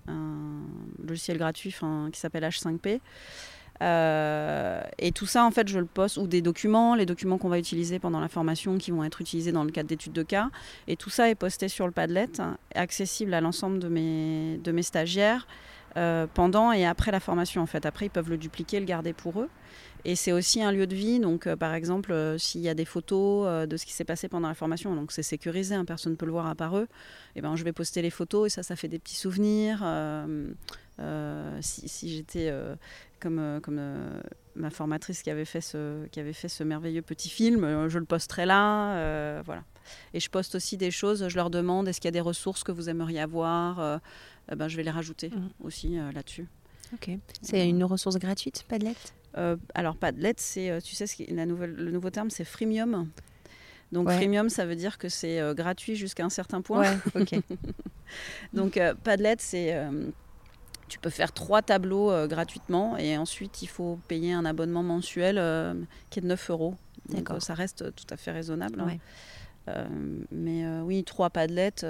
un 0.08 0.62
logiciel 1.04 1.40
gratuit 1.40 1.74
qui 2.12 2.20
s'appelle 2.20 2.44
H5P. 2.44 3.00
Euh, 3.82 4.82
et 5.00 5.12
tout 5.12 5.26
ça, 5.26 5.44
en 5.44 5.52
fait, 5.52 5.68
je 5.68 5.80
le 5.80 5.86
poste, 5.86 6.18
ou 6.18 6.28
des 6.28 6.42
documents, 6.42 6.96
les 6.96 7.06
documents 7.06 7.38
qu'on 7.38 7.50
va 7.50 7.58
utiliser 7.58 8.00
pendant 8.00 8.20
la 8.20 8.28
formation, 8.28 8.78
qui 8.78 8.92
vont 8.92 9.04
être 9.04 9.22
utilisés 9.22 9.52
dans 9.52 9.64
le 9.64 9.72
cadre 9.72 9.90
d'études 9.90 10.14
de 10.14 10.24
cas. 10.24 10.50
Et 10.88 10.96
tout 10.96 11.10
ça 11.10 11.30
est 11.30 11.36
posté 11.36 11.68
sur 11.68 11.88
le 11.88 11.92
Padlet, 11.92 12.30
accessible 12.76 13.34
à 13.34 13.42
l'ensemble 13.42 13.80
de 13.80 13.88
mes, 13.90 14.84
stagiaires 14.84 15.48
euh, 15.98 16.26
pendant 16.34 16.72
et 16.72 16.86
après 16.86 17.12
la 17.12 17.20
formation, 17.20 17.62
en 17.62 17.66
fait. 17.66 17.86
Après, 17.86 18.06
ils 18.06 18.12
peuvent 18.12 18.30
le 18.30 18.38
dupliquer, 18.38 18.80
le 18.80 18.86
garder 18.86 19.14
pour 19.14 19.42
eux. 19.42 19.50
Et 20.04 20.16
c'est 20.16 20.32
aussi 20.32 20.64
un 20.64 20.72
lieu 20.72 20.88
de 20.88 20.96
vie. 20.96 21.20
Donc, 21.20 21.48
euh, 21.48 21.56
par 21.56 21.74
exemple, 21.74 22.36
s'il 22.38 22.62
y 22.62 22.70
a 22.70 22.74
des 22.74 22.86
photos 22.86 23.68
de 23.68 23.78
ce 23.78 23.86
qui 23.86 23.94
s'est 23.94 24.06
passé 24.06 24.28
pendant 24.28 24.48
la 24.48 24.54
formation, 24.54 24.96
donc 24.96 25.12
c'est 25.12 25.24
sécurisé, 25.24 25.74
hein, 25.76 25.86
personne 25.86 26.14
ne 26.14 26.18
peut 26.18 26.26
le 26.26 26.32
voir 26.32 26.48
à 26.48 26.56
part 26.56 26.78
eux, 26.78 26.88
et 27.36 27.40
eh 27.40 27.42
ben, 27.42 27.56
je 27.56 27.64
vais 27.64 27.74
poster 27.74 28.02
les 28.02 28.10
photos 28.10 28.48
et 28.48 28.50
ça, 28.50 28.64
ça 28.64 28.76
fait 28.76 28.88
des 28.88 29.00
petits 29.00 29.16
souvenirs. 29.16 29.84
Si, 31.62 31.88
si 31.88 32.16
j'étais 32.16 32.52
comme, 33.22 33.40
euh, 33.40 33.60
comme 33.62 33.78
euh, 33.80 34.22
ma 34.56 34.70
formatrice 34.70 35.22
qui 35.22 35.30
avait, 35.30 35.46
fait 35.46 35.62
ce, 35.62 36.06
qui 36.08 36.20
avait 36.20 36.34
fait 36.34 36.50
ce 36.50 36.64
merveilleux 36.64 37.02
petit 37.02 37.30
film. 37.30 37.64
Euh, 37.64 37.88
je 37.88 38.00
le 38.00 38.06
posterai 38.06 38.46
là. 38.46 39.42
voilà. 39.44 39.64
Et 40.14 40.20
je 40.20 40.30
poste 40.30 40.56
aussi 40.56 40.78
des 40.78 40.92
choses, 40.92 41.28
je 41.28 41.36
leur 41.36 41.50
demande 41.50 41.88
est-ce 41.88 42.00
qu'il 42.00 42.08
y 42.08 42.10
a 42.10 42.12
des 42.12 42.22
ressources 42.22 42.64
que 42.64 42.72
vous 42.72 42.90
aimeriez 42.90 43.20
avoir 43.20 44.00
ben, 44.56 44.68
Je 44.68 44.78
vais 44.78 44.84
les 44.84 44.92
rajouter 44.92 45.30
mhm. 45.30 45.50
aussi 45.64 45.98
là-dessus. 46.14 46.48
Ok. 46.94 47.10
C'est 47.42 47.68
une 47.68 47.84
ressource 47.84 48.18
gratuite, 48.18 48.64
Padlet 48.68 48.96
Alors, 49.74 49.96
Padlet, 49.96 50.36
c'est, 50.38 50.80
tu 50.84 50.96
sais, 50.96 51.08
ce 51.08 51.24
la 51.34 51.46
nouvelle, 51.46 51.74
le 51.74 51.92
nouveau 51.92 52.10
terme, 52.10 52.30
c'est 52.30 52.46
freemium. 52.46 53.10
Donc, 53.92 54.10
freemium, 54.10 54.50
ça 54.50 54.66
veut 54.66 54.76
dire 54.76 54.98
que 54.98 55.10
c'est 55.10 55.42
gratuit 55.56 55.96
jusqu'à 55.96 56.24
un 56.24 56.30
certain 56.30 56.62
point. 56.62 56.84
Ouais, 57.16 57.22
ok. 57.22 57.40
Donc, 58.54 58.80
Padlet, 59.04 59.36
c'est 59.40 59.76
tu 60.92 61.00
peux 61.00 61.10
faire 61.10 61.32
trois 61.32 61.62
tableaux 61.62 62.12
euh, 62.12 62.28
gratuitement 62.28 62.98
et 62.98 63.18
ensuite 63.18 63.62
il 63.62 63.68
faut 63.68 63.98
payer 64.10 64.34
un 64.34 64.44
abonnement 64.44 64.84
mensuel 64.84 65.38
euh, 65.38 65.74
qui 66.10 66.20
est 66.20 66.22
de 66.22 66.28
9 66.28 66.50
euros. 66.50 66.76
Donc 67.08 67.32
euh, 67.32 67.40
ça 67.40 67.54
reste 67.54 67.96
tout 67.96 68.06
à 68.10 68.18
fait 68.18 68.32
raisonnable. 68.32 68.82
Hein. 68.82 69.88
mais 70.32 70.68
oui, 70.82 71.06
trois 71.06 71.30
padlets, 71.30 71.86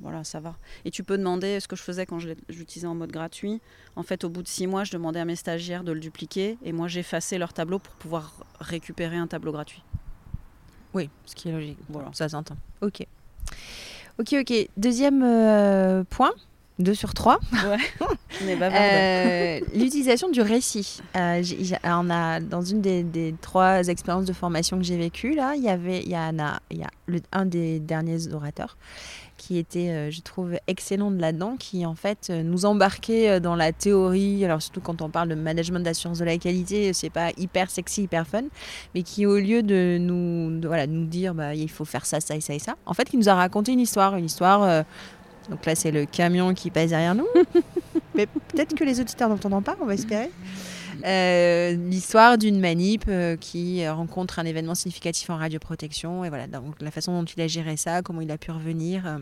voilà, 0.00 0.22
ça 0.22 0.38
va. 0.38 0.54
Et 0.84 0.92
tu 0.92 1.02
peux 1.02 1.18
demander, 1.18 1.58
ce 1.58 1.66
que 1.66 1.74
je 1.74 1.82
faisais 1.82 2.06
quand 2.06 2.20
j'utilisais 2.48 2.86
en 2.86 2.94
mode 2.94 3.10
gratuit, 3.10 3.60
en 3.96 4.04
fait, 4.04 4.22
au 4.22 4.28
bout 4.28 4.42
de 4.42 4.48
six 4.48 4.68
mois, 4.68 4.84
je 4.84 4.92
demandais 4.92 5.18
à 5.18 5.24
mes 5.24 5.36
stagiaires 5.36 5.82
de 5.82 5.90
le 5.90 5.98
dupliquer 5.98 6.58
et 6.62 6.72
moi, 6.72 6.86
j'effaçais 6.86 7.38
leur 7.38 7.52
tableau 7.52 7.80
pour 7.80 7.94
pouvoir 7.94 8.32
récupérer 8.60 9.16
un 9.16 9.26
tableau 9.26 9.50
gratuit. 9.50 9.82
Oui, 10.94 11.10
ce 11.26 11.34
qui 11.34 11.48
est 11.48 11.52
logique. 11.52 11.78
Voilà. 11.88 12.10
Ça 12.12 12.28
s'entend. 12.28 12.56
Ok. 12.82 13.04
Ok, 14.20 14.34
ok. 14.40 14.68
Deuxième 14.76 16.04
point, 16.08 16.32
2 16.78 16.94
sur 16.94 17.14
3. 17.14 17.38
Ouais, 17.52 17.76
euh, 18.42 19.60
L'utilisation 19.74 20.30
du 20.30 20.40
récit. 20.40 21.00
Euh, 21.16 21.42
on 21.84 22.10
a, 22.10 22.40
dans 22.40 22.62
une 22.62 22.80
des, 22.80 23.34
trois 23.40 23.86
expériences 23.88 24.24
de 24.24 24.32
formation 24.32 24.78
que 24.78 24.84
j'ai 24.84 24.96
vécues, 24.96 25.34
là, 25.34 25.54
il 25.56 25.62
y 25.62 25.68
avait, 25.68 26.00
il 26.00 26.08
y 26.08 26.14
a, 26.14 26.32
il 26.70 26.78
y 26.78 26.82
a 26.82 26.90
le, 27.06 27.20
un 27.32 27.46
des 27.46 27.78
derniers 27.78 28.32
orateurs 28.32 28.76
qui 29.36 29.58
était, 29.58 29.90
euh, 29.90 30.10
je 30.10 30.20
trouve, 30.20 30.54
excellent 30.68 31.10
de 31.10 31.20
là-dedans, 31.20 31.56
qui 31.58 31.84
en 31.84 31.96
fait 31.96 32.30
nous 32.30 32.64
embarquait 32.64 33.40
dans 33.40 33.56
la 33.56 33.72
théorie, 33.72 34.44
alors 34.44 34.62
surtout 34.62 34.80
quand 34.80 35.02
on 35.02 35.10
parle 35.10 35.28
de 35.28 35.34
management 35.34 35.80
d'assurance 35.80 36.20
de 36.20 36.24
la 36.24 36.38
qualité, 36.38 36.92
c'est 36.92 37.10
pas 37.10 37.30
hyper 37.36 37.68
sexy, 37.68 38.04
hyper 38.04 38.26
fun, 38.26 38.44
mais 38.94 39.02
qui 39.02 39.26
au 39.26 39.38
lieu 39.38 39.64
de 39.64 39.98
nous, 40.00 40.60
voilà, 40.64 40.86
nous 40.86 41.06
dire 41.06 41.34
bah, 41.34 41.56
il 41.56 41.68
faut 41.70 41.84
faire 41.84 42.06
ça, 42.06 42.20
ça 42.20 42.36
et 42.36 42.40
ça 42.40 42.54
et 42.54 42.60
ça, 42.60 42.76
en 42.86 42.94
fait, 42.94 43.10
qui 43.10 43.16
nous 43.16 43.28
a 43.28 43.34
raconté 43.34 43.72
une 43.72 43.80
histoire, 43.80 44.16
une 44.16 44.26
histoire 44.26 44.84
donc 45.48 45.66
là, 45.66 45.74
c'est 45.74 45.90
le 45.90 46.06
camion 46.06 46.54
qui 46.54 46.70
passe 46.70 46.90
derrière 46.90 47.14
nous. 47.14 47.26
Mais 48.14 48.26
peut-être 48.26 48.74
que 48.74 48.84
les 48.84 49.00
auditeurs 49.00 49.28
n'entendront 49.28 49.62
pas, 49.62 49.76
on 49.80 49.86
va 49.86 49.94
espérer. 49.94 50.30
Euh, 51.04 51.72
l'histoire 51.72 52.38
d'une 52.38 52.60
manip 52.60 53.04
euh, 53.08 53.36
qui 53.36 53.88
rencontre 53.88 54.38
un 54.38 54.44
événement 54.44 54.74
significatif 54.74 55.30
en 55.30 55.36
radioprotection 55.36 56.24
et 56.24 56.28
voilà 56.28 56.46
donc 56.46 56.80
la 56.80 56.92
façon 56.92 57.18
dont 57.18 57.24
il 57.24 57.40
a 57.40 57.48
géré 57.48 57.76
ça, 57.76 58.02
comment 58.02 58.20
il 58.20 58.30
a 58.30 58.38
pu 58.38 58.52
revenir. 58.52 59.18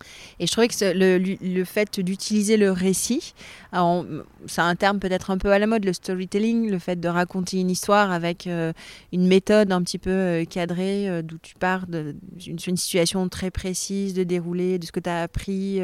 Euh, 0.00 0.40
et 0.40 0.46
je 0.46 0.52
trouvais 0.52 0.68
que 0.68 0.74
le, 0.94 1.18
le, 1.18 1.64
fait 1.64 2.00
d'utiliser 2.00 2.56
le 2.56 2.70
récit, 2.70 3.34
c'est 3.72 4.60
un 4.60 4.76
terme 4.76 4.98
peut-être 4.98 5.30
un 5.30 5.38
peu 5.38 5.52
à 5.52 5.58
la 5.58 5.66
mode, 5.66 5.84
le 5.84 5.92
storytelling, 5.92 6.70
le 6.70 6.78
fait 6.78 6.98
de 6.98 7.08
raconter 7.08 7.60
une 7.60 7.70
histoire 7.70 8.10
avec 8.10 8.46
euh, 8.46 8.72
une 9.12 9.26
méthode 9.26 9.72
un 9.72 9.82
petit 9.82 9.98
peu 9.98 10.10
euh, 10.10 10.44
cadrée, 10.44 11.08
euh, 11.08 11.22
d'où 11.22 11.38
tu 11.38 11.54
pars 11.54 11.86
d'une 11.86 12.14
une 12.46 12.76
situation 12.76 13.28
très 13.28 13.50
précise, 13.50 14.14
de 14.14 14.22
dérouler, 14.22 14.78
de 14.78 14.86
ce 14.86 14.92
que 14.92 15.00
tu 15.00 15.10
as 15.10 15.22
appris, 15.22 15.80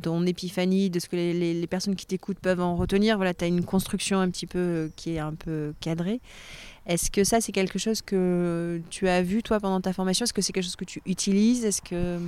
ton 0.00 0.24
épiphanie, 0.26 0.90
de 0.90 0.98
ce 0.98 1.08
que 1.08 1.16
les, 1.16 1.54
les 1.54 1.66
personnes 1.66 1.96
qui 1.96 2.06
t'écoutent 2.06 2.38
peuvent 2.38 2.60
en 2.60 2.76
retenir. 2.76 3.16
Voilà, 3.16 3.34
tu 3.34 3.44
as 3.44 3.46
une 3.46 3.64
construction 3.64 4.20
un 4.20 4.30
petit 4.30 4.46
peu 4.46 4.90
qui 4.96 5.14
est 5.14 5.18
un 5.18 5.34
peu 5.34 5.74
cadrée. 5.80 6.20
Est-ce 6.86 7.10
que 7.10 7.24
ça, 7.24 7.40
c'est 7.40 7.52
quelque 7.52 7.78
chose 7.78 8.02
que 8.02 8.80
tu 8.90 9.08
as 9.08 9.22
vu, 9.22 9.42
toi, 9.42 9.60
pendant 9.60 9.80
ta 9.80 9.92
formation? 9.92 10.24
Est-ce 10.24 10.32
que 10.32 10.42
c'est 10.42 10.52
quelque 10.52 10.64
chose 10.64 10.76
que 10.76 10.84
tu 10.84 11.02
utilises? 11.06 11.64
Est-ce 11.64 11.82
que 11.82 12.18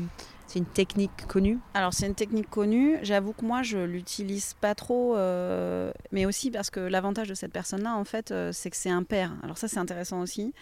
c'est 0.47 0.61
une 0.61 0.67
technique 0.67 1.27
connue 1.27 1.59
Alors, 1.75 1.93
c'est 1.93 2.07
une 2.07 2.15
technique 2.15 2.49
connue. 2.49 2.99
J'avoue 3.03 3.33
que 3.33 3.45
moi, 3.45 3.63
je 3.63 3.79
l'utilise 3.79 4.55
pas 4.55 4.75
trop, 4.77 5.17
euh, 5.17 5.91
mais 6.13 6.25
aussi 6.25 6.51
parce 6.51 6.71
que 6.71 6.79
l'avantage 6.79 7.29
de 7.29 7.35
cette 7.35 7.53
personne-là, 7.53 7.97
en 7.97 8.05
fait, 8.05 8.31
euh, 8.31 8.53
c'est 8.53 8.71
que 8.71 8.77
c'est 8.77 8.91
un 8.91 9.03
père. 9.03 9.33
Alors, 9.43 9.59
ça, 9.59 9.67
c'est 9.67 9.79
intéressant 9.79 10.21
aussi. 10.21 10.55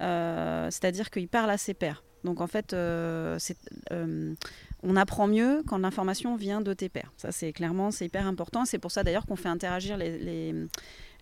Euh, 0.00 0.66
c'est-à-dire 0.70 1.10
qu'il 1.10 1.28
parle 1.28 1.50
à 1.50 1.56
ses 1.56 1.72
pères. 1.72 2.04
Donc, 2.22 2.42
en 2.42 2.46
fait, 2.46 2.76
on 4.82 4.96
apprend 4.96 5.26
mieux 5.26 5.62
quand 5.66 5.78
l'information 5.78 6.36
vient 6.36 6.60
de 6.60 6.74
tes 6.74 6.90
pairs. 6.90 7.10
Ça, 7.16 7.32
c'est 7.32 7.54
clairement, 7.54 7.90
c'est 7.90 8.04
hyper 8.04 8.26
important. 8.26 8.66
C'est 8.66 8.78
pour 8.78 8.90
ça 8.90 9.04
d'ailleurs 9.04 9.24
qu'on 9.24 9.36
fait 9.36 9.48
interagir 9.48 9.96
les, 9.96 10.54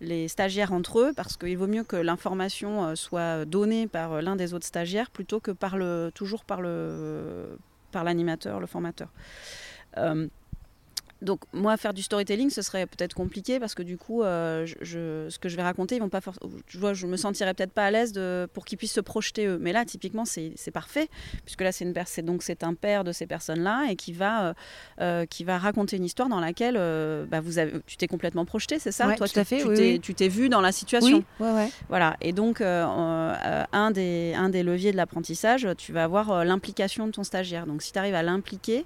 les, 0.01 0.27
stagiaires 0.27 0.73
entre 0.73 0.99
eux, 0.99 1.13
parce 1.15 1.37
qu'il 1.37 1.57
vaut 1.57 1.67
mieux 1.67 1.85
que 1.85 1.95
l'information 1.95 2.97
soit 2.97 3.45
donnée 3.45 3.87
par 3.87 4.21
l'un 4.21 4.35
des 4.35 4.53
autres 4.53 4.65
stagiaires 4.65 5.09
plutôt 5.09 5.39
que 5.39 5.51
par 5.51 5.77
le, 5.77 6.11
toujours 6.13 6.43
par 6.43 6.59
le 6.59 7.57
par 7.91 8.03
l'animateur, 8.03 8.59
le 8.59 8.67
formateur. 8.67 9.09
Euh, 9.97 10.27
donc 11.21 11.41
moi 11.51 11.75
faire 11.75 11.93
du 11.93 12.01
storytelling 12.01 12.49
ce 12.49 12.61
serait 12.61 12.85
peut-être 12.85 13.13
compliqué 13.13 13.59
parce 13.59 13.75
que 13.75 13.83
du 13.83 13.97
coup 13.97 14.23
euh, 14.23 14.65
je, 14.81 15.27
ce 15.29 15.37
que 15.37 15.49
je 15.49 15.57
vais 15.57 15.63
raconter 15.63 15.95
ils 15.95 15.99
vont 15.99 16.09
pas 16.09 16.21
je 16.67 16.79
vois 16.79 16.93
je 16.93 17.07
me 17.07 17.17
sentirais 17.17 17.53
peut-être 17.53 17.73
pas 17.73 17.85
à 17.85 17.91
l'aise 17.91 18.19
pour 18.53 18.65
qu'ils 18.65 18.77
puissent 18.77 18.93
se 18.93 19.01
projeter 19.01 19.45
eux. 19.45 19.57
Mais 19.59 19.73
là 19.73 19.83
typiquement 19.85 20.23
c'est 20.25 20.55
parfait 20.73 21.09
puisque 21.43 21.61
là 21.61 21.71
c'est 21.71 21.85
une 21.85 21.93
c'est 22.05 22.21
donc 22.21 22.43
c'est 22.43 22.63
un 22.63 22.73
père 22.73 23.03
de 23.03 23.11
ces 23.11 23.27
personnes 23.27 23.61
là 23.61 23.87
et 23.89 23.95
qui 23.95 24.13
va 24.13 24.45
euh, 24.45 24.53
euh, 25.01 25.25
qui 25.25 25.43
va 25.43 25.57
raconter 25.57 25.97
une 25.97 26.05
histoire 26.05 26.29
dans 26.29 26.39
laquelle 26.39 26.75
bah, 27.29 27.41
vous 27.41 27.57
avez 27.57 27.73
tu 27.85 27.97
t'es 27.97 28.07
complètement 28.07 28.45
projeté 28.45 28.79
c'est 28.79 28.91
ça? 28.91 29.13
Toi 29.15 29.27
tout 29.27 29.39
à 29.39 29.43
fait, 29.43 29.99
tu 29.99 30.13
t'es 30.13 30.27
vu 30.27 30.49
dans 30.49 30.61
la 30.61 30.71
situation. 30.71 31.23
Oui, 31.39 31.47
ouais, 31.47 31.69
voilà. 31.89 32.15
Et 32.21 32.31
donc 32.31 32.61
un 32.61 33.91
des 33.91 34.33
un 34.35 34.49
des 34.49 34.63
leviers 34.63 34.91
de 34.91 34.97
l'apprentissage 34.97 35.67
tu 35.77 35.91
vas 35.91 36.05
avoir 36.05 36.45
l'implication 36.45 37.07
de 37.07 37.11
ton 37.11 37.23
stagiaire. 37.23 37.65
Donc 37.65 37.81
si 37.81 37.91
tu 37.91 37.99
arrives 37.99 38.15
à 38.15 38.23
l'impliquer 38.23 38.85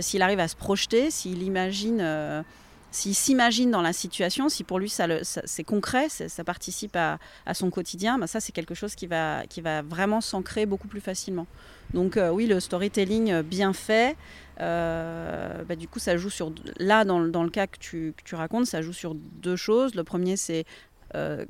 s'il 0.00 0.22
arrive 0.22 0.40
à 0.40 0.48
se 0.48 0.56
projeter 0.56 1.10
s'il 1.10 1.42
imagine 1.42 1.63
euh, 2.00 2.42
s'il 2.90 3.14
s'imagine 3.14 3.70
dans 3.70 3.82
la 3.82 3.92
situation, 3.92 4.48
si 4.48 4.64
pour 4.64 4.78
lui 4.78 4.88
c'est 4.88 5.64
concret, 5.64 6.08
ça 6.08 6.44
participe 6.44 6.96
à, 6.96 7.18
son 7.52 7.70
quotidien, 7.70 8.18
bah 8.18 8.26
ça 8.26 8.40
c'est 8.40 8.52
quelque 8.52 8.74
chose 8.74 8.94
qui 8.94 9.06
va, 9.06 9.42
vraiment 9.82 10.20
s'ancrer 10.20 10.66
beaucoup 10.66 10.88
plus 10.88 11.00
facilement. 11.00 11.46
Donc 11.92 12.16
euh, 12.16 12.30
oui, 12.30 12.46
le 12.46 12.60
storytelling 12.60 13.42
bien 13.42 13.72
fait, 13.72 14.16
euh, 14.60 15.62
bah, 15.64 15.76
du 15.76 15.88
coup 15.88 15.98
ça 15.98 16.16
joue 16.16 16.30
sur... 16.30 16.52
Là, 16.78 17.04
dans, 17.04 17.18
le 17.18 17.50
cas 17.50 17.66
que 17.66 17.78
tu, 17.78 18.14
racontes, 18.32 18.66
ça 18.66 18.80
joue 18.80 18.92
sur 18.92 19.14
deux 19.14 19.56
choses. 19.56 19.94
Le 19.94 20.04
premier 20.04 20.36
c'est 20.36 20.64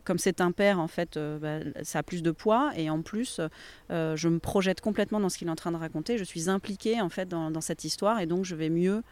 comme 0.05 0.19
c'est 0.19 0.43
père, 0.55 0.79
en 0.79 0.89
fait, 0.89 1.19
bah, 1.19 1.61
ça 1.85 2.01
a 2.01 2.03
plus 2.03 2.23
de 2.23 2.31
poids. 2.31 2.73
Et 2.77 2.91
en 2.91 3.01
plus, 3.01 3.41
je 3.89 4.29
me 4.29 4.39
projette 4.39 4.83
complètement 4.83 5.21
dans 5.21 5.31
ce 5.31 5.39
qu'il 5.39 5.49
est 5.49 5.51
en 5.51 5.57
train 5.57 5.73
de 5.73 5.79
raconter. 5.79 6.19
Je 6.19 6.25
suis 6.25 6.51
impliquée, 6.51 7.01
en 7.01 7.09
fait, 7.09 7.31
dans 7.31 7.61
cette 7.63 7.85
histoire. 7.85 8.21
Et 8.21 8.27
donc, 8.27 8.45
je 8.45 8.55
vais 8.55 8.69
mieux 8.69 9.03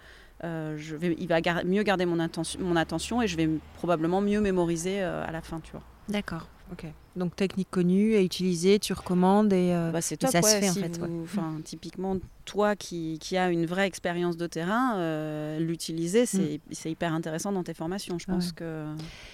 euh, 0.45 0.77
je 0.77 0.97
vais, 0.97 1.15
il 1.19 1.29
va 1.29 1.41
mieux 1.65 1.83
garder 1.83 2.05
mon, 2.05 2.19
attention, 2.19 2.61
mon 2.61 2.75
attention 2.75 3.23
et 3.23 3.29
je 3.29 3.37
vais 3.37 3.49
probablement 3.77 4.21
mieux 4.21 4.41
mémoriser 4.41 5.03
euh, 5.03 5.25
à 5.25 5.31
la 5.31 5.41
fin, 5.41 5.61
tu 5.61 5.73
vois. 5.73 5.83
D'accord. 6.09 6.49
Ok. 6.73 6.87
Donc 7.15 7.37
technique 7.37 7.69
connue 7.71 8.15
et 8.15 8.25
utilisée, 8.25 8.79
tu 8.79 8.93
recommandes 8.93 9.53
et, 9.53 9.73
euh, 9.73 9.91
bah, 9.93 10.01
ça 10.01 10.17
se 10.17 10.27
fait 10.31 10.71
en 10.71 10.75
fait. 10.75 11.01
Enfin, 11.23 11.61
typiquement, 11.63 12.17
toi 12.45 12.75
qui, 12.75 13.19
qui 13.21 13.37
as 13.37 13.51
une 13.51 13.67
vraie 13.67 13.87
expérience 13.87 14.37
de 14.37 14.47
terrain, 14.47 15.59
l'utiliser, 15.59 16.27
c'est, 16.27 16.57
mm. 16.57 16.73
c'est 16.73 16.91
hyper 16.91 17.13
intéressant 17.13 17.53
dans 17.53 17.63
tes 17.63 17.75
formations. 17.75 18.19
Je 18.19 18.27
pense 18.27 18.53
que 18.53 18.87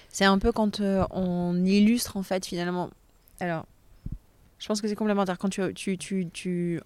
c'est 0.08 0.24
un 0.24 0.38
peu 0.38 0.52
quand 0.52 0.80
on 1.10 1.64
illustre 1.64 2.16
en 2.16 2.22
fait 2.22 2.44
finalement. 2.44 2.90
Alors, 3.40 3.66
je 4.58 4.66
pense 4.66 4.82
que 4.82 4.88
c'est 4.88 4.96
complémentaire 4.96 5.38
quand 5.38 5.48
tu, 5.48 5.72
tu, 5.74 5.96
tu, 5.96 6.26
tu 6.32 6.80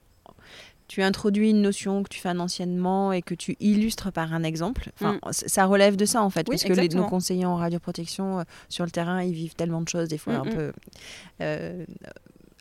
tu 0.92 1.02
introduis 1.02 1.48
une 1.48 1.62
notion 1.62 2.02
que 2.02 2.10
tu 2.10 2.20
fais 2.20 2.28
un 2.28 2.38
anciennement 2.38 3.14
et 3.14 3.22
que 3.22 3.34
tu 3.34 3.56
illustres 3.60 4.12
par 4.12 4.34
un 4.34 4.42
exemple. 4.42 4.90
Enfin, 5.00 5.14
mm. 5.14 5.32
Ça 5.32 5.64
relève 5.64 5.96
de 5.96 6.04
ça 6.04 6.22
en 6.22 6.28
fait, 6.28 6.46
parce 6.46 6.64
que 6.64 6.74
les, 6.74 6.90
nos 6.90 7.06
conseillers 7.06 7.46
en 7.46 7.56
radioprotection 7.56 8.40
euh, 8.40 8.42
sur 8.68 8.84
le 8.84 8.90
terrain, 8.90 9.22
ils 9.22 9.32
vivent 9.32 9.54
tellement 9.54 9.80
de 9.80 9.88
choses 9.88 10.08
des 10.08 10.18
fois 10.18 10.34
un 10.34 10.44
peu. 10.44 10.72
Euh, 11.40 11.84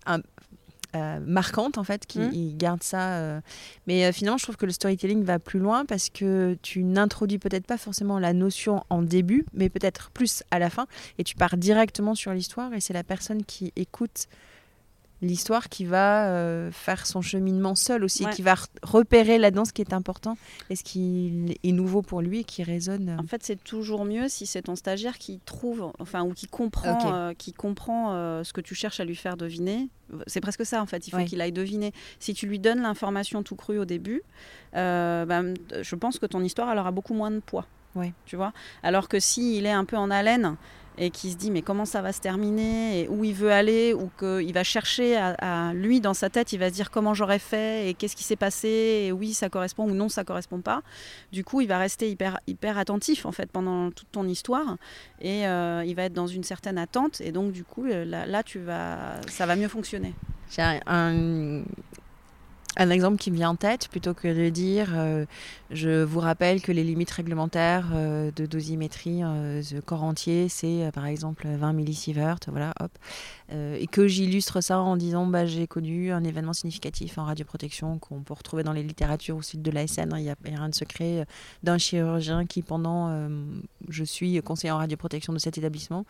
euh, 0.08 1.20
marquante 1.26 1.78
en 1.78 1.84
fait, 1.84 2.05
qui 2.05 2.20
Mm. 2.20 2.32
il 2.32 2.58
garde 2.58 2.84
ça. 2.84 3.41
Mais 3.86 4.10
finalement, 4.14 4.38
je 4.38 4.43
trouve 4.43 4.55
que 4.55 4.66
le 4.66 4.72
storytelling 4.72 5.26
va 5.26 5.38
plus 5.38 5.60
loin 5.60 5.84
parce 5.84 6.10
que 6.10 6.58
tu 6.62 6.86
n'introduis 6.86 7.38
peut-être 7.38 7.68
pas 7.68 7.78
forcément 7.78 8.18
la 8.18 8.32
notion 8.32 8.86
en 8.89 9.01
début, 9.01 9.45
mais 9.53 9.68
peut-être 9.68 10.10
plus 10.12 10.43
à 10.51 10.60
la 10.60 10.70
fin, 10.70 10.88
et 11.18 11.26
tu 11.26 11.36
pars 11.36 11.58
directement 11.58 12.16
sur 12.16 12.32
l'histoire, 12.32 12.74
et 12.74 12.80
c'est 12.80 12.93
la 12.93 13.03
personne 13.03 13.43
qui 13.43 13.74
écoute 13.76 14.28
l'histoire 15.22 15.69
qui 15.69 15.86
va 15.86 16.28
euh, 16.30 16.72
faire 16.72 17.05
son 17.05 17.22
cheminement 17.22 17.76
seul 17.76 18.03
aussi, 18.03 18.26
Ouais. 18.26 18.32
qui 18.34 18.41
va 18.41 18.55
re- 18.55 18.65
repérer 18.84 19.38
là-dedans 19.38 19.65
ce 19.65 19.74
qui 19.74 19.82
est 19.82 19.93
important 19.93 20.38
et 20.69 20.76
ce 20.76 20.84
qui 20.84 21.55
est 21.63 21.72
nouveau 21.72 22.01
pour 22.01 22.22
lui 22.22 22.39
et 22.39 22.43
qui 22.43 22.63
résonne. 22.63 23.09
euh. 23.09 23.17
En 23.22 23.28
fait, 23.28 23.43
c'est 23.43 23.63
toujours 23.63 24.03
mieux 24.05 24.28
si 24.30 24.45
c'est 24.47 24.63
ton 24.63 24.76
stagiaire 24.76 25.17
qui 25.17 25.39
trouve, 25.45 25.91
enfin, 25.99 26.24
ou 26.24 26.34
qui 26.34 26.47
comprend, 26.47 27.13
euh, 27.13 27.34
qui 27.38 27.53
comprend 27.53 28.11
ce 28.43 28.51
que 28.53 28.61
tu 28.61 28.74
cherches 28.76 28.99
à 28.99 29.05
lui 29.05 29.15
faire 29.15 29.38
deviner. 29.38 29.89
C'est 30.28 30.41
presque 30.41 30.65
ça, 30.65 30.82
en 30.82 30.86
fait. 30.86 31.07
Il 31.07 31.11
faut 31.11 31.17
Ouais. 31.17 31.26
qu'il 31.26 31.39
aille 31.39 31.51
deviner. 31.53 31.93
Si 32.19 32.34
tu 32.34 32.47
lui 32.47 32.59
donnes 32.59 32.82
l'information 32.82 33.43
tout 33.43 33.55
crue 33.55 33.78
au 33.78 33.86
début, 33.86 34.24
ben, 34.74 35.53
je 35.82 35.95
pense 35.95 36.19
que 36.19 36.26
ton 36.26 36.41
histoire, 36.43 36.69
elle 36.72 36.80
aura 36.80 36.91
beaucoup 36.91 37.13
moins 37.13 37.32
de 37.32 37.39
poids. 37.39 37.65
Ouais. 37.95 38.13
Tu 38.26 38.36
vois? 38.38 38.53
Alors 38.84 39.09
que 39.09 39.19
si 39.19 39.57
il 39.57 39.65
est 39.65 39.72
un 39.72 39.84
peu 39.86 39.97
en 39.97 40.09
haleine 40.11 40.55
et 40.98 41.10
qu'il 41.10 41.32
se 41.32 41.36
dit 41.36 41.52
mais 41.52 41.62
comment 41.62 41.86
ça 41.86 42.02
va 42.02 42.12
se 42.12 42.20
terminer 42.20 43.02
et 43.02 43.08
où 43.08 43.24
il 43.24 43.34
veut 43.34 43.52
aller 43.52 43.94
ou 43.94 44.10
qu'il 44.20 44.54
va 44.54 44.64
chercher 44.64 45.16
à, 45.18 45.74
lui 45.74 46.02
dans 46.02 46.14
sa 46.14 46.30
tête 46.30 46.54
il 46.54 46.60
va 46.60 46.70
se 46.70 46.74
dire 46.74 46.92
comment 46.92 47.14
j'aurais 47.14 47.39
fait 47.39 47.89
et 47.89 47.94
qu'est-ce 47.94 48.16
qui 48.16 48.24
s'est 48.24 48.36
passé 48.36 49.06
et 49.06 49.12
oui 49.12 49.34
ça 49.34 49.50
correspond 49.50 49.86
ou 49.86 49.94
non 49.94 50.10
ça 50.10 50.24
correspond 50.24 50.62
pas. 50.62 50.82
Du 51.32 51.44
coup 51.44 51.62
il 51.62 51.68
va 51.68 51.78
rester 51.78 52.10
hyper 52.10 52.39
hyper 52.48 52.78
attentif 52.78 53.26
en 53.26 53.32
fait 53.32 53.50
pendant 53.52 53.92
toute 53.92 54.12
ton 54.12 54.28
histoire 54.28 54.78
et 55.22 55.48
euh, 55.48 55.84
il 55.86 55.96
va 55.96 56.04
être 56.04 56.14
dans 56.14 56.28
une 56.28 56.44
certaine 56.44 56.78
attente 56.78 57.22
et 57.22 57.32
donc 57.32 57.52
du 57.52 57.64
coup 57.64 57.86
euh, 57.86 58.06
là, 58.06 58.26
là 58.26 58.44
tu 58.44 58.60
vas 58.60 59.22
ça 59.28 59.46
va 59.46 59.56
mieux 59.56 59.68
fonctionner. 59.68 60.14
J'ai 60.50 60.80
un, 60.86 61.64
un- 62.78 62.89
exemple 62.89 63.17
qui 63.17 63.32
me 63.32 63.36
vient 63.38 63.49
en 63.51 63.55
tête, 63.55 63.88
plutôt 63.89 64.13
que 64.13 64.28
de 64.28 64.49
dire 64.49 64.89
euh, 64.95 65.26
je 65.72 66.03
vous 66.03 66.19
rappelle 66.19 66.61
que 66.61 66.72
les 66.72 66.84
limites 66.84 67.11
réglementaires 67.11 67.89
euh, 67.93 68.32
de 68.36 68.45
dosimétrie 68.45 69.22
euh, 69.24 69.61
corps 69.86 70.03
entier, 70.03 70.49
c'est 70.49 70.86
euh, 70.86 70.91
par 70.91 71.05
exemple 71.05 71.47
20 71.47 71.74
millisieverts, 71.74 72.38
voilà, 72.47 72.74
hop. 72.80 72.91
Et 73.53 73.88
que 73.88 74.07
j'illustre 74.07 74.61
ça 74.61 74.80
en 74.80 74.95
disant 74.95 75.26
bah, 75.26 75.45
j'ai 75.45 75.67
connu 75.67 76.13
un 76.13 76.24
événement 76.24 76.53
significatif 76.53 77.17
en 77.17 77.26
radioprotection 77.26 77.99
qu'on 77.99 78.22
peut 78.22 78.34
retrouver 78.34 78.63
dans 78.63 78.72
les 78.72 78.82
littératures 78.84 79.36
au 79.36 79.41
sud 79.41 79.61
de 79.61 79.72
la 79.72 79.88
SN, 79.88 80.13
il 80.15 80.24
n'y 80.24 80.30
a, 80.30 80.34
a 80.34 80.36
rien 80.45 80.69
de 80.69 80.76
secret, 80.76 81.26
d'un 81.61 81.78
chirurgien 81.78 82.45
qui, 82.45 82.61
pendant 82.61 83.30
je 83.89 84.03
suis 84.05 84.41
conseiller 84.41 84.72
en 84.72 84.78
radioprotection 84.78 85.34
de 85.34 85.39
cet 85.39 85.57
établissement, 85.57 86.05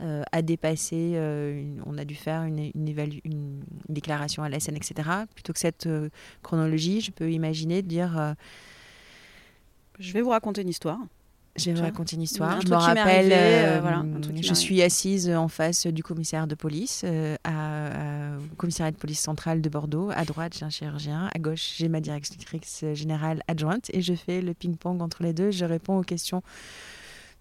euh, 0.00 0.22
a 0.32 0.42
dépassé, 0.42 1.12
euh, 1.14 1.58
une- 1.60 1.82
on 1.86 1.96
a 1.98 2.04
dû 2.04 2.14
faire 2.14 2.42
une, 2.42 2.70
une, 2.74 2.88
évalu- 2.88 3.20
une 3.24 3.62
déclaration 3.88 4.42
à 4.42 4.48
la 4.48 4.60
SN, 4.60 4.76
etc. 4.76 5.08
Plutôt 5.34 5.52
que 5.52 5.58
cette 5.58 5.86
euh, 5.86 6.08
chronologie, 6.42 7.00
je 7.00 7.10
peux 7.10 7.30
imaginer 7.32 7.82
de 7.82 7.88
dire, 7.88 8.18
euh, 8.18 8.34
je 9.98 10.12
vais 10.12 10.20
vous 10.22 10.30
raconter 10.30 10.62
une 10.62 10.68
histoire 10.68 10.98
je 11.58 11.70
vais 11.70 11.72
vous 11.72 11.80
raconter 11.84 12.16
une 12.16 12.22
histoire. 12.22 12.60
je 12.60 12.66
me 12.68 12.74
rappelle, 12.74 13.32
arrivé, 13.32 13.80
voilà, 13.80 14.04
je 14.42 14.52
suis 14.52 14.82
assise 14.82 15.30
en 15.30 15.48
face 15.48 15.86
du 15.86 16.02
commissaire 16.02 16.46
de 16.46 16.54
police, 16.54 17.02
à, 17.44 18.34
à- 18.34 18.36
au 18.36 18.54
commissariat 18.58 18.90
de 18.92 18.98
police 18.98 19.20
centrale 19.20 19.62
de 19.62 19.68
Bordeaux. 19.70 20.10
À 20.14 20.26
droite, 20.26 20.54
j'ai 20.58 20.66
un 20.66 20.68
chirurgien. 20.70 21.30
À 21.34 21.38
gauche, 21.38 21.76
j'ai 21.78 21.88
ma 21.88 22.02
directrice 22.02 22.84
générale 22.92 23.42
adjointe. 23.48 23.88
Et 23.94 24.02
je 24.02 24.12
fais 24.12 24.42
le 24.42 24.52
ping-pong 24.52 25.00
entre 25.00 25.22
les 25.22 25.32
deux. 25.32 25.50
Je 25.50 25.64
réponds 25.64 25.96
aux 25.96 26.02
questions 26.02 26.42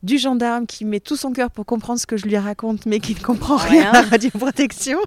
du 0.05 0.17
gendarme 0.19 0.67
qui 0.67 0.85
met 0.85 0.99
tout 0.99 1.15
son 1.15 1.31
cœur 1.33 1.49
pour 1.49 1.65
comprendre 1.65 1.99
ce 1.99 2.05
que 2.05 2.15
je 2.15 2.25
lui 2.25 2.37
raconte, 2.37 2.85
mais 2.85 2.99
qui 2.99 3.15
ne 3.15 3.19
comprend 3.19 3.57
rien 3.57 3.81
Rien. 3.81 3.89
à 3.89 3.93
la 3.93 4.01
radioprotection. 4.03 4.99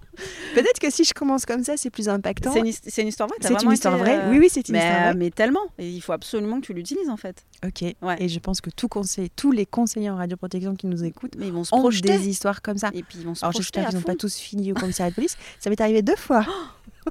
Peut-être 0.54 0.80
que 0.80 0.90
si 0.90 1.04
je 1.04 1.14
commence 1.14 1.46
comme 1.46 1.62
ça, 1.62 1.76
c'est 1.76 1.90
plus 1.90 2.08
impactant. 2.08 2.52
c'est 2.52 2.58
une, 3.02 3.08
histoire 3.08 3.28
vraie 3.28 3.38
C'est 3.40 3.62
une 3.62 3.72
histoire 3.72 3.94
été, 3.94 4.02
vraie. 4.04 4.18
euh, 4.18 4.30
Oui, 4.30 4.38
oui, 4.40 4.48
c'est 4.50 4.68
une 4.68 4.72
mais, 4.74 4.80
histoire 4.80 5.02
vraie. 5.04 5.14
mais 5.14 5.30
tellement 5.30 5.60
et 5.78 5.88
il 5.88 6.00
faut 6.00 6.12
absolument 6.12 6.60
que 6.60 6.66
tu 6.66 6.72
l'utilises 6.74 7.08
en 7.08 7.16
fait 7.16 7.44
Ok. 7.64 7.82
Ouais. 8.02 8.16
Et 8.18 8.28
je 8.28 8.38
pense 8.40 8.60
que 8.60 8.70
tout 8.70 8.88
conseil, 8.88 9.30
tous 9.30 9.52
les 9.52 9.66
conseillers 9.66 10.10
en 10.10 10.16
radioprotection 10.16 10.74
qui 10.74 10.86
nous 10.88 11.04
écoutent 11.04 11.36
mais 11.38 11.46
ils 11.46 11.52
vont 11.52 11.64
se 11.64 11.74
ont 11.74 11.78
projeter 11.78 12.18
des 12.18 12.28
histoires 12.28 12.60
comme 12.60 12.78
ça. 12.78 12.90
et 12.92 13.02
puis 13.04 13.18
ils 13.20 13.24
vont 13.26 13.34
se 13.36 13.44
Alors 13.44 13.52
projeter 13.52 13.80
j'espère 13.80 13.86
à 13.86 13.90
qu'ils 13.90 13.98
n'ont 13.98 14.04
pas 14.04 14.16
tous 14.16 14.36
fini 14.36 14.72
au 14.72 14.74
commissariat 14.74 15.10
de 15.10 15.14
police. 15.14 15.36
Ça 15.60 15.70
m'est 15.70 15.80
arrivé 15.80 16.02
deux 16.02 16.16
fois. 16.16 16.44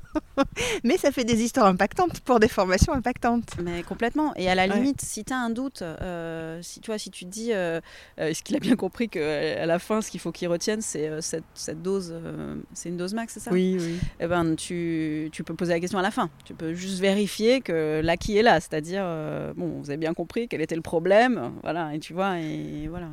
Mais 0.84 0.98
ça 0.98 1.12
fait 1.12 1.24
des 1.24 1.42
histoires 1.42 1.68
impactantes 1.68 2.20
pour 2.22 2.40
des 2.40 2.48
formations 2.48 2.94
impactantes. 2.94 3.56
Mais 3.64 3.84
complètement. 3.84 4.34
Et 4.36 4.50
à 4.50 4.56
la 4.56 4.68
Ouais. 4.68 4.76
limite, 4.76 5.02
si 5.02 5.24
tu 5.24 5.34
as 5.34 5.38
un 5.38 5.50
doute, 5.50 5.82
euh, 5.82 6.62
si, 6.62 6.80
tu 6.82 6.88
vois, 6.88 6.98
si 6.98 7.10
tu 7.12 7.26
te 7.26 7.30
dis, 7.30 7.54
euh, 7.54 7.80
euh, 8.20 8.28
est-ce 8.28 8.44
qu'il 8.44 8.56
a 8.56 8.60
bien 8.60 8.76
compris 8.76 9.08
qu'à 9.10 9.66
la 9.66 9.80
fin, 9.80 10.02
ce 10.02 10.12
qu'il 10.12 10.20
faut 10.20 10.32
qu'il 10.32 10.48
retienne, 10.50 10.82
c'est 10.82 11.08
euh, 11.08 11.22
cette, 11.22 11.44
cette 11.54 11.82
dose, 11.82 12.12
euh, 12.14 12.56
c'est 12.74 12.90
une 12.90 12.98
dose 12.98 13.14
max, 13.14 13.34
c'est 13.34 13.40
ça? 13.40 13.52
Oui, 13.52 13.78
oui. 13.80 13.98
Eh 14.20 14.28
ben, 14.28 14.56
tu, 14.56 15.30
tu 15.32 15.44
peux 15.44 15.54
poser 15.56 15.74
la 15.74 15.80
question 15.80 16.00
à 16.00 16.02
la 16.02 16.12
fin. 16.12 16.30
Tu 16.46 16.54
peux 16.54 16.74
juste 16.74 17.00
vérifier 17.00 17.62
que 17.62 18.02
l'acquis 18.04 18.38
est 18.38 18.42
là. 18.44 18.60
C'est-à-dire, 18.60 19.04
euh, 19.06 19.54
bon, 19.56 19.80
vous 19.82 19.90
avez 19.90 19.98
bien 19.98 20.14
compris 20.14 20.48
quel 20.48 20.62
était 20.62 20.76
le 20.76 20.82
problème. 20.82 21.54
Voilà, 21.64 21.94
et 21.96 22.00
tu 22.00 22.14
vois, 22.14 22.40
et 22.40 22.88
voilà. 22.90 23.08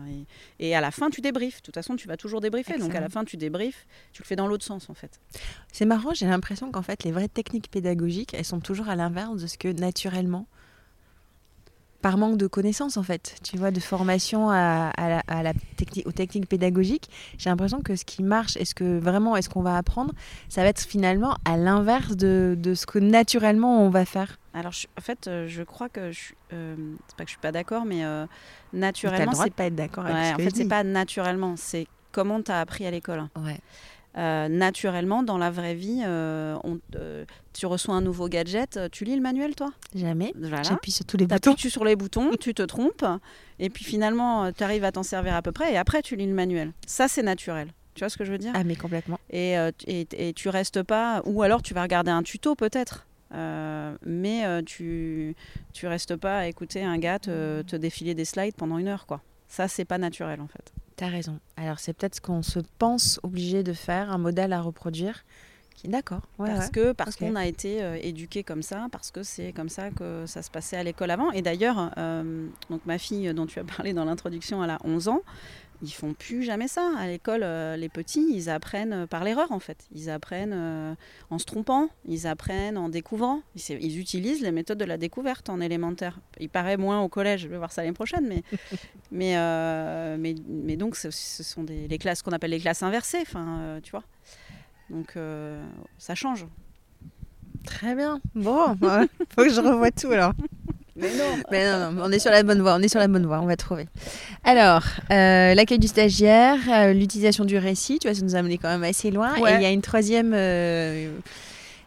Et, 0.59 0.69
et 0.71 0.75
à 0.75 0.81
la 0.81 0.91
fin, 0.91 1.11
tu 1.11 1.21
débriefes. 1.21 1.59
De 1.59 1.67
toute 1.67 1.75
façon, 1.75 1.97
tu 1.97 2.09
vas 2.09 2.17
toujours 2.17 2.41
débriefer. 2.41 2.79
Donc 2.79 2.95
à 2.95 3.01
la 3.01 3.09
fin, 3.09 3.25
tu 3.25 3.37
débriefes. 3.37 3.87
Tu 4.13 4.23
le 4.23 4.27
fais 4.27 4.37
dans 4.37 4.47
l'autre 4.49 4.65
sens, 4.65 4.91
en 4.91 4.95
fait. 4.95 5.21
C'est 5.73 5.85
marrant, 5.85 6.15
j'ai 6.15 6.27
l'impression 6.27 6.71
qu'en 6.75 6.83
fait, 6.83 7.05
les 7.05 7.13
vraies 7.13 7.29
techniques 7.29 7.71
pédagogiques, 7.71 8.35
elles 8.35 8.45
sont 8.45 8.61
toujours 8.61 8.89
à 8.89 8.97
l'inverse 8.97 9.37
de 9.41 9.47
ce 9.47 9.57
que 9.57 9.69
naturellement, 9.69 10.47
par 12.03 12.19
manque 12.19 12.37
de 12.37 12.47
connaissances 12.47 12.99
en 12.99 13.03
fait, 13.03 13.37
tu 13.43 13.57
vois, 13.57 13.71
de 13.71 13.81
formation 13.81 14.51
à, 14.51 14.91
à 14.95 15.09
la, 15.09 15.23
à 15.27 15.43
la 15.43 15.53
techni- 15.79 16.03
aux 16.07 16.13
techniques 16.13 16.49
pédagogiques, 16.49 17.09
j'ai 17.39 17.49
l'impression 17.49 17.81
que 17.81 17.97
ce 17.97 18.05
qui 18.05 18.23
marche, 18.23 18.59
est-ce 18.59 18.75
que 18.75 18.99
vraiment, 18.99 19.37
est-ce 19.37 19.49
qu'on 19.49 19.63
va 19.63 19.79
apprendre, 19.79 20.13
ça 20.51 20.63
va 20.63 20.69
être 20.69 20.83
finalement 20.83 21.37
à 21.47 21.57
l'inverse 21.57 22.15
de, 22.15 22.57
de 22.59 22.75
ce 22.75 22.85
que 22.85 22.99
naturellement 22.99 23.81
on 23.83 23.89
va 23.89 24.05
faire. 24.05 24.37
Alors, 24.53 24.73
je- 24.73 24.87
en 24.99 25.01
fait, 25.01 25.29
euh, 25.29 25.47
je 25.49 25.63
crois 25.63 25.89
que 25.89 26.13
je 26.13 26.19
suis. 26.21 26.35
euh, 26.53 26.77
c'est 27.09 27.17
pas 27.17 27.25
que 27.25 27.29
je 27.31 27.33
suis 27.35 27.41
pas 27.41 27.53
d'accord, 27.53 27.87
mais 27.87 28.05
euh, 28.05 28.27
naturellement, 28.75 29.33
c'est 29.33 29.55
pas 29.55 29.65
être 29.65 29.75
d'accord 29.75 30.05
Ouais, 30.05 30.11
ce 30.31 30.35
en 30.35 30.39
fait, 30.39 30.55
c'est 30.55 30.69
pas 30.69 30.85
naturellement, 30.85 31.55
c'est 31.57 31.87
comment 32.13 32.43
tu 32.43 32.53
as 32.53 32.61
appris 32.61 32.85
à 32.87 32.91
l'école. 32.91 33.25
Ouais. 33.43 33.59
Euh, 34.17 34.49
naturellement, 34.49 35.23
dans 35.25 35.39
la 35.39 35.51
vraie 35.51 35.75
vie, 35.75 36.03
euh, 36.05 36.57
on- 36.63 36.79
euh, 36.95 37.25
tu 37.53 37.67
reçois 37.67 37.95
un 37.97 38.01
nouveau 38.01 38.29
gadget, 38.29 38.79
tu 38.93 39.05
lis 39.05 39.17
le 39.17 39.21
manuel, 39.23 39.55
toi? 39.57 39.73
Jamais. 39.95 40.33
Voilà. 40.37 40.63
J'appuie 40.63 40.93
sur 40.93 41.05
tous 41.05 41.17
les 41.17 41.27
boutons. 41.27 41.55
tu 41.55 41.69
sur 41.69 41.85
les 41.85 41.97
boutons, 41.97 42.31
tu 42.39 42.55
te 42.55 42.63
trompes, 42.63 43.05
et 43.59 43.71
puis 43.71 43.85
finalement, 43.85 44.53
tu 44.53 44.63
arrives 44.63 44.85
à 44.85 44.93
t'en 44.93 45.03
servir 45.03 45.35
à 45.35 45.43
peu 45.43 45.51
près, 45.53 45.73
et 45.73 45.77
après, 45.77 46.01
tu 46.03 46.15
lis 46.15 46.27
le 46.27 46.35
manuel. 46.35 46.73
Ça, 46.87 47.09
c'est 47.09 47.23
naturel. 47.25 47.69
Tu 47.95 48.01
vois 48.01 48.09
ce 48.09 48.17
que 48.17 48.25
je 48.25 48.31
veux 48.33 48.39
dire? 48.39 48.53
Ah 48.55 48.63
mais 48.65 48.77
complètement. 48.77 49.19
et, 49.31 49.55
et, 49.87 50.07
et 50.29 50.33
tu 50.33 50.49
restes 50.49 50.83
pas, 50.83 51.21
ou 51.25 51.43
alors 51.43 51.63
tu 51.63 51.75
vas 51.75 51.83
regarder 51.83 52.11
un 52.13 52.23
tuto 52.23 52.55
peut-être. 52.55 53.07
Mais 54.07 54.63
tu 54.65 55.35
tu 55.73 55.87
restes 55.87 56.17
pas 56.17 56.39
à 56.39 56.47
écouter 56.47 56.83
un 56.85 56.99
gars 56.99 57.19
te, 57.19 57.63
te 57.63 57.77
défiler 57.77 58.15
des 58.15 58.25
slides 58.25 58.55
pendant 58.57 58.79
une 58.79 58.89
heure 58.89 59.07
quoi. 59.07 59.21
Ça 59.49 59.67
c'est 59.69 59.85
pas 59.85 59.99
naturel 59.99 60.41
en 60.41 60.47
fait. 60.49 60.73
T'as 60.97 61.09
raison. 61.09 61.41
Alors 61.57 61.79
c'est 61.81 61.93
peut-être 61.93 62.17
ce 62.17 62.21
qu'on 62.21 62.43
se 62.43 62.61
pense 62.79 63.19
obligé 63.23 63.63
de 63.63 63.73
faire, 63.73 64.11
un 64.11 64.19
modèle 64.19 64.53
à 64.53 64.61
reproduire. 64.61 65.25
Qui 65.75 65.89
d'accord. 65.89 66.21
Ouais, 66.39 66.49
parce 66.49 66.67
ouais. 66.67 66.71
que 66.71 66.93
parce 66.93 67.17
qu'on 67.17 67.35
a 67.35 67.47
été 67.47 67.83
euh, 67.83 67.99
éduqué 68.01 68.45
comme 68.45 68.63
ça, 68.63 68.87
parce 68.93 69.11
que 69.11 69.25
c'est 69.25 69.53
comme 69.53 69.69
ça 69.69 69.91
que 69.91 70.25
ça 70.25 70.41
se 70.41 70.51
passait 70.51 70.77
à 70.77 70.85
l'école 70.85 71.11
avant. 71.11 71.33
Et 71.33 71.43
d'ailleurs, 71.43 71.91
euh, 71.99 72.47
donc 72.71 72.83
ma 72.87 72.97
fille 72.97 73.35
dont 73.35 73.47
tu 73.47 73.59
as 73.59 73.65
parlé 73.77 73.93
dans 73.93 74.05
l'introduction, 74.05 74.63
elle 74.63 74.71
a 74.71 74.79
11 74.85 75.09
ans. 75.09 75.23
Ils 75.83 75.91
font 75.91 76.15
plus 76.15 76.43
jamais 76.43 76.69
ça 76.69 76.93
à 76.99 77.07
l'école. 77.07 77.43
euh, 77.43 77.77
les 77.77 77.89
petits, 77.89 78.27
ils 78.33 78.49
apprennent 78.49 79.07
par 79.07 79.25
l'erreur 79.25 79.53
en 79.53 79.59
fait. 79.59 79.87
Ils 79.95 80.09
apprennent 80.09 80.53
euh, 80.55 80.95
en 81.31 81.39
se 81.39 81.45
trompant, 81.45 81.89
ils 82.07 82.27
apprennent 82.27 82.79
en 82.79 82.89
découvrant. 82.89 83.43
Ils, 83.55 83.83
ils 83.83 83.99
utilisent 83.99 84.41
les 84.43 84.53
méthodes 84.53 84.79
de 84.79 84.85
la 84.85 84.97
découverte 84.97 85.51
en 85.51 85.61
élémentaire. 85.61 86.19
Il 86.41 86.49
paraît 86.49 86.77
moins 86.77 87.01
au 87.03 87.09
collège. 87.09 87.43
Je 87.43 87.49
vais 87.49 87.59
voir 87.59 87.73
ça 87.73 87.83
l'année 87.83 87.93
prochaine, 87.95 88.27
mais 88.27 88.43
mais, 89.13 89.37
euh, 89.37 90.17
mais 90.19 90.35
mais 90.49 90.77
donc 90.77 90.97
ce, 90.97 91.11
ce 91.11 91.43
sont 91.43 91.65
des 91.65 91.89
les 91.89 91.99
classes 91.99 92.23
qu'on 92.23 92.33
appelle 92.33 92.51
les 92.51 92.61
classes 92.61 92.83
inversées. 92.83 93.21
Enfin, 93.23 93.59
euh, 93.61 93.81
tu 93.83 93.91
vois. 93.91 94.05
Donc 94.91 95.17
euh, 95.17 95.63
ça 95.99 96.15
change. 96.15 96.47
Très 97.65 97.95
bien. 97.95 98.21
Bon, 98.35 98.77
ouais. 98.83 99.09
faut 99.35 99.43
que 99.45 99.49
je 99.51 99.61
revoie 99.61 99.91
tout 99.91 100.11
alors. 100.11 100.33
Mais 100.97 101.11
non. 101.17 101.43
Mais 101.51 101.71
non, 101.71 101.93
non, 101.93 102.03
on 102.05 102.13
est 102.13 102.19
sur 102.19 102.31
la 102.31 102.43
bonne 102.43 102.61
voie. 102.61 102.75
On 102.75 102.83
est 102.83 102.89
sur 102.89 103.01
la 103.01 103.09
bonne 103.09 103.27
voie. 103.27 103.41
On 103.41 103.47
va 103.47 103.57
trouver. 103.57 103.87
Alors, 104.45 104.85
euh, 105.11 105.55
l'accueil 105.55 105.79
du 105.79 105.89
stagiaire, 105.89 106.59
euh, 106.71 106.93
l'utilisation 106.93 107.45
du 107.45 107.59
récit. 107.59 107.99
Tu 107.99 108.09
vois, 108.09 108.15
ça 108.15 108.23
nous 108.23 108.37
a 108.37 108.39
amené 108.39 108.59
quand 108.59 108.69
même 108.69 108.85
assez 108.85 109.11
loin. 109.11 109.39
Ouais. 109.41 109.53
Et 109.53 109.57
il 109.57 109.63
y 109.63 109.67
a 109.67 109.71
une 109.71 109.83
troisième. 109.83 110.33
euh, 110.35 111.17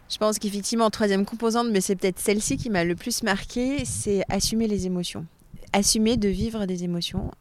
je 0.09 0.17
pense 0.17 0.39
qu'effectivement, 0.39 0.89
troisième 0.89 1.25
composante, 1.25 1.67
mais 1.71 1.81
c'est 1.81 1.95
peut-être 1.95 2.19
celle-ci 2.19 2.57
qui 2.57 2.69
m'a 2.69 2.83
le 2.83 2.95
plus 2.95 3.23
marqué, 3.23 3.83
c'est 3.83 4.23
assumer 4.29 4.67
les 4.67 4.85
émotions. 4.85 5.25
Assumer 5.73 6.15
de 6.15 6.29
vivre 6.29 6.65
des 6.65 6.85
émotions 6.85 7.31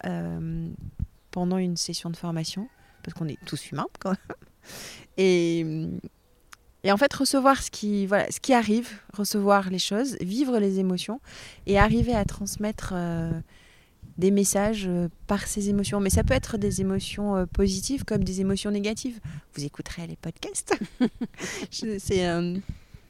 pendant 1.30 1.58
une 1.58 1.76
session 1.76 2.10
de 2.10 2.16
formation, 2.16 2.68
parce 3.04 3.14
qu'on 3.14 3.28
est 3.28 3.38
tous 3.46 3.70
humains 3.70 3.86
quand 4.00 4.10
même. 4.10 4.36
Et, 5.16 5.64
et 6.85 6.93
en 6.93 6.97
fait, 6.97 7.12
recevoir 7.12 7.62
ce 7.62 7.70
qui, 7.70 8.07
voilà, 8.07 8.31
ce 8.31 8.41
qui 8.41 8.53
arrive, 8.53 8.89
recevoir 9.12 9.70
les 9.70 9.79
choses, 9.79 10.16
vivre 10.20 10.59
les 10.59 10.79
émotions 10.79 11.20
et 11.66 11.79
arriver 11.79 12.14
à 12.14 12.24
transmettre 12.24 12.93
euh, 12.95 13.33
des 14.18 14.31
messages 14.31 14.89
par 15.27 15.47
ces 15.47 15.68
émotions. 15.68 16.01
Mais 16.01 16.11
ça 16.11 16.22
peut 16.22 16.35
être 16.35 16.59
des 16.59 16.81
émotions 16.81 17.47
positives 17.53 18.05
comme 18.05 18.22
des 18.22 18.41
émotions 18.41 18.70
négatives. 18.70 19.18
Vous 19.55 19.64
écouterez 19.64 20.07
les 20.07 20.16
podcasts. 20.16 20.79
C'est 21.70 22.24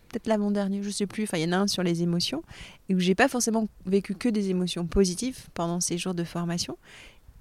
peut-être 0.09 0.27
l'avant-dernier, 0.27 0.83
je 0.83 0.91
sais 0.91 1.07
plus. 1.07 1.25
Enfin, 1.25 1.39
il 1.39 1.43
y 1.43 1.47
en 1.47 1.53
a 1.53 1.59
un 1.59 1.67
sur 1.67 1.83
les 1.83 2.03
émotions 2.03 2.43
et 2.89 2.95
où 2.95 2.99
j'ai 2.99 3.15
pas 3.15 3.29
forcément 3.29 3.69
vécu 3.85 4.15
que 4.15 4.29
des 4.29 4.51
émotions 4.51 4.87
positives 4.87 5.49
pendant 5.55 5.81
ces 5.81 5.99
jours 5.99 6.15
de 6.15 6.25
formation. 6.25 6.79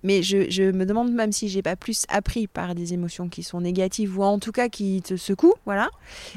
Mais 0.06 0.22
je, 0.22 0.72
me 0.72 0.86
demande 0.86 1.12
même 1.12 1.32
si 1.32 1.50
j'ai 1.50 1.64
pas 1.64 1.76
plus 1.76 2.06
appris 2.10 2.46
par 2.46 2.76
des 2.76 2.94
émotions 2.94 3.28
qui 3.28 3.42
sont 3.42 3.60
négatives 3.60 4.18
ou 4.18 4.24
en 4.24 4.38
tout 4.38 4.52
cas 4.52 4.70
qui 4.70 5.02
te 5.02 5.18
secouent, 5.18 5.56
voilà. 5.66 5.90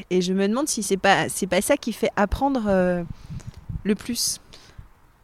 Et 0.08 0.22
je 0.22 0.32
me 0.32 0.48
demande 0.48 0.68
si 0.68 0.82
c'est 0.82 0.96
pas 0.96 1.28
c'est 1.28 1.46
pas 1.46 1.60
ça 1.60 1.76
qui 1.76 1.92
fait 1.92 2.10
apprendre 2.16 2.64
euh, 2.66 3.04
le 3.84 3.94
plus. 3.94 4.40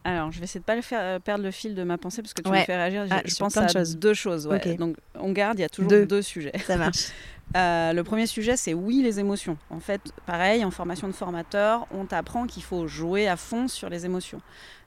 Alors, 0.03 0.31
je 0.31 0.37
vais 0.37 0.43
essayer 0.43 0.59
de 0.59 0.65
pas 0.65 0.75
le 0.75 0.83
faire 0.83 0.99
euh, 1.01 1.19
perdre 1.19 1.43
le 1.43 1.49
fil 1.49 1.73
de 1.73 1.83
ma 1.83 1.97
pensée 1.97 2.21
parce 2.21 2.35
que 2.35 2.43
tu 2.43 2.51
me 2.51 2.57
fais 2.57 2.75
réagir. 2.75 3.07
je, 3.07 3.13
ah, 3.15 3.21
pense 3.39 3.57
à 3.57 3.83
deux 3.95 4.13
choses. 4.13 4.47
Donc, 4.77 4.97
on 5.15 5.31
garde, 5.31 5.57
il 5.57 5.63
y 5.63 5.65
a 5.65 5.69
toujours 5.69 5.89
deux, 5.89 6.05
deux 6.05 6.21
sujets. 6.21 6.53
Ça 6.67 6.77
marche. 6.77 7.07
Euh, 7.55 7.93
le 7.93 8.03
premier 8.03 8.27
sujet, 8.27 8.57
c'est 8.57 8.73
oui, 8.73 9.01
les 9.01 9.19
émotions. 9.19 9.57
En 9.69 9.79
fait, 9.79 10.01
pareil, 10.25 10.65
en 10.65 10.71
formation 10.71 11.07
de 11.07 11.13
formateur, 11.13 11.87
on 11.91 12.05
t'apprend 12.05 12.47
qu'il 12.47 12.63
faut 12.63 12.85
jouer 12.87 13.27
à 13.29 13.37
fond 13.37 13.69
sur 13.69 13.89
les 13.89 14.05
émotions. 14.05 14.41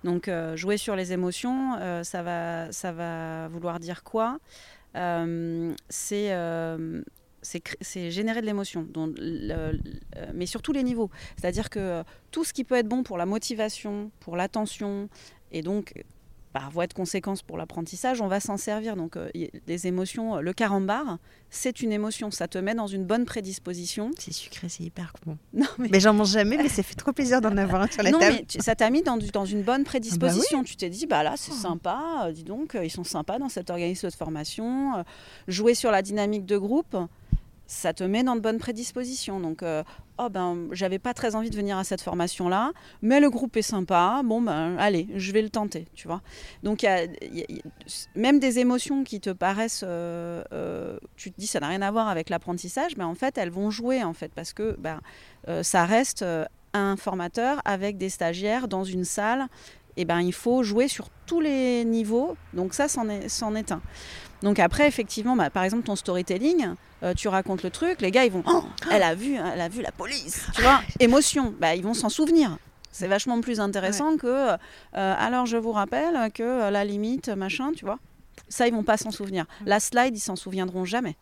Donc, 0.04 0.28
euh, 0.28 0.54
jouer 0.54 0.76
sur 0.76 0.94
les 0.94 1.12
émotions, 1.12 1.76
euh, 1.80 2.02
ça, 2.02 2.22
va, 2.22 3.48
vouloir 3.48 3.80
dire 3.80 4.04
quoi? 4.04 4.38
C'est 5.88 6.34
c'est 7.80 8.10
générer 8.10 8.40
de 8.40 8.46
l'émotion, 8.46 8.86
mais 10.34 10.46
sur 10.46 10.60
tous 10.60 10.72
les 10.72 10.82
niveaux. 10.82 11.08
C'est-à-dire 11.36 11.70
que 11.70 12.02
tout 12.32 12.44
ce 12.44 12.52
qui 12.52 12.64
peut 12.64 12.74
être 12.74 12.88
bon 12.88 13.04
pour 13.04 13.16
la 13.16 13.24
motivation, 13.24 14.10
pour 14.20 14.36
l'attention, 14.36 15.08
et 15.52 15.62
donc 15.62 15.94
par 16.52 16.70
voie 16.70 16.86
de 16.86 16.94
conséquence 16.94 17.42
pour 17.42 17.58
l'apprentissage, 17.58 18.20
on 18.20 18.28
va 18.28 18.40
s'en 18.40 18.56
servir. 18.56 18.96
Donc, 18.96 19.16
euh, 19.16 19.30
les 19.66 19.86
émotions, 19.86 20.36
euh, 20.36 20.40
le 20.40 20.52
carambar, 20.52 21.18
c'est 21.50 21.80
une 21.80 21.92
émotion. 21.92 22.30
Ça 22.30 22.48
te 22.48 22.58
met 22.58 22.74
dans 22.74 22.86
une 22.86 23.04
bonne 23.04 23.24
prédisposition. 23.24 24.10
C'est 24.18 24.32
sucré, 24.32 24.68
c'est 24.68 24.84
hyper 24.84 25.12
bon. 25.26 25.36
Non, 25.52 25.66
mais, 25.78 26.00
j'en 26.00 26.14
mange 26.14 26.30
jamais, 26.30 26.56
mais 26.56 26.68
ça 26.68 26.82
fait 26.82 26.94
trop 26.94 27.12
plaisir 27.12 27.40
d'en 27.40 27.56
avoir 27.56 27.82
un 27.82 27.88
sur 27.88 28.02
la 28.02 28.10
non, 28.10 28.18
table. 28.18 28.38
Mais 28.54 28.60
ça 28.60 28.74
t'a 28.74 28.90
mis 28.90 29.02
dans, 29.02 29.16
dans, 29.16 29.44
une 29.44 29.62
bonne 29.62 29.84
prédisposition. 29.84 30.58
Ah 30.58 30.62
bah 30.62 30.68
tu 30.68 30.76
t'es 30.76 30.90
dit, 30.90 31.06
bah 31.06 31.22
là, 31.22 31.34
c'est 31.36 31.52
oh. 31.52 31.60
sympa. 31.60 32.26
Euh, 32.26 32.32
dis 32.32 32.44
donc, 32.44 32.76
ils 32.82 32.90
sont 32.90 33.04
sympas 33.04 33.38
dans 33.38 33.48
cet 33.48 33.70
organisme 33.70 34.08
de 34.08 34.14
formation. 34.14 35.04
jouer 35.48 35.74
sur 35.74 35.90
la 35.90 36.02
dynamique 36.02 36.46
de 36.46 36.56
groupe 36.56 36.96
ça 37.68 37.92
te 37.92 38.02
met 38.02 38.24
dans 38.24 38.34
de 38.34 38.40
bonnes 38.40 38.58
prédispositions. 38.58 39.38
Donc, 39.38 39.62
euh, 39.62 39.84
oh 40.18 40.28
ben, 40.30 40.68
j'avais 40.72 40.98
pas 40.98 41.14
très 41.14 41.36
envie 41.36 41.50
de 41.50 41.56
venir 41.56 41.76
à 41.76 41.84
cette 41.84 42.00
formation-là, 42.00 42.72
mais 43.02 43.20
le 43.20 43.30
groupe 43.30 43.56
est 43.56 43.62
sympa. 43.62 44.22
Bon, 44.24 44.40
ben, 44.40 44.76
allez, 44.78 45.06
je 45.14 45.32
vais 45.32 45.42
le 45.42 45.50
tenter, 45.50 45.86
tu 45.94 46.08
vois. 46.08 46.22
Donc, 46.62 46.82
y 46.82 46.86
a, 46.86 47.02
même 48.16 48.40
des 48.40 48.58
émotions 48.58 49.04
qui 49.04 49.20
te 49.20 49.30
paraissent, 49.30 49.84
euh, 49.86 50.42
euh, 50.52 50.98
tu 51.16 51.30
te 51.30 51.38
dis, 51.38 51.46
ça 51.46 51.60
n'a 51.60 51.68
rien 51.68 51.82
à 51.82 51.90
voir 51.90 52.08
avec 52.08 52.30
l'apprentissage, 52.30 52.96
mais 52.96 53.04
en 53.04 53.14
fait, 53.14 53.36
elles 53.36 53.50
vont 53.50 53.70
jouer, 53.70 54.02
en 54.02 54.14
fait, 54.14 54.32
parce 54.34 54.54
que 54.54 54.74
ben, 54.78 55.00
ça 55.62 55.84
reste 55.84 56.24
un 56.72 56.96
formateur 56.96 57.60
avec 57.64 57.98
des 57.98 58.08
stagiaires 58.08 58.66
dans 58.66 58.84
une 58.84 59.04
salle. 59.04 59.46
Et 59.96 60.04
ben, 60.04 60.20
il 60.20 60.32
faut 60.32 60.62
jouer 60.62 60.88
sur 60.88 61.08
tous 61.26 61.40
les 61.40 61.84
niveaux. 61.84 62.36
Donc 62.54 62.72
ça, 62.72 62.88
c'en 62.88 63.08
est, 63.08 63.24
est 63.24 63.72
un. 63.72 63.82
Donc 64.42 64.58
après, 64.58 64.86
effectivement, 64.86 65.34
bah, 65.36 65.50
par 65.50 65.64
exemple, 65.64 65.82
ton 65.82 65.96
storytelling, 65.96 66.74
euh, 67.02 67.14
tu 67.14 67.28
racontes 67.28 67.62
le 67.62 67.70
truc, 67.70 68.00
les 68.00 68.10
gars, 68.10 68.24
ils 68.24 68.32
vont, 68.32 68.42
oh, 68.46 68.64
elle 68.90 69.02
a 69.02 69.14
vu, 69.14 69.34
elle 69.34 69.60
a 69.60 69.68
vu 69.68 69.82
la 69.82 69.92
police, 69.92 70.46
tu 70.54 70.62
vois, 70.62 70.80
émotion, 71.00 71.54
bah, 71.58 71.74
ils 71.74 71.82
vont 71.82 71.94
s'en 71.94 72.08
souvenir. 72.08 72.58
C'est 72.90 73.06
vachement 73.06 73.40
plus 73.40 73.60
intéressant 73.60 74.16
que, 74.16 74.26
euh, 74.26 74.56
alors 74.92 75.46
je 75.46 75.56
vous 75.56 75.72
rappelle 75.72 76.32
que 76.32 76.42
euh, 76.42 76.70
la 76.70 76.84
limite, 76.84 77.28
machin, 77.28 77.72
tu 77.76 77.84
vois. 77.84 77.98
Ça, 78.48 78.66
ils 78.66 78.74
vont 78.74 78.82
pas 78.82 78.96
s'en 78.96 79.10
souvenir. 79.10 79.44
La 79.66 79.78
slide, 79.78 80.16
ils 80.16 80.20
s'en 80.20 80.36
souviendront 80.36 80.84
jamais. 80.84 81.16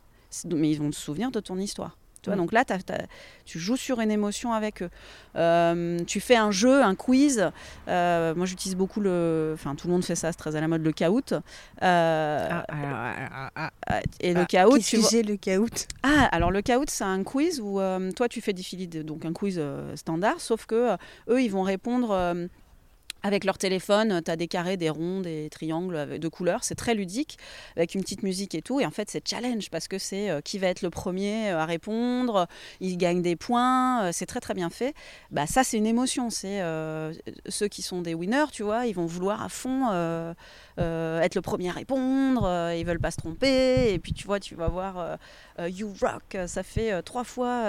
Mais 0.47 0.71
ils 0.71 0.79
vont 0.79 0.93
se 0.93 1.01
souvenir 1.01 1.31
de 1.31 1.41
ton 1.41 1.59
histoire. 1.59 1.97
Mm. 2.27 2.37
Donc 2.37 2.53
là, 2.53 2.65
tu 3.45 3.59
joues 3.59 3.77
sur 3.77 4.01
une 4.01 4.11
émotion 4.11 4.53
avec 4.53 4.83
eux. 4.83 4.91
Euh, 5.37 5.99
tu 6.07 6.21
fais 6.21 6.37
un 6.37 6.51
jeu, 6.51 6.83
un 6.83 6.95
quiz. 6.95 7.51
Euh, 7.89 8.35
moi, 8.35 8.47
j'utilise 8.47 8.77
beaucoup 8.77 9.01
le. 9.01 9.53
Enfin, 9.55 9.75
tout 9.75 9.87
le 9.87 9.93
monde 9.93 10.05
fait 10.05 10.17
ça, 10.17 10.33
c'est 10.33 10.39
très 10.39 10.57
à 10.57 10.61
la 10.61 10.69
mode, 10.69 10.83
le 10.83 10.93
caout. 10.93 11.33
Euh, 11.33 12.49
ah, 12.51 12.65
ah, 12.69 13.71
ah, 13.87 14.01
et 14.21 14.35
le 14.35 14.45
caout. 14.45 14.77
Qu'est-ce 14.77 15.23
que 15.23 15.27
le 15.27 15.37
caout? 15.37 15.87
Ah, 16.03 16.29
alors 16.33 16.51
le 16.51 16.63
caout, 16.63 16.89
c'est 16.89 17.05
un 17.05 17.23
quiz 17.23 17.61
où 17.61 17.81
toi, 18.15 18.29
tu 18.29 18.41
fais 18.41 18.53
défiler 18.53 18.87
donc 18.87 19.25
un 19.25 19.33
quiz 19.33 19.61
standard, 19.95 20.41
sauf 20.41 20.67
que 20.67 20.97
eux, 21.29 21.43
ils 21.43 21.51
vont 21.51 21.63
répondre 21.63 22.49
avec 23.27 23.45
leur 23.45 23.59
téléphone, 23.59 24.23
tu 24.25 24.31
as 24.31 24.37
des 24.37 24.47
carrés, 24.47 24.77
des 24.77 24.89
ronds, 24.89 25.21
des 25.21 25.51
triangles 25.51 26.21
de 26.21 26.29
couleurs. 26.29 26.63
C'est 26.63 26.77
très 26.77 26.95
ludique, 26.95 27.39
avec 27.77 27.97
une 27.97 28.03
petite 28.03 28.23
musique 28.23 28.55
et 28.55 28.63
tout. 28.63 28.81
Et 28.81 28.87
en 28.87 28.93
fait, 28.93 29.11
c'est 29.11 29.27
challenge 29.27 29.69
parce 29.69 29.89
que 29.89 29.99
c'est 29.99 30.31
euh, 30.31 30.41
qui 30.41 30.59
va 30.59 30.69
être 30.69 30.83
le 30.83 30.91
premier 30.91 31.51
euh, 31.51 31.59
à 31.59 31.65
répondre. 31.65 32.47
Ils 32.81 32.97
gagnent 32.97 33.23
des 33.23 33.35
points. 33.35 34.05
Euh, 34.05 34.11
c'est 34.13 34.27
très, 34.27 34.39
très 34.39 34.55
bien 34.55 34.71
fait. 34.71 34.95
Bah, 35.33 35.49
ça, 35.49 35.65
c'est 35.65 35.77
une 35.77 35.87
émotion. 35.87 36.31
C'est 36.31 36.63
ceux 37.49 37.69
qui 37.69 37.83
sont 37.83 38.01
des 38.01 38.15
winners, 38.15 38.47
tu 38.53 38.63
vois, 38.63 38.87
ils 38.87 38.95
vont 38.95 39.07
vouloir 39.07 39.43
à 39.43 39.49
fond 39.49 39.87
être 40.79 41.35
le 41.35 41.41
premier 41.41 41.71
à 41.71 41.73
répondre. 41.73 42.73
ils 42.77 42.85
veulent 42.85 43.01
pas 43.01 43.11
se 43.11 43.17
tromper. 43.17 43.93
Et 43.93 43.99
puis, 43.99 44.13
tu 44.13 44.27
vois, 44.27 44.39
tu 44.39 44.55
vas 44.55 44.69
voir 44.69 45.19
You 45.59 45.93
Rock. 46.01 46.37
Ça 46.47 46.63
fait 46.63 47.03
trois 47.03 47.25
fois 47.25 47.65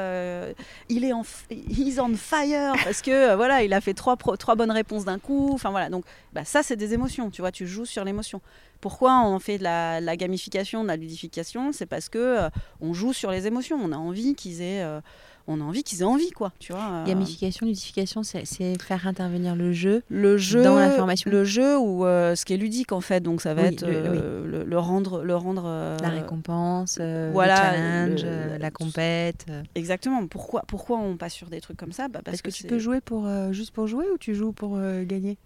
il 0.90 1.06
est 1.06 1.14
en 1.14 1.24
he's 1.50 2.00
on 2.00 2.16
fire 2.16 2.74
parce 2.84 3.02
que 3.02 3.36
voilà, 3.36 3.64
il 3.64 3.74
a 3.74 3.82
fait 3.82 3.94
trois, 3.94 4.18
trois 4.18 4.56
bonnes 4.56 4.72
réponses 4.72 5.06
d'un 5.06 5.20
coup. 5.20 5.52
Enfin 5.54 5.72
voilà, 5.72 5.90
donc 5.90 6.06
bah, 6.34 6.46
ça 6.46 6.64
c'est 6.64 6.76
des 6.76 6.94
émotions, 6.94 7.30
tu 7.30 7.42
vois, 7.42 7.52
tu 7.52 7.68
joues 7.68 7.86
sur 7.86 8.04
l'émotion. 8.04 8.42
Pourquoi 8.82 9.22
on 9.26 9.40
fait 9.40 9.58
de 9.58 9.64
la, 9.64 10.18
gamification, 10.18 10.84
de 10.84 10.88
la 10.88 10.96
ludification? 10.96 11.72
C'est 11.72 11.86
parce 11.86 12.10
que 12.10 12.18
euh, 12.18 12.50
on 12.82 12.94
joue 12.94 13.14
sur 13.14 13.32
les 13.32 13.48
émotions. 13.48 13.78
On 13.82 13.92
a 13.92 13.98
envie 13.98 14.36
qu'ils 14.36 14.62
aient, 14.62 14.84
euh, 14.84 15.02
on 15.48 15.62
a 15.62 15.64
envie 15.64 15.84
qu'ils 15.84 16.02
aient 16.02 16.06
envie, 16.06 16.32
quoi. 16.32 16.54
Tu 16.60 16.74
vois. 16.74 16.84
Euh. 16.84 17.06
Gamification, 17.06 17.66
ludification, 17.66 18.24
c'est 18.24 18.46
faire 18.82 19.08
intervenir 19.08 19.56
le 19.56 19.74
jeu, 19.74 20.04
le 20.10 20.38
jeu 20.38 20.64
dans 20.64 20.76
la 20.76 20.92
formation. 20.92 21.30
Le 21.32 21.44
jeu 21.44 21.78
ou 21.78 22.04
ce 22.04 22.46
qui 22.46 22.54
est 22.54 22.58
ludique 22.58 22.92
en 22.92 23.02
fait. 23.02 23.22
Donc 23.22 23.42
ça 23.42 23.54
va 23.54 23.64
être 23.64 23.86
le, 23.86 24.78
rendre, 24.78 25.24
le 25.24 25.36
rendre. 25.36 25.98
la 26.02 26.10
récompense, 26.10 27.00
voilà, 27.32 28.06
le 28.08 28.18
challenge, 28.18 28.60
la 28.60 28.72
compète. 28.72 29.46
Exactement. 29.76 30.28
Pourquoi, 30.28 30.64
pourquoi 30.68 30.98
on 30.98 31.18
passe 31.18 31.34
sur 31.34 31.50
des 31.50 31.62
trucs 31.62 31.78
comme 31.78 31.92
ça? 31.92 32.08
Bah, 32.08 32.22
Parce, 32.24 32.42
que, 32.42 32.50
que 32.50 32.56
tu 32.56 32.66
peux 32.66 32.80
jouer 32.80 33.02
pour 33.02 33.28
juste 33.52 33.72
pour 33.72 33.88
jouer 33.88 34.06
ou 34.14 34.18
tu 34.18 34.36
joues 34.36 34.52
pour 34.52 34.80
gagner? 35.06 35.38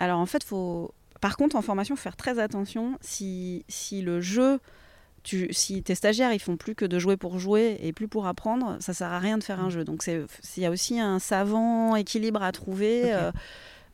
Alors 0.00 0.18
en 0.18 0.26
fait, 0.26 0.42
faut. 0.42 0.92
Par 1.20 1.36
contre, 1.36 1.56
en 1.56 1.62
formation, 1.62 1.94
il 1.94 1.98
faut 1.98 2.02
faire 2.02 2.16
très 2.16 2.38
attention 2.38 2.96
si, 3.00 3.64
si 3.68 4.02
le 4.02 4.20
jeu, 4.20 4.58
tu, 5.22 5.52
si 5.52 5.82
tes 5.82 5.94
stagiaires 5.94 6.32
ils 6.32 6.40
font 6.40 6.56
plus 6.56 6.74
que 6.74 6.84
de 6.84 6.98
jouer 6.98 7.16
pour 7.16 7.38
jouer 7.38 7.78
et 7.82 7.92
plus 7.92 8.08
pour 8.08 8.26
apprendre, 8.26 8.76
ça 8.80 8.94
sert 8.94 9.12
à 9.12 9.18
rien 9.18 9.38
de 9.38 9.44
faire 9.44 9.60
un 9.60 9.70
jeu. 9.70 9.84
Donc 9.84 10.04
il 10.06 10.62
y 10.62 10.66
a 10.66 10.70
aussi 10.70 10.98
un 10.98 11.18
savant 11.18 11.96
équilibre 11.96 12.42
à 12.42 12.52
trouver. 12.52 13.12
Euh, 13.12 13.30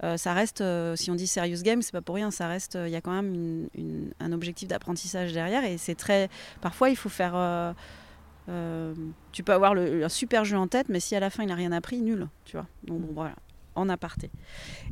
euh, 0.05 0.17
ça 0.19 0.35
reste, 0.35 0.61
euh, 0.61 0.95
si 0.95 1.11
on 1.11 1.15
dit 1.15 1.27
serious 1.27 1.63
game, 1.63 1.81
c'est 1.83 1.93
pas 1.93 2.03
pour 2.03 2.15
rien. 2.15 2.31
Ça 2.31 2.47
reste, 2.47 2.79
il 2.81 2.91
y 2.91 2.97
a 2.97 3.01
quand 3.01 3.11
même 3.23 3.69
un 4.21 4.33
objectif 4.33 4.69
d'apprentissage 4.69 5.33
derrière 5.33 5.65
et 5.65 5.79
c'est 5.79 5.95
très. 5.95 6.29
Parfois, 6.61 6.91
il 6.91 6.97
faut 6.97 7.09
faire. 7.09 7.75
tu 9.33 9.43
peux 9.43 9.53
avoir 9.53 9.75
le, 9.75 10.05
un 10.05 10.09
super 10.09 10.45
jeu 10.45 10.57
en 10.57 10.69
tête, 10.69 10.89
mais 10.89 11.01
si 11.01 11.17
à 11.17 11.21
la 11.21 11.31
fin 11.31 11.43
il 11.43 11.49
n'a 11.49 11.57
rien 11.57 11.73
appris, 11.73 12.01
nul, 12.01 12.29
tu 12.45 12.57
vois. 12.57 12.67
Donc 12.85 13.01
bon, 13.01 13.13
voilà 13.15 13.35
en 13.77 13.89
aparté. 13.89 14.31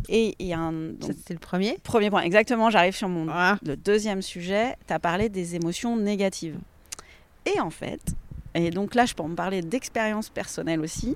Et 0.08 0.34
il 0.38 0.46
y 0.46 0.52
a 0.52 0.58
un. 0.58 0.92
C'était 1.00 1.34
le 1.34 1.40
premier 1.40 1.78
Premier 1.82 2.10
point, 2.10 2.22
exactement. 2.22 2.70
J'arrive 2.70 2.94
sur 2.94 3.08
mon 3.08 3.26
ah. 3.30 3.58
le 3.64 3.76
deuxième 3.76 4.22
sujet. 4.22 4.76
Tu 4.86 4.92
as 4.92 4.98
parlé 4.98 5.28
des 5.28 5.56
émotions 5.56 5.96
négatives. 5.96 6.58
Et 7.46 7.60
en 7.60 7.70
fait, 7.70 8.14
et 8.54 8.70
donc 8.70 8.94
là, 8.94 9.04
je 9.04 9.14
peux 9.14 9.24
me 9.24 9.34
parler 9.34 9.62
d'expérience 9.62 10.30
personnelle 10.30 10.80
aussi. 10.80 11.14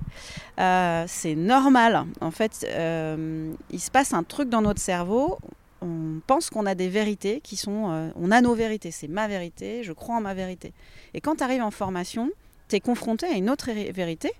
Euh, 0.59 1.05
c'est 1.07 1.35
normal. 1.35 2.05
En 2.19 2.31
fait, 2.31 2.65
euh, 2.69 3.53
il 3.71 3.79
se 3.79 3.89
passe 3.89 4.13
un 4.13 4.23
truc 4.23 4.49
dans 4.49 4.61
notre 4.61 4.81
cerveau. 4.81 5.37
On 5.81 6.19
pense 6.27 6.49
qu'on 6.49 6.65
a 6.65 6.75
des 6.75 6.89
vérités 6.89 7.39
qui 7.41 7.55
sont. 7.55 7.91
Euh, 7.91 8.09
on 8.17 8.31
a 8.31 8.41
nos 8.41 8.53
vérités. 8.53 8.91
C'est 8.91 9.07
ma 9.07 9.27
vérité. 9.27 9.83
Je 9.83 9.93
crois 9.93 10.15
en 10.15 10.21
ma 10.21 10.33
vérité. 10.33 10.73
Et 11.13 11.21
quand 11.21 11.37
tu 11.37 11.43
arrives 11.43 11.63
en 11.63 11.71
formation, 11.71 12.29
tu 12.67 12.75
es 12.75 12.79
confronté 12.81 13.25
à 13.25 13.31
une 13.31 13.49
autre 13.49 13.71
vérité. 13.71 14.31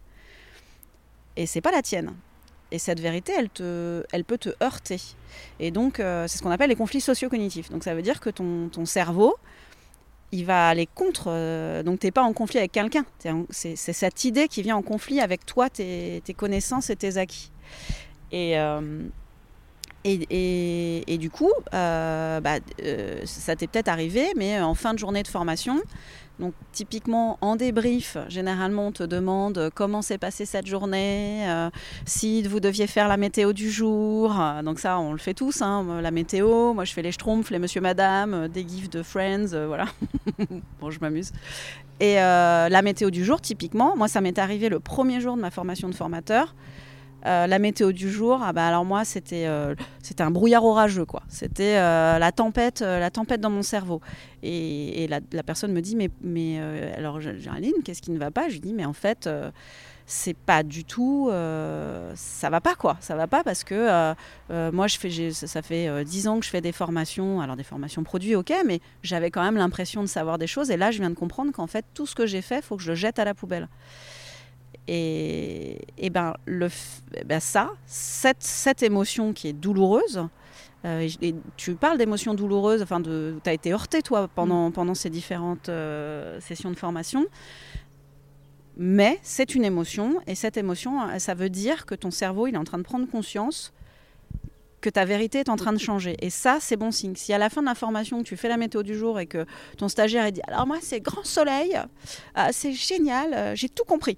Et 1.38 1.46
c'est 1.46 1.62
pas 1.62 1.72
la 1.72 1.82
tienne. 1.82 2.14
Et 2.72 2.80
cette 2.80 3.00
vérité, 3.00 3.34
elle, 3.38 3.50
te, 3.50 4.04
elle 4.12 4.24
peut 4.24 4.38
te 4.38 4.50
heurter. 4.62 5.00
Et 5.60 5.72
donc, 5.72 6.00
euh, 6.00 6.28
c'est 6.28 6.38
ce 6.38 6.44
qu'on 6.44 6.52
appelle 6.52 6.70
les 6.70 6.76
conflits 6.76 7.02
socio-cognitifs. 7.02 7.70
Donc, 7.70 7.84
ça 7.84 7.96
veut 7.96 8.02
dire 8.02 8.20
que 8.20 8.30
ton, 8.30 8.70
ton 8.70 8.86
cerveau, 8.86 9.36
il 10.32 10.46
va 10.46 10.70
aller 10.70 10.86
contre. 10.86 11.26
Euh, 11.28 11.82
donc, 11.82 12.00
tu 12.00 12.08
n'es 12.08 12.12
pas 12.12 12.22
en 12.22 12.34
conflit 12.34 12.60
avec 12.60 12.72
quelqu'un. 12.72 13.06
C'est 13.50 13.76
cette 13.76 14.24
idée 14.24 14.48
qui 14.48 14.62
vient 14.62 14.76
en 14.76 14.84
conflit 14.84 15.20
avec 15.20 15.46
toi, 15.46 15.70
tes, 15.70 16.22
connaissances 16.38 16.90
et 16.92 16.96
tes 16.96 17.18
acquis. 17.18 17.52
Et, 18.32 18.60
euh, 18.60 19.02
Et, 20.04 21.04
et, 21.08 21.18
du 21.18 21.32
coup, 21.32 21.52
bah, 21.72 22.60
ça 23.26 23.56
t'est 23.56 23.68
peut-être 23.68 23.90
arrivé, 23.90 24.28
mais 24.36 24.62
en 24.62 24.76
fin 24.76 24.94
de 24.94 25.00
journée 25.00 25.24
de 25.24 25.28
formation, 25.28 25.82
donc 26.40 26.54
typiquement 26.72 27.38
en 27.42 27.56
débrief, 27.56 28.18
généralement 28.30 28.88
on 28.88 28.92
te 28.92 29.04
demande 29.04 29.70
comment 29.76 30.02
s'est 30.02 30.18
passée 30.18 30.46
cette 30.46 30.68
journée, 30.68 31.48
euh, 31.50 31.70
si 32.06 32.44
vous 32.44 32.60
deviez 32.60 32.88
faire 32.88 33.08
la 33.08 33.18
météo 33.18 33.54
du 33.54 33.70
jour. 33.70 34.34
donc 34.64 34.80
ça, 34.80 35.00
on 35.00 35.12
le 35.12 35.18
fait 35.18 35.34
tous, 35.34 35.62
hein, 35.62 36.02
la 36.02 36.12
météo. 36.12 36.74
Moi, 36.74 36.86
je 36.86 36.94
fais 36.94 37.02
les 37.02 37.12
schtroumpfs, 37.12 37.52
les 37.52 37.60
monsieur, 37.60 37.82
madame, 37.82 38.48
des 38.48 38.68
gifs 38.68 38.90
de 38.90 39.04
Friends, 39.04 39.48
voilà. 39.68 39.86
bon, 40.82 40.92
je 40.92 41.00
m'amuse. 41.00 41.32
Et 42.00 42.16
la 42.16 42.82
météo 42.82 43.10
du 43.10 43.26
jour, 43.26 43.42
typiquement, 43.42 43.96
moi, 43.98 44.08
ça 44.08 44.22
m'est 44.22 44.40
arrivé 44.40 44.70
le 44.70 44.80
premier 44.80 45.20
jour 45.20 45.36
de 45.36 45.42
ma 45.42 45.52
formation 45.52 45.90
de 45.90 45.96
formateur. 45.96 46.56
Euh, 47.26 47.48
la 47.48 47.60
météo 47.60 47.92
du 47.92 48.10
jour, 48.10 48.42
ah 48.42 48.54
bah 48.54 48.66
alors 48.66 48.86
moi 48.86 49.04
c'était 49.04 49.46
euh, 49.46 49.76
c'était 50.02 50.24
un 50.24 50.32
brouillard 50.32 50.64
orageux 50.64 51.06
quoi. 51.06 51.22
C'était 51.28 51.78
euh, 51.78 52.18
la 52.18 52.32
tempête 52.32 52.82
la 52.82 53.10
tempête 53.10 53.42
dans 53.42 53.50
mon 53.50 53.64
cerveau. 53.64 54.02
Et, 54.42 55.08
la, 55.10 55.44
personne 55.44 55.74
me 55.74 55.82
dit 55.82 55.96
mais 55.96 56.10
mais 56.22 56.60
alors 56.96 57.20
Géraldine 57.20 57.74
qu'est-ce 57.84 58.02
qui 58.02 58.12
ne 58.12 58.20
va 58.20 58.32
pas? 58.32 58.48
Je 58.48 58.54
lui 58.54 58.60
dis 58.62 58.74
mais 58.74 58.86
en 58.86 58.94
fait 58.94 59.30
c'est 60.06 60.36
pas 60.36 60.64
du 60.64 60.86
tout 60.86 61.30
ça 62.16 62.50
va 62.50 62.62
pas 62.62 62.76
quoi 62.76 62.98
ça 63.02 63.16
va 63.16 63.28
pas 63.28 63.44
parce 63.44 63.64
que 63.64 64.14
moi 64.72 64.88
je 64.88 64.98
fais 64.98 65.32
ça 65.32 65.62
fait 65.62 66.06
dix 66.06 66.28
ans 66.28 66.40
que 66.40 66.46
je 66.46 66.50
fais 66.50 66.62
des 66.62 66.72
formations 66.72 67.42
alors 67.42 67.58
des 67.58 67.64
formations 67.64 68.04
produits 68.04 68.36
ok 68.36 68.54
mais 68.66 68.80
j'avais 69.04 69.30
quand 69.30 69.44
même 69.44 69.58
l'impression 69.58 70.02
de 70.02 70.08
savoir 70.08 70.38
des 70.38 70.48
choses 70.48 70.72
et 70.72 70.78
là 70.78 70.92
je 70.92 71.00
viens 71.00 71.10
de 71.10 71.16
comprendre 71.16 71.52
qu'en 71.52 71.68
fait 71.68 71.86
tout 71.94 72.06
ce 72.06 72.16
que 72.16 72.26
j'ai 72.26 72.42
fait 72.42 72.64
faut 72.64 72.78
que 72.78 72.84
je 72.84 72.90
le 72.90 72.96
jette 72.96 73.20
à 73.20 73.26
la 73.26 73.34
poubelle 73.34 73.68
et, 74.92 75.82
et 76.00 76.10
ben, 76.10 76.34
le, 76.46 76.68
ben 77.24 77.40
ça, 77.40 77.70
cette, 77.86 78.42
cette, 78.42 78.82
émotion 78.82 79.34
qui 79.34 79.48
est 79.48 79.54
douloureuse, 79.54 80.28
euh, 80.84 81.08
et 81.22 81.36
tu 81.58 81.76
parles 81.76 82.00
d'émotions 82.00 82.34
douloureuses, 82.34 82.82
enfin, 82.82 83.00
tu 83.00 83.10
as 83.46 83.54
été 83.54 83.72
heurté 83.72 84.02
toi 84.02 84.28
pendant, 84.34 84.70
mm. 84.70 84.74
pendant 84.74 84.96
ces 84.96 85.12
différentes 85.12 85.70
euh, 85.70 86.40
sessions 86.40 86.72
de 86.72 86.76
formation. 86.76 87.28
Mais 88.78 89.20
c'est 89.22 89.54
une 89.54 89.64
émotion, 89.64 90.20
et 90.26 90.34
cette 90.34 90.58
émotion, 90.58 91.02
euh, 91.02 91.20
ça 91.20 91.36
veut 91.36 91.50
dire 91.50 91.86
que 91.86 91.94
ton 91.94 92.10
cerveau, 92.10 92.48
il 92.48 92.56
est 92.56 92.58
en 92.58 92.64
train 92.64 92.80
de 92.80 92.84
prendre 92.84 93.08
conscience 93.08 93.74
que 94.82 94.90
ta 94.90 95.06
vérité 95.06 95.40
est 95.40 95.50
en 95.50 95.58
train 95.58 95.74
de 95.74 95.78
changer. 95.78 96.16
Et 96.22 96.32
ça, 96.32 96.58
c'est 96.62 96.78
bon 96.78 96.90
signe. 96.90 97.16
Si 97.16 97.32
à 97.32 97.38
la 97.38 97.52
fin 97.52 97.62
de 97.62 97.68
la 97.68 97.76
formation, 97.76 98.24
tu 98.24 98.38
fais 98.38 98.48
la 98.48 98.58
météo 98.58 98.82
du 98.82 98.98
jour 98.98 99.20
et 99.20 99.28
que 99.28 99.46
ton 99.78 99.88
stagiaire 99.88 100.32
dit 100.32 100.42
Alors, 100.48 100.66
moi, 100.66 100.78
c'est 100.82 101.02
grand 101.02 101.26
soleil, 101.26 101.78
c'est 102.52 102.72
génial, 102.72 103.56
j'ai 103.56 103.70
tout 103.70 103.84
compris 103.84 104.18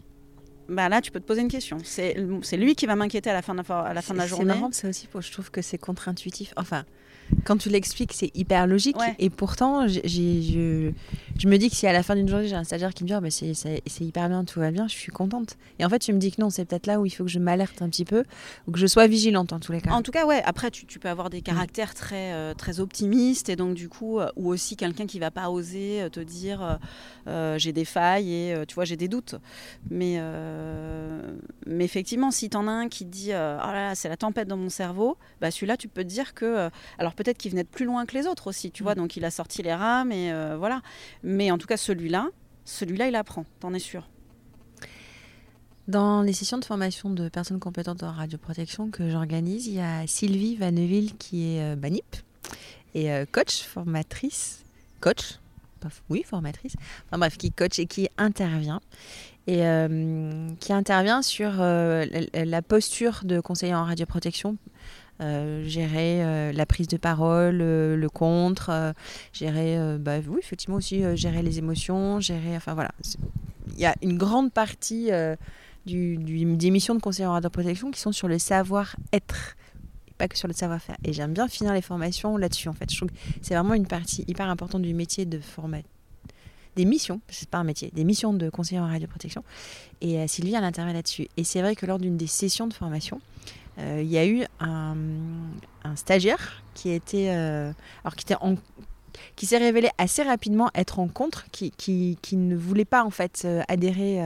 bah 0.72 0.90
là, 0.90 1.02
tu 1.02 1.12
peux 1.12 1.20
te 1.20 1.26
poser 1.26 1.42
une 1.42 1.50
question. 1.50 1.78
C'est 1.84 2.16
lui 2.58 2.76
qui 2.76 2.86
va 2.86 2.96
m'inquiéter 2.96 3.30
à 3.30 3.34
la 3.34 3.42
fin 3.42 3.54
de 3.54 3.62
la, 3.68 3.80
à 3.80 3.94
la, 3.94 4.02
fin 4.02 4.14
de 4.14 4.20
la 4.20 4.28
journée. 4.28 4.54
C'est 4.54 4.60
marrant, 4.60 4.72
ça 4.72 4.90
aussi, 4.90 5.08
je 5.20 5.32
trouve 5.32 5.52
que 5.52 5.62
c'est 5.62 5.78
contre-intuitif. 5.78 6.54
Enfin, 6.56 6.86
quand 7.46 7.58
tu 7.58 7.70
l'expliques, 7.70 8.14
c'est 8.14 8.32
hyper 8.36 8.68
logique. 8.68 8.98
Et 9.20 9.30
pourtant, 9.30 9.88
je, 9.88 10.00
je, 10.06 11.48
me 11.48 11.58
dis 11.58 11.70
que 11.70 11.76
si 11.76 11.88
à 11.88 11.94
la 11.94 12.04
fin 12.04 12.16
d'une 12.16 12.28
journée, 12.28 12.48
j'ai 12.48 12.56
un 12.56 12.64
stagiaire 12.64 12.94
qui 12.94 13.04
me 13.04 13.10
dit 13.10 13.16
oh, 13.16 13.22
bah, 13.22 13.30
c'est 13.32 14.02
hyper 14.02 14.30
bien, 14.30 14.44
tout 14.46 14.60
va 14.60 14.72
bien, 14.72 14.88
je 14.88 14.96
suis 14.96 15.12
contente. 15.12 15.58
Et 15.80 15.86
en 15.86 15.90
fait, 15.90 16.00
tu 16.00 16.14
me 16.14 16.20
dis 16.20 16.32
que 16.32 16.42
non, 16.42 16.50
c'est 16.50 16.66
peut-être 16.66 16.88
là 16.88 17.00
où 17.00 17.06
il 17.06 17.10
faut 17.10 17.24
que 17.24 17.30
je 17.30 17.40
m'alerte 17.40 17.82
un 17.82 17.90
petit 17.90 18.06
peu, 18.06 18.24
ou 18.68 18.72
que 18.72 18.80
je 18.80 18.88
sois 18.88 19.08
vigilante 19.08 19.54
en 19.54 19.60
tous 19.60 19.72
les 19.72 19.82
cas. 19.82 19.92
En 19.92 20.02
tout 20.02 20.12
cas, 20.12 20.26
ouais. 20.26 20.42
Après, 20.46 20.72
tu, 20.72 20.86
tu 20.86 21.00
peux 21.00 21.10
avoir 21.10 21.30
des 21.30 21.42
caractères 21.42 21.94
très, 21.94 22.34
euh, 22.34 22.54
très 22.54 22.80
optimistes, 22.80 23.50
et 23.50 23.56
donc 23.56 23.74
du 23.74 23.90
coup, 23.90 24.20
euh, 24.20 24.30
ou 24.36 24.50
aussi 24.50 24.76
quelqu'un 24.76 25.06
qui 25.06 25.20
va 25.20 25.32
pas 25.32 25.50
oser 25.50 26.02
euh, 26.02 26.10
te 26.10 26.20
dire 26.20 26.80
j'ai 27.58 27.72
des 27.72 27.86
failles 27.86 28.34
et 28.34 28.56
tu 28.68 28.76
vois, 28.76 28.86
j'ai 28.86 28.98
des 28.98 29.08
doutes. 29.08 29.36
Mais, 29.90 30.20
mais 31.66 31.86
effectivement, 31.86 32.32
si 32.32 32.50
tu 32.50 32.58
en 32.58 32.68
as 32.68 32.72
un 32.72 32.90
qui 32.90 33.06
te 33.06 33.10
dit 33.10 33.30
oh 33.30 33.34
là 33.34 33.74
là, 33.74 33.96
c'est 33.96 34.10
la 34.10 34.18
tempête 34.18 34.48
dans 34.48 34.58
mon 34.58 34.70
cerveau, 34.70 35.18
bah 35.40 35.52
celui-là, 35.52 35.78
tu 35.78 35.88
peux 35.88 36.04
te 36.04 36.10
dire 36.10 36.34
que. 36.34 36.70
alors 36.98 37.11
peut-être 37.16 37.38
qu'il 37.38 37.52
venait 37.52 37.64
de 37.64 37.68
plus 37.68 37.86
loin 37.86 38.06
que 38.06 38.18
les 38.18 38.28
autres 38.28 38.48
aussi, 38.48 38.72
tu 38.72 38.84
vois. 38.84 38.94
Mm. 38.94 38.98
Donc 38.98 39.18
il 39.18 39.26
a 39.26 39.32
sorti 39.32 39.62
les 39.62 39.74
rames 39.74 40.12
et 40.12 40.32
euh, 40.32 40.56
voilà. 40.58 40.82
Mais 41.24 41.52
en 41.52 41.58
tout 41.58 41.68
cas, 41.68 41.78
celui-là, 41.78 42.30
celui-là, 42.66 43.08
il 43.08 43.16
apprend, 43.16 43.46
t'en 43.60 43.74
es 43.74 43.80
sûr. 43.80 44.08
Dans 45.88 46.22
les 46.22 46.34
sessions 46.34 46.58
de 46.58 46.66
formation 46.66 47.10
de 47.10 47.28
personnes 47.28 47.60
compétentes 47.60 48.04
en 48.04 48.12
radioprotection 48.12 48.92
que 48.92 49.10
j'organise, 49.10 49.68
il 49.68 49.74
y 49.74 49.80
a 49.80 50.06
Sylvie 50.08 50.56
Vanneville 50.56 51.18
qui 51.18 51.56
est 51.56 51.76
banip 51.76 52.04
euh, 52.16 52.56
et 52.94 53.12
euh, 53.12 53.26
coach, 53.30 53.64
formatrice, 53.64 54.64
coach, 55.00 55.40
oui, 56.10 56.24
formatrice, 56.24 56.76
enfin 57.08 57.18
bref, 57.18 57.38
qui 57.38 57.52
coach 57.52 57.80
et 57.80 57.88
qui 57.88 58.08
intervient. 58.18 58.82
Et 59.48 59.64
qui 60.60 60.72
intervient 60.72 61.24
sur 61.24 61.52
la, 61.58 62.62
posture 62.62 63.22
de 63.24 63.40
conseiller 63.40 63.74
en 63.74 63.86
radioprotection 63.86 64.56
gérer 65.22 66.24
euh, 66.24 66.52
la 66.52 66.66
prise 66.66 66.88
de 66.88 66.98
parole, 66.98 67.60
euh, 67.62 67.96
le 67.96 68.10
contre, 68.10 68.94
gérer, 69.34 69.98
bah, 70.00 70.18
oui, 70.28 70.40
effectivement 70.40 70.78
aussi 70.78 71.04
gérer 71.16 71.42
les 71.42 71.60
émotions, 71.60 72.20
gérer, 72.20 72.56
enfin 72.56 72.74
voilà, 72.74 72.92
il 73.74 73.80
y 73.80 73.86
a 73.86 73.96
une 74.02 74.18
grande 74.18 74.52
partie 74.52 75.10
du, 75.86 76.18
des 76.18 76.72
missions 76.72 76.96
de 76.96 77.02
conseiller 77.02 77.28
en 77.28 77.34
radioprotection 77.34 77.92
qui 77.92 78.00
sont 78.00 78.12
sur 78.12 78.28
le 78.28 78.40
savoir-être 78.40 79.56
pas 80.18 80.28
que 80.28 80.38
sur 80.38 80.48
le 80.48 80.54
savoir-faire. 80.54 80.98
Et 81.04 81.14
j'aime 81.14 81.34
bien 81.34 81.48
finir 81.48 81.74
les 81.74 81.82
formations 81.82 82.38
là-dessus, 82.38 82.70
en 82.70 82.74
fait. 82.74 82.92
Je 82.92 82.98
trouve 82.98 83.10
que 83.10 83.16
c'est 83.42 83.56
vraiment 83.56 83.74
une 83.74 83.88
partie 83.88 84.24
hyper 84.28 84.48
importante 84.50 84.84
du 84.84 84.94
métier 84.94 85.26
de 85.26 85.40
format 85.40 85.80
des 86.76 86.86
missions, 86.86 87.20
c'est 87.28 87.50
pas 87.50 87.58
un 87.58 87.64
métier, 87.64 87.92
des 87.94 88.04
missions 88.04 88.34
de 88.34 88.50
conseiller 88.50 88.80
en 88.80 88.88
radioprotection. 88.88 89.44
Et 90.00 90.26
Sylvie, 90.28 90.54
elle 90.54 90.64
intervient 90.64 90.94
là-dessus. 90.94 91.28
Et 91.38 91.44
c'est 91.44 91.62
vrai 91.62 91.76
que 91.76 91.86
lors 91.86 92.00
d'une 92.00 92.18
des 92.18 92.28
sessions 92.28 92.68
de 92.68 92.74
formation, 92.74 93.20
euh, 93.20 93.61
il 93.78 94.08
y 94.08 94.18
a 94.18 94.26
eu 94.26 94.44
un, 94.60 94.96
stagiaire 95.96 96.62
qui 96.74 96.90
était, 96.92 97.30
euh, 97.30 97.72
alors 98.04 98.16
qui 98.16 98.24
était 98.24 98.36
qui 99.36 99.46
s'est 99.46 99.58
révélé 99.58 99.90
assez 99.98 100.24
rapidement 100.24 100.70
être 100.74 101.00
en 101.00 101.08
contre, 101.08 101.46
qui, 101.52 101.72
qui, 101.72 102.18
qui 102.22 102.38
ne 102.38 102.56
voulait 102.56 102.86
pas 102.86 103.04
en 103.04 103.10
fait 103.10 103.42
euh, 103.44 103.62
adhérer 103.68 104.22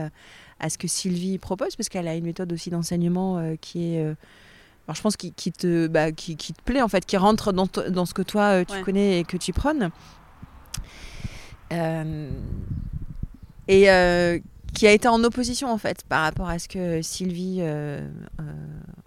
à 0.60 0.70
ce 0.70 0.78
que 0.78 0.88
Sylvie 0.88 1.38
propose, 1.38 1.76
parce 1.76 1.88
qu'elle 1.88 2.08
a 2.08 2.14
une 2.14 2.24
méthode 2.24 2.52
aussi 2.52 2.70
d'enseignement 2.70 3.56
qui 3.60 3.94
est, 3.94 4.00
alors 4.00 4.94
je 4.94 5.02
pense 5.02 5.16
qui, 5.16 5.32
qui 5.32 5.52
te, 5.52 5.86
bah, 5.86 6.12
qui, 6.12 6.36
qui, 6.36 6.52
te 6.52 6.62
plaît 6.62 6.82
en 6.82 6.88
fait, 6.88 7.04
qui 7.04 7.16
rentre 7.16 7.52
dans, 7.52 7.68
dans 7.88 8.06
ce 8.06 8.14
que 8.14 8.22
toi 8.22 8.64
tu 8.64 8.80
connais 8.82 9.20
et 9.20 9.24
que 9.24 9.36
tu 9.36 9.52
prônes. 9.52 9.90
et 13.68 14.40
qui 14.74 14.86
a 14.86 14.92
été 14.92 15.08
en 15.08 15.24
opposition 15.24 15.70
en 15.70 15.78
fait 15.78 16.04
par 16.04 16.22
rapport 16.22 16.48
à 16.48 16.58
ce 16.58 16.68
que 16.68 17.02
Sylvie 17.02 17.62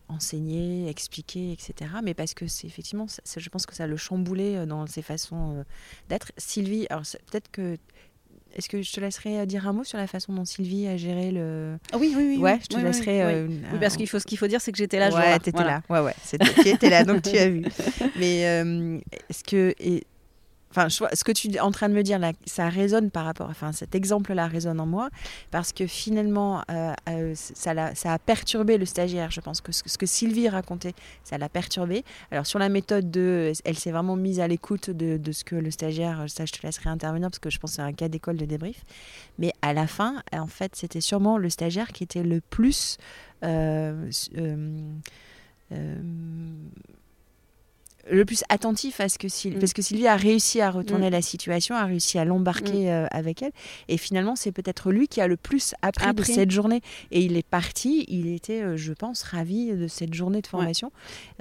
enseigner, 0.10 0.90
expliquer, 0.90 1.52
etc. 1.52 1.92
Mais 2.04 2.14
parce 2.14 2.34
que 2.34 2.48
c'est 2.48 2.68
effectivement, 2.68 3.06
je 3.08 3.50
pense 3.50 3.66
que 3.66 3.76
ça 3.76 3.88
le 3.88 3.98
chamboulé 3.98 4.56
euh, 4.56 4.66
dans 4.66 4.86
ses 4.88 5.02
façons 5.02 5.58
euh, 5.58 5.64
d'être. 6.10 6.32
Sylvie, 6.38 6.88
alors 6.90 7.04
peut-être 7.32 7.50
que 7.52 7.78
est-ce 8.56 8.68
que 8.68 8.82
je 8.82 8.92
te 8.92 9.00
laisserai 9.00 9.40
euh, 9.40 9.46
dire 9.46 9.68
un 9.68 9.74
mot 9.74 9.84
sur 9.84 9.98
la 9.98 10.08
façon 10.08 10.34
dont 10.34 10.46
Sylvie 10.46 10.88
a 10.88 10.98
géré 10.98 11.32
le. 11.32 11.78
Ah 11.92 11.98
oui, 11.98 12.14
oui, 12.18 12.26
oui. 12.36 12.38
Ouais, 12.38 12.60
je 12.62 12.68
te 12.68 12.78
laisserai. 12.78 13.46
Oui, 13.46 13.80
parce 13.80 13.96
qu'il 13.96 14.08
faut, 14.10 14.20
ce 14.20 14.26
qu'il 14.26 14.38
faut 14.38 14.48
dire, 14.48 14.60
c'est 14.60 14.72
que 14.72 14.78
j'étais 14.78 15.00
là. 15.00 15.10
Ouais, 15.12 15.40
t'étais 15.40 15.64
là. 15.64 15.82
Ouais, 15.90 16.00
ouais. 16.00 16.16
C'était 16.24 16.46
étais 16.72 16.90
là, 16.90 17.04
donc 17.04 17.22
tu 17.22 17.38
as 17.38 17.50
vu. 17.50 17.64
Mais 18.18 18.42
est-ce 19.30 19.44
que. 19.44 19.74
Et, 19.80 20.04
Enfin, 20.72 20.88
ce 20.90 21.24
que 21.24 21.32
tu 21.32 21.50
es 21.50 21.60
en 21.60 21.72
train 21.72 21.90
de 21.90 21.96
me 21.96 22.04
dire 22.04 22.20
ça 22.46 22.70
résonne 22.70 23.10
par 23.10 23.26
rapport, 23.26 23.50
enfin, 23.50 23.72
cet 23.72 23.96
exemple-là 23.96 24.48
résonne 24.48 24.80
en 24.80 24.86
moi, 24.86 25.10
parce 25.50 25.74
que 25.74 25.88
finalement, 25.88 26.64
euh, 26.70 26.94
euh, 27.10 27.34
ça, 27.36 27.72
a, 27.72 28.20
perturbé 28.20 28.78
le 28.78 28.86
stagiaire. 28.86 29.32
Je 29.32 29.42
pense 29.42 29.62
que 29.62 29.72
ce, 29.72 29.98
que 29.98 30.06
Sylvie 30.06 30.48
racontait, 30.48 30.94
ça 31.24 31.40
l'a 31.40 31.50
perturbé. 31.50 32.04
Alors, 32.30 32.46
sur 32.46 32.60
la 32.60 32.70
méthode 32.70 33.10
de, 33.10 33.52
elle 33.66 33.78
s'est 33.78 33.92
vraiment 33.92 34.16
mise 34.16 34.40
à 34.40 34.48
l'écoute 34.48 34.92
de, 34.92 35.32
ce 35.32 35.44
que 35.44 35.56
le 35.56 35.72
stagiaire, 35.72 36.26
ça, 36.28 36.46
je 36.46 36.52
te 36.52 36.66
laisserai 36.66 36.90
intervenir, 36.90 37.30
parce 37.30 37.40
que 37.40 37.50
je 37.50 37.58
pense 37.58 37.72
que 37.72 37.76
c'est 37.78 37.82
un 37.82 37.94
cas 37.94 38.08
d'école 38.08 38.38
de 38.38 38.46
débrief. 38.46 38.84
Mais 39.40 39.52
à 39.64 39.74
la 39.74 39.88
fin, 39.88 40.22
en 40.32 40.48
fait, 40.48 40.76
c'était 40.76 41.02
sûrement 41.02 41.38
le 41.38 41.50
stagiaire 41.50 41.88
qui 41.88 42.04
était 42.04 42.24
le 42.24 42.42
plus. 42.42 42.98
Euh, 43.44 44.10
le 48.10 48.26
plus 48.26 48.44
attentif 48.50 49.00
à 49.00 49.10
ce 49.10 49.18
que 49.18 49.28
Sylvie, 49.28 49.58
mm. 49.58 49.60
parce 49.60 49.74
que 49.74 49.82
Sylvie 49.82 50.08
a 50.08 50.16
réussi 50.16 50.62
à 50.62 50.72
retourner 50.72 51.10
mm. 51.10 51.14
la 51.14 51.22
situation, 51.22 51.76
a 51.76 51.86
réussi 51.86 52.18
à 52.18 52.26
l'embarquer 52.26 52.86
mm. 52.86 52.88
euh, 52.88 53.08
avec 53.12 53.42
elle. 53.42 53.52
Et 53.88 53.98
finalement, 53.98 54.36
c'est 54.36 54.52
peut-être 54.52 54.92
lui 54.92 55.08
qui 55.08 55.22
a 55.22 55.28
le 55.28 55.38
plus 55.38 55.74
appris, 55.82 56.14
de 56.14 56.24
cette 56.24 56.52
journée. 56.52 56.82
Et 57.12 57.22
il 57.22 57.38
est 57.38 57.46
parti, 57.46 58.06
il 58.08 58.28
était, 58.28 58.62
euh, 58.62 58.78
je 58.78 58.94
pense, 58.94 59.24
ravi 59.24 59.72
de 59.72 59.88
cette 59.88 60.14
journée 60.14 60.42
de 60.42 60.48
formation. 60.48 60.92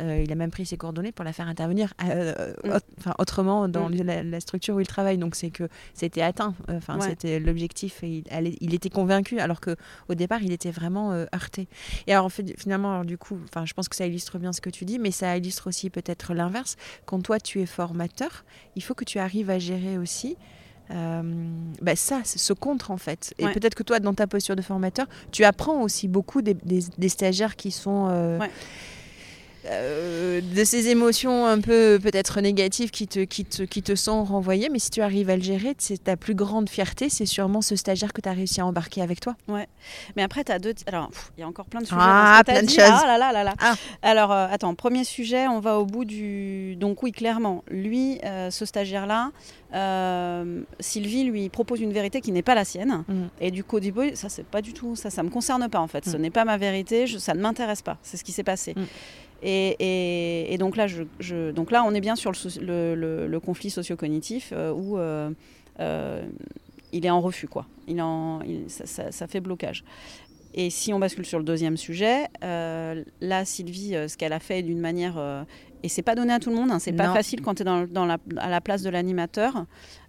Euh, 0.00 0.22
il 0.24 0.30
a 0.32 0.34
même 0.34 0.50
pris 0.50 0.66
ses 0.66 0.76
coordonnées 0.76 1.12
pour 1.12 1.24
la 1.24 1.32
faire 1.32 1.48
intervenir 1.48 1.94
enfin, 2.00 3.14
autrement 3.18 3.68
dans 3.68 3.88
la, 3.88 4.40
structure 4.40 4.76
où 4.76 4.80
il 4.80 4.86
travaille. 4.86 5.18
Donc 5.18 5.34
c'est 5.34 5.50
que 5.50 5.68
c'était 5.94 6.22
atteint. 6.22 6.54
Enfin, 6.68 6.98
c'était 7.00 7.40
l'objectif. 7.40 8.02
Et 8.02 8.22
il, 8.30 8.56
il, 8.60 8.74
était 8.74 8.90
convaincu, 8.90 9.40
alors 9.40 9.60
que 9.60 9.76
au 10.08 10.14
départ, 10.14 10.42
il 10.42 10.52
était 10.52 10.70
vraiment 10.70 11.12
heurté. 11.34 11.68
Et 12.06 12.12
alors, 12.12 12.30
finalement, 12.30 12.92
alors, 12.92 13.04
du 13.04 13.18
coup, 13.18 13.38
enfin, 13.44 13.64
je 13.66 13.74
pense 13.74 13.88
que 13.88 13.96
ça 13.96 14.06
illustre 14.06 14.38
bien 14.38 14.52
ce 14.52 14.60
que 14.60 14.70
tu 14.70 14.84
dis, 14.84 14.98
mais 14.98 15.10
ça 15.10 15.36
illustre 15.36 15.66
aussi 15.68 15.90
peut-être 15.90 16.34
l'inverse 16.48 16.76
quand 17.06 17.20
toi 17.22 17.38
tu 17.38 17.60
es 17.60 17.66
formateur, 17.66 18.44
il 18.76 18.82
faut 18.82 18.94
que 18.94 19.04
tu 19.04 19.18
arrives 19.18 19.50
à 19.50 19.58
gérer 19.58 19.98
aussi 19.98 20.36
euh, 20.90 21.22
bah, 21.82 21.96
ça, 21.96 22.22
ce 22.24 22.52
contre 22.52 22.90
en 22.90 22.96
fait. 22.96 23.34
Et 23.38 23.46
peut-être 23.48 23.74
que 23.74 23.82
toi, 23.82 24.00
dans 24.00 24.14
ta 24.14 24.26
posture 24.26 24.56
de 24.56 24.62
formateur, 24.62 25.06
tu 25.32 25.44
apprends 25.44 25.82
aussi 25.82 26.08
beaucoup 26.08 26.40
des, 26.42 27.08
stagiaires 27.08 27.56
qui 27.56 27.70
sont. 27.70 28.08
Euh, 28.10 28.38
euh, 29.66 30.40
de 30.40 30.64
ces 30.64 30.88
émotions 30.88 31.46
un 31.46 31.60
peu 31.60 31.98
peut-être 32.00 32.40
négatives 32.40 32.90
qui 32.90 33.08
te, 33.08 33.20
qui, 33.20 33.44
te, 33.44 33.62
qui 33.64 33.82
te 33.82 33.94
sont 33.94 34.24
renvoyées, 34.24 34.68
mais 34.70 34.78
si 34.78 34.90
tu 34.90 35.00
arrives 35.02 35.30
à 35.30 35.36
le 35.36 35.42
gérer, 35.42 35.74
c'est 35.78 36.04
ta 36.04 36.16
plus 36.16 36.34
grande 36.34 36.68
fierté, 36.68 37.08
c'est 37.08 37.26
sûrement 37.26 37.60
ce 37.60 37.76
stagiaire 37.76 38.12
que 38.12 38.20
tu 38.20 38.28
as 38.28 38.32
réussi 38.32 38.60
à 38.60 38.66
embarquer 38.66 39.02
avec 39.02 39.20
toi. 39.20 39.34
Ouais. 39.48 39.66
Mais 40.16 40.22
après, 40.22 40.44
tu 40.44 40.52
as 40.52 40.58
deux. 40.58 40.74
Alors, 40.86 41.10
il 41.36 41.40
y 41.40 41.44
a 41.44 41.48
encore 41.48 41.66
plein 41.66 41.80
de 41.80 41.86
sujets. 41.86 42.00
Ah, 42.00 42.42
plein 42.46 42.62
de 42.62 42.68
choses. 42.68 42.78
Ah 42.80 43.04
là 43.06 43.18
là 43.18 43.32
là 43.32 43.44
là. 43.44 43.54
Ah. 43.60 43.74
Alors, 44.02 44.32
euh, 44.32 44.46
attends, 44.50 44.74
premier 44.74 45.04
sujet, 45.04 45.48
on 45.48 45.60
va 45.60 45.78
au 45.78 45.84
bout 45.84 46.04
du. 46.04 46.76
Donc, 46.76 47.02
oui, 47.02 47.12
clairement, 47.12 47.64
lui, 47.68 48.20
euh, 48.24 48.50
ce 48.50 48.64
stagiaire-là, 48.64 49.32
Sylvie 50.80 51.24
lui 51.24 51.48
propose 51.48 51.80
une 51.80 51.92
vérité 51.92 52.20
qui 52.20 52.32
n'est 52.32 52.42
pas 52.42 52.54
la 52.54 52.64
sienne. 52.64 53.04
Mm. 53.08 53.24
Et 53.40 53.50
du 53.50 53.64
coup, 53.64 53.78
ça, 54.14 54.28
c'est 54.28 54.46
pas 54.46 54.62
du 54.62 54.72
tout. 54.72 54.96
Ça, 54.96 55.10
ça 55.10 55.22
me 55.22 55.30
concerne 55.30 55.68
pas, 55.68 55.80
en 55.80 55.88
fait. 55.88 56.04
Ce 56.04 56.16
mm. 56.16 56.20
n'est 56.20 56.30
pas 56.30 56.44
ma 56.44 56.56
vérité, 56.56 57.06
je, 57.06 57.18
ça 57.18 57.34
ne 57.34 57.40
m'intéresse 57.40 57.82
pas. 57.82 57.98
C'est 58.02 58.16
ce 58.16 58.24
qui 58.24 58.32
s'est 58.32 58.44
passé. 58.44 58.74
Mm. 58.76 58.84
Et, 59.42 60.56
donc, 60.58 60.76
là, 60.76 60.86
je, 60.86 61.50
donc 61.50 61.70
là, 61.70 61.84
on 61.84 61.94
est 61.94 62.00
bien 62.00 62.16
sur 62.16 62.32
le, 62.60 63.26
le, 63.26 63.40
conflit 63.40 63.70
socio-cognitif 63.70 64.52
euh, 64.52 64.72
où 64.72 64.98
euh, 64.98 65.30
euh, 65.80 66.22
il 66.92 67.06
est 67.06 67.10
en 67.10 67.20
refus, 67.20 67.48
quoi. 67.48 67.66
Il 67.86 68.00
en, 68.02 68.40
ça, 68.68 69.26
fait 69.26 69.40
blocage. 69.40 69.84
Et 70.54 70.70
si 70.70 70.92
on 70.92 70.98
bascule 70.98 71.26
sur 71.26 71.38
le 71.38 71.44
deuxième 71.44 71.76
sujet, 71.76 72.26
là, 72.40 73.44
Sylvie, 73.44 73.94
ce 74.08 74.16
qu'elle 74.16 74.32
a 74.32 74.40
fait 74.40 74.62
d'une 74.62 74.80
manière 74.80 75.46
et 75.84 75.88
c'est 75.88 76.02
pas 76.02 76.16
donné 76.16 76.32
à 76.32 76.40
tout 76.40 76.50
le 76.50 76.56
monde, 76.56 76.72
hein, 76.72 76.80
c'est 76.80 76.92
pas 76.92 77.12
facile 77.12 77.40
quand 77.40 77.54
tu 77.54 77.62
es 77.62 77.64
dans, 77.64 78.06
la, 78.06 78.18
à 78.38 78.50
la 78.50 78.60
place 78.60 78.82
de 78.82 78.90
l'animateur. 78.90 79.66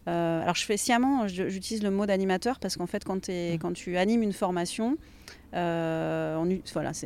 alors 0.07 0.55
je 0.55 0.65
fais 0.65 0.77
sciemment, 0.77 1.27
j'utilise 1.27 1.83
le 1.83 1.91
mot 1.91 2.05
d'animateur 2.05 2.57
parce 2.59 2.77
qu'en 2.77 2.87
fait 2.87 3.03
quand, 3.03 3.29
es, 3.29 3.55
mmh. 3.55 3.59
quand 3.59 3.73
tu 3.73 3.97
animes 3.97 4.23
une 4.23 4.33
formation, 4.33 4.97
euh, 5.53 6.57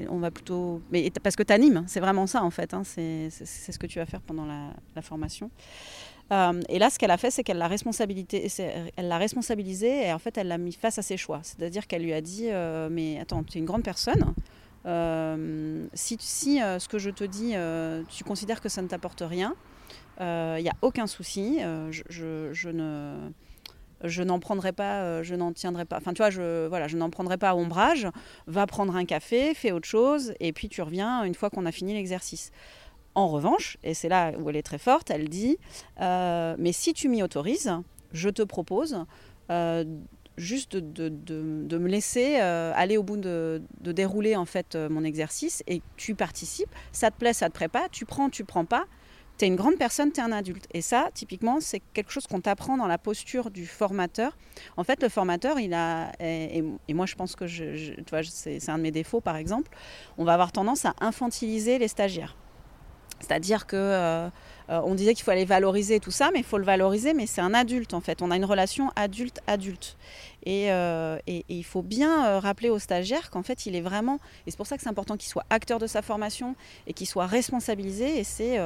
on, 0.10 0.20
va 0.20 0.32
plutôt. 0.32 0.82
Mais, 0.91 1.12
parce 1.22 1.36
que 1.36 1.44
tu 1.44 1.54
animes, 1.54 1.84
c'est 1.88 2.00
vraiment 2.00 2.28
ça 2.28 2.44
en 2.44 2.50
fait. 2.50 2.74
Hein, 2.74 2.84
c'est 2.84 3.30
ce 3.30 3.80
que 3.80 3.88
tu 3.88 4.00
vas 4.00 4.06
faire 4.06 4.22
pendant 4.22 4.46
la, 4.46 5.02
formation. 5.02 5.50
Euh, 6.32 6.62
et 6.70 6.80
là, 6.80 6.89
ce 6.89 6.98
qu'elle 6.98 7.12
a 7.12 7.18
fait, 7.18 7.32
c'est 7.32 7.44
qu'elle 7.44 7.58
l'a 7.58 7.68
responsabilisé 7.68 10.08
et 10.08 10.14
en 10.14 10.20
fait, 10.20 10.38
elle 10.38 10.48
l'a 10.48 10.58
mis 10.58 10.74
face 10.74 10.98
à 10.98 11.02
ses 11.02 11.18
choix. 11.18 11.41
C'est-à-dire 11.44 11.88
qu'elle 11.88 12.04
lui 12.04 12.14
a 12.14 12.22
dit 12.22 12.48
euh, 12.50 12.89
Mais 12.89 13.20
attends, 13.20 13.44
tu 13.44 13.58
es 13.58 13.60
une 13.60 13.66
grande 13.66 13.84
personne. 13.84 14.34
si, 15.94 16.18
si 16.20 16.58
ce 16.58 16.88
que 16.88 17.00
je 17.00 17.10
te 17.10 17.24
dis, 17.24 17.54
tu 18.10 18.24
considères 18.24 18.62
que 18.62 18.70
ça 18.70 18.82
ne 18.82 18.88
t'apporte 18.88 19.24
rien, 19.26 19.56
il 20.20 20.64
n'y 20.64 20.70
a 20.70 20.76
aucun 20.82 21.08
souci. 21.08 21.60
je, 21.91 22.70
ne 22.70 23.32
je 24.04 24.24
n'en 24.24 24.39
prendrai 24.39 24.74
pas, 24.74 25.01
euh, 25.01 25.24
je 25.24 25.36
n'en 25.36 25.54
tiendrai 25.54 25.86
pas. 25.86 25.97
Enfin, 25.97 26.14
tu 26.14 26.22
vois, 26.22 26.30
je, 26.30 26.68
voilà, 26.68 26.88
je 26.88 26.97
n'en 26.97 27.10
prendrai 27.10 27.38
pas 27.38 27.49
à 27.49 27.56
ombrage. 27.56 28.08
Va 28.47 28.68
prendre 28.68 28.95
un 28.95 29.06
café, 29.06 29.54
fais 29.54 29.72
autre 29.72 29.88
chose, 29.88 30.34
et 30.39 30.54
puis 30.54 30.70
tu 30.70 30.82
reviens 30.82 31.24
une 31.24 31.36
fois 31.36 31.49
qu'on 31.49 31.66
a 31.66 31.72
fini 31.72 31.93
l'exercice. 31.93 32.51
En 33.16 33.28
revanche, 33.28 33.78
et 33.84 33.93
c'est 33.93 34.10
là 34.10 34.32
où 34.39 34.49
elle 34.49 34.56
est 34.56 34.64
très 34.64 34.80
forte, 34.80 35.12
elle 35.12 35.30
dit 35.30 35.58
euh, 36.01 36.56
Mais 36.58 36.72
si 36.72 36.93
tu 36.93 37.10
m'y 37.10 37.22
autorises, 37.22 37.72
je 38.12 38.30
te 38.30 38.41
propose 38.41 39.06
euh, 39.51 39.84
juste 40.36 40.76
de, 40.76 41.10
me 41.78 41.88
laisser 41.88 42.36
aller 42.38 42.97
au 42.97 43.04
bout 43.04 43.18
de, 43.18 43.62
dérouler 43.82 44.36
en 44.36 44.45
fait 44.45 44.76
mon 44.76 45.04
exercice 45.04 45.64
et 45.68 45.82
tu 45.95 46.16
participes. 46.16 46.72
Ça 46.91 47.12
te 47.12 47.18
plaît, 47.18 47.34
ça 47.34 47.49
te 47.49 47.54
plaît 47.54 47.68
pas, 47.68 47.88
tu 47.91 48.06
prends, 48.06 48.30
tu 48.30 48.43
prends 48.45 48.66
pas 48.66 48.86
tu 49.38 49.45
es 49.45 49.47
une 49.47 49.55
grande 49.55 49.77
personne, 49.77 50.11
tu 50.11 50.19
es 50.19 50.23
un 50.23 50.31
adulte. 50.31 50.67
Et 50.73 50.81
ça, 50.81 51.09
typiquement, 51.13 51.59
c'est 51.59 51.81
quelque 51.93 52.11
chose 52.11 52.27
qu'on 52.27 52.41
t'apprend 52.41 52.77
dans 52.77 52.88
la 52.88 52.97
posture 52.97 53.49
du 53.49 53.65
formateur. 53.65 54.38
En 54.77 54.84
fait, 54.84 55.01
le 55.01 55.09
formateur, 55.09 55.59
il 55.59 55.73
a, 55.73 56.11
et, 56.19 56.63
moi 56.89 57.05
je 57.05 57.15
pense 57.15 57.36
que 57.36 57.45
tu 57.45 58.03
vois, 58.09 58.23
c'est 58.23 58.69
un 58.69 58.77
de 58.77 58.84
mes 58.84 58.91
défauts 58.91 59.21
par 59.21 59.36
exemple, 59.36 59.69
on 60.17 60.25
va 60.25 60.34
avoir 60.34 60.51
tendance 60.51 60.86
à 60.86 60.93
infantiliser 60.99 61.79
les 61.79 61.88
stagiaires. 61.88 62.36
C'est-à-dire 63.23 63.65
que 63.65 63.75
euh, 63.77 64.29
euh, 64.69 64.81
on 64.84 64.95
disait 64.95 65.13
qu'il 65.13 65.23
faut 65.23 65.31
aller 65.31 65.45
valoriser 65.45 65.99
tout 65.99 66.11
ça, 66.11 66.29
mais 66.34 66.39
il 66.39 66.45
faut 66.45 66.57
le 66.57 66.65
valoriser, 66.65 67.13
mais 67.13 67.25
c'est 67.25 67.41
un 67.41 67.53
adulte 67.53 67.93
en 67.93 68.01
fait. 68.01 68.21
On 68.21 68.31
a 68.31 68.36
une 68.36 68.45
relation 68.45 68.91
adulte-adulte. 68.95 69.97
Et, 70.45 70.71
euh, 70.71 71.17
et, 71.25 71.45
il 71.47 71.63
faut 71.63 71.81
bien 71.81 72.39
rappeler 72.39 72.69
aux 72.69 72.79
stagiaires 72.79 73.29
qu'en 73.29 73.43
fait, 73.43 73.65
il 73.65 73.75
est 73.75 73.81
vraiment, 73.81 74.19
et 74.45 74.51
c'est 74.51 74.57
pour 74.57 74.67
ça 74.67 74.75
que 74.75 74.84
c'est 74.84 74.89
important 74.89 75.15
qu'il 75.15 75.29
soit 75.29 75.45
acteur 75.49 75.79
de 75.79 75.88
sa 75.88 76.01
formation 76.01 76.55
et 76.86 76.93
qu'il 76.93 77.07
soit 77.07 77.25
responsabilisé. 77.25 78.19
Et 78.19 78.23
c'est 78.25 78.59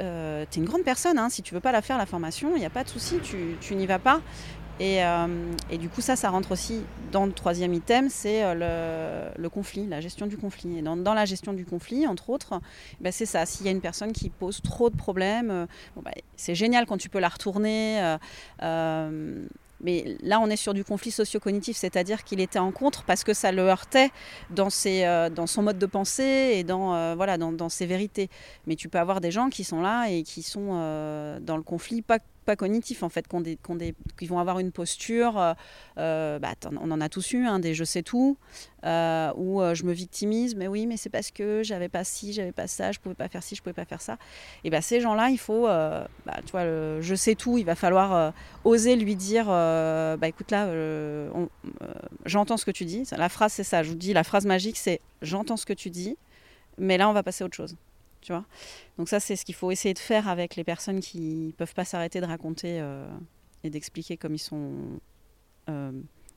euh, 0.00 0.44
tu 0.50 0.58
es 0.58 0.62
une 0.62 0.68
grande 0.68 0.82
personne, 0.82 1.18
hein, 1.18 1.28
si 1.28 1.42
tu 1.42 1.54
veux 1.54 1.60
pas 1.60 1.72
la 1.72 1.82
faire, 1.82 1.98
la 1.98 2.06
formation, 2.06 2.52
il 2.56 2.60
n'y 2.60 2.66
a 2.66 2.70
pas 2.70 2.84
de 2.84 2.88
souci, 2.88 3.18
tu, 3.22 3.56
tu 3.60 3.74
n'y 3.74 3.86
vas 3.86 3.98
pas. 3.98 4.20
Et, 4.78 5.04
euh, 5.04 5.26
et, 5.70 5.76
du 5.76 5.90
coup, 5.90 6.00
ça, 6.00 6.16
ça 6.16 6.30
rentre 6.30 6.52
aussi 6.52 6.80
dans 7.12 7.26
le 7.26 7.32
troisième 7.32 7.74
item, 7.74 8.08
c'est 8.08 8.42
euh, 8.42 8.54
le, 9.34 9.42
le, 9.42 9.48
conflit, 9.50 9.86
la 9.86 10.00
gestion 10.00 10.26
du 10.26 10.38
conflit. 10.38 10.78
Et 10.78 10.82
dans, 10.82 10.96
dans, 10.96 11.12
la 11.12 11.26
gestion 11.26 11.52
du 11.52 11.66
conflit, 11.66 12.06
entre 12.06 12.30
autres, 12.30 12.60
bah, 13.02 13.12
c'est 13.12 13.26
ça. 13.26 13.44
S'il 13.44 13.66
y 13.66 13.68
a 13.68 13.72
une 13.72 13.82
personne 13.82 14.12
qui 14.12 14.30
pose 14.30 14.62
trop 14.62 14.88
de 14.88 14.96
problèmes, 14.96 15.66
bon, 15.96 16.02
bah, 16.02 16.12
c'est 16.36 16.54
génial 16.54 16.86
quand 16.86 16.96
tu 16.96 17.10
peux 17.10 17.20
la 17.20 17.28
retourner. 17.28 18.16
Mais 19.82 20.16
là, 20.22 20.40
on 20.40 20.48
est 20.48 20.56
sur 20.56 20.74
du 20.74 20.84
conflit 20.84 21.10
socio-cognitif, 21.10 21.76
c'est-à-dire 21.76 22.24
qu'il 22.24 22.40
était 22.40 22.58
en 22.58 22.72
contre 22.72 23.04
parce 23.04 23.24
que 23.24 23.32
ça 23.34 23.52
le 23.52 23.62
heurtait 23.62 24.10
dans, 24.50 24.70
ses, 24.70 25.04
euh, 25.04 25.30
dans 25.30 25.46
son 25.46 25.62
mode 25.62 25.78
de 25.78 25.86
pensée 25.86 26.52
et 26.54 26.64
dans, 26.64 26.94
euh, 26.94 27.14
voilà, 27.14 27.38
dans, 27.38 27.68
ses 27.68 27.86
vérités. 27.86 28.28
Mais 28.66 28.76
tu 28.76 28.88
peux 28.88 28.98
avoir 28.98 29.20
des 29.20 29.30
gens 29.30 29.48
qui 29.48 29.64
sont 29.64 29.80
là 29.80 30.06
et 30.10 30.22
qui 30.22 30.42
sont 30.42 30.70
euh, 30.72 31.40
dans 31.40 31.56
le 31.56 31.62
conflit, 31.62 32.02
pas 32.02 32.18
pas 32.50 32.56
cognitifs 32.56 33.04
en 33.04 33.08
fait, 33.08 33.26
qui, 34.18 34.26
vont 34.26 34.40
avoir 34.40 34.58
une 34.58 34.72
posture, 34.72 35.38
euh, 35.38 35.54
euh, 35.98 36.40
bah, 36.40 36.54
on 36.80 36.90
en 36.90 37.00
a 37.00 37.08
tous 37.08 37.32
eu, 37.32 37.46
hein, 37.46 37.60
des 37.60 37.74
je 37.74 37.84
sais 37.84 38.02
tout, 38.02 38.36
euh, 38.84 39.32
où 39.36 39.60
je 39.72 39.84
me 39.84 39.92
victimise, 39.92 40.56
mais 40.56 40.66
oui, 40.66 40.86
mais 40.88 40.96
c'est 40.96 41.10
parce 41.10 41.30
que 41.30 41.62
j'avais 41.62 41.88
pas 41.88 42.02
ci, 42.02 42.32
j'avais 42.32 42.50
pas 42.50 42.66
ça, 42.66 42.90
je 42.90 42.98
pouvais 42.98 43.14
pas 43.14 43.28
faire 43.28 43.44
ci, 43.44 43.54
je 43.54 43.62
pouvais 43.62 43.72
pas 43.72 43.84
faire 43.84 44.00
ça. 44.00 44.18
Et 44.64 44.70
bah, 44.70 44.80
ces 44.80 45.00
gens-là, 45.00 45.30
il 45.30 45.38
faut, 45.38 45.66
bah, 45.66 46.08
tu 46.44 46.50
vois, 46.50 46.64
le, 46.64 47.00
je 47.00 47.14
sais 47.14 47.36
tout, 47.36 47.56
il 47.56 47.64
va 47.64 47.76
falloir 47.76 48.32
oser 48.64 48.96
lui 48.96 49.14
dire, 49.14 49.46
bah 49.46 50.26
écoute 50.26 50.50
là, 50.50 50.68
j'entends 52.24 52.56
ce 52.56 52.64
que 52.64 52.72
tu 52.72 52.84
dis. 52.84 53.04
La 53.16 53.28
phrase 53.28 53.52
c'est 53.52 53.64
ça, 53.64 53.84
je 53.84 53.90
vous 53.90 53.94
dis, 53.94 54.12
la 54.12 54.24
phrase 54.24 54.44
magique 54.44 54.76
c'est 54.76 55.00
j'entends 55.22 55.56
ce 55.56 55.66
que 55.66 55.72
tu 55.72 55.88
dis, 55.90 56.16
mais 56.78 56.98
là 56.98 57.08
on 57.08 57.12
va 57.12 57.22
passer 57.22 57.44
à 57.44 57.46
autre 57.46 57.56
chose 57.56 57.76
tu 58.20 58.32
vois. 58.32 58.44
Donc 58.98 59.08
ça, 59.08 59.20
c'est 59.20 59.36
ce 59.36 59.44
qu'il 59.44 59.54
faut 59.54 59.70
essayer 59.70 59.94
de 59.94 59.98
faire 59.98 60.28
avec 60.28 60.56
les 60.56 60.64
personnes 60.64 61.00
qui 61.00 61.54
peuvent 61.56 61.74
pas 61.74 61.84
s'arrêter 61.84 62.20
de 62.20 62.26
raconter 62.26 62.78
euh, 62.80 63.06
et 63.64 63.70
d'expliquer 63.70 64.16
comme 64.16 64.34
ils 64.34 64.38
sont... 64.38 64.72
Euh, 65.68 65.92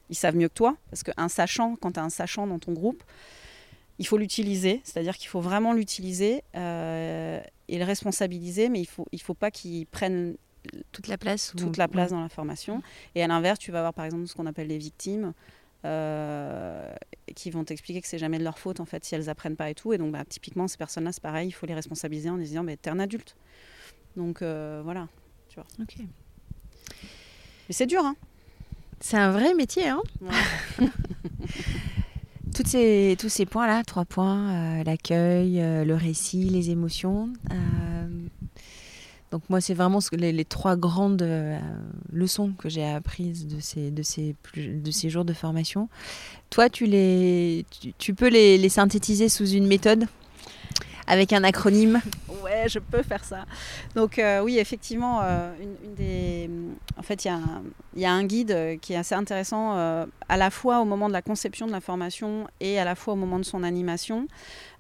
ils 0.10 0.16
savent 0.16 0.36
mieux 0.36 0.50
que 0.50 0.54
toi, 0.54 0.76
parce 0.90 1.02
qu'un 1.02 1.30
sachant, 1.30 1.76
quand 1.76 1.94
tu 1.94 2.00
as 2.00 2.04
un 2.04 2.10
sachant 2.10 2.46
dans 2.46 2.60
ton 2.60 2.74
groupe, 2.74 3.04
il 4.00 4.06
faut 4.06 4.18
l'utiliser, 4.18 4.82
c'est-à-dire 4.84 5.18
qu'il 5.18 5.30
faut 5.30 5.40
vraiment 5.40 5.74
l'utiliser 5.74 6.44
euh, 6.56 7.42
et 7.68 7.78
le 7.78 7.86
responsabiliser, 7.86 8.70
mais 8.70 8.82
il 8.82 8.86
faut, 8.86 9.06
il 9.12 9.22
faut 9.22 9.34
pas 9.34 9.50
qu'il 9.50 9.88
prenne 9.88 10.36
toute 10.92 11.08
la 11.08 11.18
place, 11.18 11.54
toute 11.58 11.78
la 11.78 11.88
place 11.88 12.12
dans 12.12 12.22
la 12.22 12.30
formation. 12.30 12.82
Et 13.16 13.24
à 13.24 13.28
l'inverse, 13.28 13.60
tu 13.60 13.72
vas 13.72 13.80
avoir 13.80 13.94
par 13.94 14.06
exemple 14.06 14.28
ce 14.28 14.34
qu'on 14.34 14.46
appelle 14.46 14.68
les 14.68 14.78
victimes. 14.78 15.34
Euh, 15.86 16.96
qui 17.36 17.52
vont 17.52 17.66
t'expliquer 17.66 18.00
que 18.02 18.08
c'est 18.08 18.18
jamais 18.18 18.38
de 18.38 18.44
leur 18.44 18.58
faute 18.58 18.80
en 18.80 18.86
fait 18.86 19.04
si 19.04 19.16
elles 19.16 19.30
apprennent 19.30 19.58
pas 19.58 19.70
et 19.70 19.76
tout. 19.76 19.92
Et 19.92 19.98
donc 19.98 20.14
bah, 20.14 20.24
typiquement 20.28 20.68
ces 20.68 20.78
personnes-là 20.78 21.12
c'est 21.12 21.22
pareil, 21.22 21.50
il 21.50 21.52
faut 21.52 21.66
les 21.66 21.74
responsabiliser 21.74 22.30
en 22.30 22.38
disant 22.38 22.64
mais 22.64 22.78
t'es 22.78 22.90
un 22.90 23.00
adulte. 23.00 23.36
Donc 24.16 24.42
euh, 24.42 24.82
voilà, 24.84 25.10
tu 25.50 25.56
vois. 25.56 25.66
Ok. 25.82 25.96
Mais 26.00 27.74
c'est 27.74 27.86
dur 27.86 28.02
hein. 28.04 28.16
C'est 29.02 29.18
un 29.18 29.32
vrai 29.32 29.54
métier 29.56 29.90
hein. 29.90 30.02
Toutes 32.56 32.68
ces, 32.68 33.18
tous 33.20 33.30
ces 33.30 33.48
points-là, 33.48 33.84
trois 33.84 34.06
points, 34.06 34.80
euh, 34.80 34.84
l'accueil, 34.84 35.56
le 35.56 35.96
récit, 35.96 36.44
les 36.44 36.70
émotions, 36.70 37.34
donc 39.34 39.42
moi, 39.50 39.62
c'est 39.62 39.74
vraiment 39.74 39.98
les, 40.12 40.46
trois 40.46 40.76
grandes 40.76 41.24
euh, 41.24 41.58
leçons 42.12 42.52
que 42.56 42.70
j'ai 42.70 42.86
apprises 42.86 43.48
de 43.48 43.60
ces, 43.60 43.90
de, 43.90 44.04
ces, 44.04 44.36
de 44.56 44.92
ces 44.92 45.10
jours 45.10 45.26
de 45.26 45.34
formation. 45.34 45.90
Toi, 46.52 46.70
tu, 46.70 46.86
les, 46.86 47.66
tu, 47.98 48.14
peux 48.14 48.28
les, 48.28 48.70
synthétiser 48.70 49.30
sous 49.30 49.50
une 49.50 49.66
méthode? 49.66 50.06
Avec 51.08 51.34
un 51.34 51.44
acronyme 51.44 52.02
Ouais, 52.44 52.66
je 52.68 52.80
peux 52.80 53.04
faire 53.04 53.24
ça. 53.24 53.46
Donc 53.96 54.20
euh, 54.20 54.42
oui, 54.42 54.60
effectivement, 54.60 55.22
euh, 55.24 55.54
une, 55.62 55.96
des... 55.96 56.50
en 56.98 57.02
fait, 57.04 57.26
il 57.26 57.32
y, 57.96 58.02
y, 58.02 58.06
a 58.06 58.12
un 58.12 58.24
guide 58.26 58.80
qui 58.82 58.94
est 58.94 58.98
assez 58.98 59.16
intéressant 59.16 59.74
à 60.30 60.38
la 60.38 60.50
fois 60.50 60.80
au 60.80 60.86
moment 60.86 61.08
de 61.08 61.14
la 61.14 61.22
conception 61.22 61.68
de 61.68 61.72
la 61.72 61.82
formation 61.82 62.48
et 62.60 62.80
à 62.80 62.86
la 62.86 62.96
fois 62.96 63.14
au 63.14 63.18
moment 63.18 63.40
de 63.40 63.46
son 63.46 63.64
animation. 63.64 64.28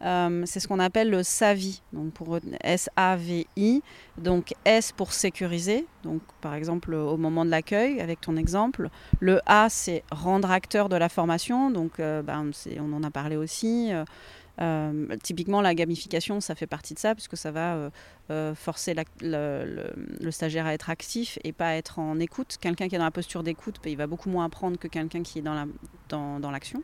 Euh, 0.03 0.43
c'est 0.45 0.59
ce 0.59 0.67
qu'on 0.67 0.80
appelle 0.80 1.09
le 1.09 1.24
SAVI, 1.24 1.82
donc 1.93 2.11
pour 2.13 2.38
S-A-V-I. 2.61 3.82
Donc 4.17 4.53
S 4.65 4.91
pour 4.91 5.13
sécuriser, 5.13 5.88
donc 6.03 6.21
par 6.41 6.53
exemple 6.53 6.93
au 6.93 7.17
moment 7.17 7.45
de 7.45 7.49
l'accueil, 7.49 7.99
avec 8.01 8.21
ton 8.21 8.36
exemple. 8.36 8.89
Le 9.19 9.39
A, 9.45 9.69
c'est 9.69 10.03
rendre 10.11 10.51
acteur 10.51 10.89
de 10.89 10.95
la 10.95 11.09
formation, 11.09 11.71
donc 11.71 11.99
euh, 11.99 12.21
ben, 12.21 12.51
on 12.80 12.93
en 12.93 13.03
a 13.03 13.09
parlé 13.09 13.38
aussi. 13.38 13.91
Euh, 14.62 15.08
typiquement, 15.24 15.62
la 15.62 15.74
gamification, 15.74 16.39
ça 16.39 16.56
fait 16.56 16.68
partie 16.68 16.93
de 16.93 16.99
ça, 16.99 17.16
puisque 17.16 17.38
ça 17.38 17.51
va 17.51 17.89
forcer 18.56 18.95
le, 19.22 20.32
stagiaire 20.32 20.66
à 20.66 20.74
être 20.74 20.89
actif 20.89 21.39
et 21.43 21.51
pas 21.51 21.76
être 21.76 21.99
en 21.99 22.20
écoute. 22.20 22.58
Quelqu'un 22.60 22.88
qui 22.88 22.95
est 22.95 22.97
dans 22.97 23.04
la 23.04 23.12
posture 23.12 23.43
d'écoute, 23.43 23.80
ben, 23.84 23.89
il 23.91 23.97
va 23.97 24.08
beaucoup 24.08 24.30
moins 24.30 24.45
apprendre 24.45 24.78
que 24.78 24.88
quelqu'un 24.88 25.24
qui 25.24 25.39
est 25.39 25.41
dans 25.41 26.51
l'action. 26.51 26.82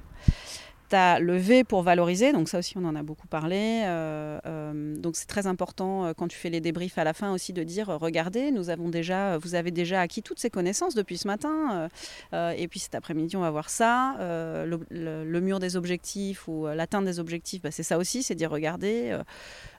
As 0.96 1.20
le 1.20 1.38
V 1.38 1.64
pour 1.64 1.84
valoriser, 1.84 2.32
donc 2.32 2.50
ça 2.50 2.60
aussi 2.60 2.78
on 2.78 2.86
en 2.86 2.96
a 2.96 3.04
beaucoup 3.04 3.28
parlé. 3.28 3.84
Euh, 3.86 4.40
euh, 4.46 4.96
donc 4.96 5.16
c'est 5.16 5.28
très 5.28 5.48
important 5.48 6.06
euh, 6.06 6.14
quand 6.16 6.28
tu 6.28 6.38
fais 6.38 6.50
les 6.50 6.62
débriefs 6.62 6.98
à 6.98 7.04
la 7.04 7.14
fin 7.14 7.34
aussi 7.34 7.54
de 7.54 7.64
dire 7.64 7.88
regardez, 7.88 8.52
nous 8.52 8.70
avons 8.70 8.90
déjà, 8.90 9.38
vous 9.38 9.56
avez 9.56 9.72
déjà 9.72 10.02
acquis 10.02 10.22
toutes 10.22 10.40
ces 10.40 10.50
connaissances 10.50 10.96
depuis 10.96 11.18
ce 11.18 11.28
matin, 11.28 11.90
et 12.34 12.68
puis 12.68 12.80
cet 12.80 12.96
après-midi 12.96 13.38
on 13.38 13.42
va 13.42 13.52
voir 13.52 13.70
ça. 13.70 14.16
Le, 14.20 15.40
mur 15.40 15.60
des 15.60 15.78
objectifs 15.78 16.48
ou 16.48 16.68
l'atteinte 16.68 17.06
des 17.06 17.20
objectifs, 17.20 17.62
bah, 17.62 17.72
c'est 17.72 17.84
ça 17.84 17.98
aussi, 17.98 18.24
c'est 18.24 18.36
dire 18.36 18.52
regardez. 18.52 19.18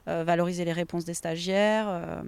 Valoriser 0.05 0.65
les 0.65 0.73
réponses 0.73 1.05
des 1.05 1.13
stagiaires, 1.13 2.23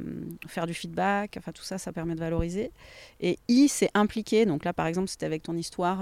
faire 0.47 0.67
du 0.67 0.73
feedback, 0.73 1.35
enfin 1.37 1.51
tout 1.51 1.63
ça, 1.63 1.77
ça 1.77 1.91
permet 1.91 2.15
de 2.15 2.19
valoriser. 2.19 2.71
Et 3.19 3.37
I, 3.47 3.67
c'est 3.67 3.89
impliquer. 3.93 4.45
Donc 4.45 4.63
là, 4.63 4.73
par 4.73 4.87
exemple, 4.87 5.07
c'était 5.07 5.25
avec 5.25 5.43
ton 5.43 5.55
histoire, 5.55 5.99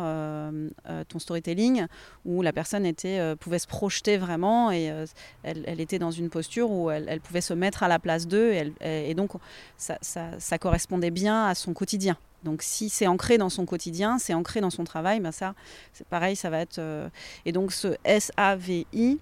ton 1.07 1.19
storytelling, 1.19 1.85
où 2.25 2.41
la 2.41 2.53
personne 2.53 2.85
était, 2.85 3.19
euh, 3.19 3.35
pouvait 3.35 3.59
se 3.59 3.67
projeter 3.67 4.17
vraiment 4.17 4.71
et 4.71 4.91
euh, 4.91 5.05
elle, 5.43 5.79
était 5.79 5.99
dans 5.99 6.11
une 6.11 6.29
posture 6.29 6.71
où 6.71 6.91
elle, 6.91 7.21
pouvait 7.21 7.41
se 7.41 7.53
mettre 7.53 7.83
à 7.83 7.87
la 7.87 7.99
place 7.99 8.27
d'eux 8.27 8.53
et, 8.81 9.13
donc 9.13 9.31
ça, 9.77 10.57
correspondait 10.59 11.11
bien 11.11 11.45
à 11.45 11.55
son 11.55 11.73
quotidien. 11.73 12.17
Donc 12.43 12.61
si 12.63 12.89
c'est 12.89 13.07
ancré 13.07 13.37
dans 13.37 13.49
son 13.49 13.65
quotidien, 13.65 14.17
c'est 14.17 14.33
ancré 14.33 14.61
dans 14.61 14.69
son 14.69 14.83
travail, 14.83 15.19
ben 15.19 15.31
ça, 15.31 15.53
c'est 15.93 16.07
pareil, 16.07 16.35
ça 16.35 16.49
va 16.49 16.59
être... 16.59 16.79
Euh, 16.79 17.07
et 17.45 17.51
donc 17.51 17.71
ce 17.71 17.95
SAVI, 18.05 19.19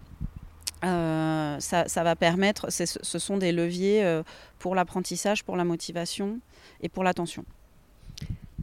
ça, 0.82 1.88
ça, 1.88 2.04
va 2.04 2.16
permettre, 2.16 2.72
ce 2.72 3.20
sont 3.20 3.38
des 3.38 3.52
leviers 3.52 4.22
pour 4.60 4.76
l'apprentissage, 4.76 5.44
pour 5.44 5.58
la 5.58 5.66
motivation 5.66 6.40
et 6.82 6.90
pour 6.90 7.04
l'attention. 7.04 7.46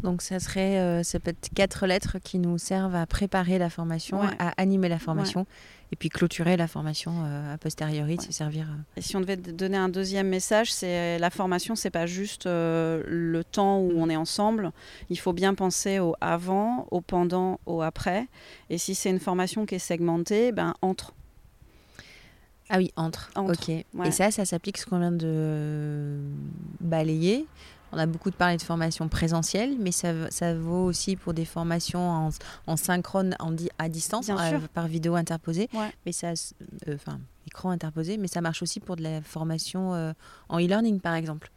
Donc 0.03 0.23
ça 0.23 0.39
serait, 0.39 0.79
euh, 0.79 1.03
ça 1.03 1.19
peut 1.21 1.31
être 1.31 1.51
quatre 1.55 1.87
lettres 1.87 2.19
qui 2.23 2.39
nous 2.39 2.59
servent 2.59 2.95
à 2.95 3.07
préparer 3.07 3.59
la 3.59 3.71
formation, 3.71 4.21
à 4.39 4.53
animer 4.61 4.89
la 4.89 4.99
formation, 4.99 5.47
et 5.93 5.97
puis 5.97 6.09
clôturer 6.09 6.57
la 6.57 6.67
formation 6.67 7.25
euh, 7.25 7.55
a 7.55 7.59
posteriori, 7.59 8.17
de 8.17 8.23
se 8.23 8.33
servir. 8.33 8.67
Euh. 8.67 8.99
Et 8.99 9.01
si 9.01 9.17
on 9.17 9.21
devait 9.21 9.37
donner 9.37 9.77
un 9.77 9.89
deuxième 9.89 10.29
message, 10.29 10.73
c'est 10.73 11.19
la 11.19 11.31
formation, 11.31 11.75
c'est 11.77 11.91
pas 11.91 12.07
juste 12.07 12.47
le 12.47 13.43
temps 13.43 13.79
où 13.79 13.93
on 13.97 14.09
est 14.09 14.17
ensemble. 14.17 14.73
Il 15.11 15.19
faut 15.19 15.33
bien 15.33 15.55
penser 15.55 15.99
au 15.99 16.15
avant, 16.21 16.87
au 16.91 17.01
pendant, 17.01 17.61
au 17.67 17.83
après. 17.83 18.27
Et 18.71 18.79
si 18.79 18.95
c'est 18.95 19.11
une 19.11 19.21
formation 19.21 19.67
qui 19.67 19.77
est 19.77 19.81
segmentée, 19.81 20.53
ben 20.53 20.75
entre. 20.83 21.15
Ah 22.69 22.79
oui, 22.79 22.93
entre. 22.97 23.31
Ok. 23.37 23.69
Et 23.69 24.11
ça, 24.11 24.31
ça 24.31 24.45
s'applique 24.45 24.79
ce 24.79 24.87
qu'on 24.87 24.99
vient 24.99 25.13
de 25.13 26.19
balayer. 26.81 27.47
On 27.93 27.99
a 27.99 28.07
beaucoup 28.07 28.31
de 28.31 28.35
parlé 28.35 28.57
de 28.57 28.63
formation 28.63 29.09
présentielle, 29.09 29.77
mais 29.79 29.93
ça, 29.93 30.31
ça 30.31 30.55
vaut 30.55 30.85
aussi 30.85 31.17
pour 31.17 31.35
des 31.35 31.45
formations 31.45 32.31
en, 32.67 32.77
synchrone, 32.77 33.37
en 33.39 33.55
à 33.79 33.89
distance, 33.89 34.29
euh, 34.29 34.59
par 34.75 34.89
vidéo 34.89 35.15
interposée. 35.15 35.69
Mais 36.05 36.13
ça, 36.13 36.33
euh, 36.89 36.95
enfin, 36.95 37.21
écran 37.47 37.71
interposé, 37.71 38.17
mais 38.17 38.27
ça 38.27 38.41
marche 38.41 38.63
aussi 38.63 38.81
pour 38.81 38.97
de 38.97 39.03
la 39.03 39.23
formation 39.23 39.95
euh, 39.95 40.13
en 40.49 40.59
e-learning, 40.59 41.01
par 41.01 41.15
exemple. 41.15 41.51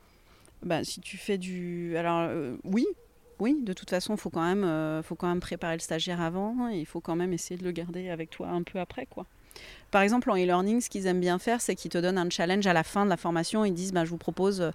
Bah, 0.63 0.83
si 0.83 1.01
tu 1.01 1.17
fais 1.17 1.37
du, 1.37 1.97
alors 1.97 2.29
oui, 2.63 2.85
oui, 3.39 3.63
de 3.63 3.73
toute 3.73 3.89
façon, 3.89 4.13
il 4.13 4.19
faut 4.19 4.29
quand 4.29 4.55
même, 4.55 5.01
faut 5.03 5.15
quand 5.15 5.27
même 5.27 5.39
préparer 5.39 5.75
le 5.75 5.81
stagiaire 5.81 6.21
avant, 6.21 6.69
et 6.69 6.77
il 6.77 6.85
faut 6.85 7.01
quand 7.01 7.15
même 7.15 7.33
essayer 7.33 7.57
de 7.57 7.63
le 7.63 7.71
garder 7.71 8.09
avec 8.09 8.29
toi 8.29 8.49
un 8.49 8.61
peu 8.61 8.79
après, 8.79 9.07
quoi. 9.07 9.25
Par 9.91 10.01
exemple, 10.01 10.29
en 10.29 10.35
e-learning, 10.35 10.81
ce 10.81 10.89
qu'ils 10.89 11.07
aiment 11.07 11.19
bien 11.19 11.39
faire, 11.39 11.61
c'est 11.61 11.75
qu'ils 11.75 11.91
te 11.91 11.97
donnent 11.97 12.17
un 12.17 12.29
challenge 12.29 12.67
à 12.67 12.73
la 12.73 12.83
fin 12.83 13.05
de 13.05 13.09
la 13.09 13.17
formation. 13.17 13.65
Ils 13.65 13.73
disent, 13.73 13.91
bah, 13.91 14.05
je 14.05 14.09
vous 14.11 14.17
propose 14.17 14.71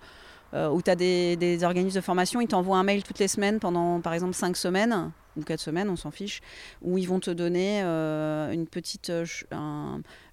euh, 0.55 0.69
où 0.69 0.83
tu 0.83 0.91
as 0.91 0.95
des, 0.95 1.65
organismes 1.65 1.97
de 1.97 2.01
formation, 2.01 2.41
ils 2.41 2.47
t'envoient 2.47 2.79
un 2.79 2.85
mail 2.85 3.03
toutes 3.03 3.19
les 3.19 3.29
semaines 3.29 3.59
pendant 3.59 4.01
par 4.01 4.15
exemple 4.15 4.35
5 4.35 4.57
semaines 4.57 5.11
ou 5.37 5.43
4 5.43 5.59
semaines, 5.59 5.91
on 5.91 5.97
s'en 5.97 6.13
fiche, 6.13 6.41
où 6.81 6.97
ils 6.97 7.09
vont 7.09 7.19
te 7.19 7.31
donner 7.31 7.83
euh, 7.83 8.53
une 8.53 8.69
petite 8.69 9.11
euh, 9.11 9.27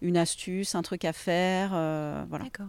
une 0.02 0.18
astuce, 0.18 0.76
un 0.76 0.84
truc 0.84 1.06
à 1.06 1.14
faire. 1.14 1.70
voilà. 2.30 2.44
D'accord. 2.44 2.68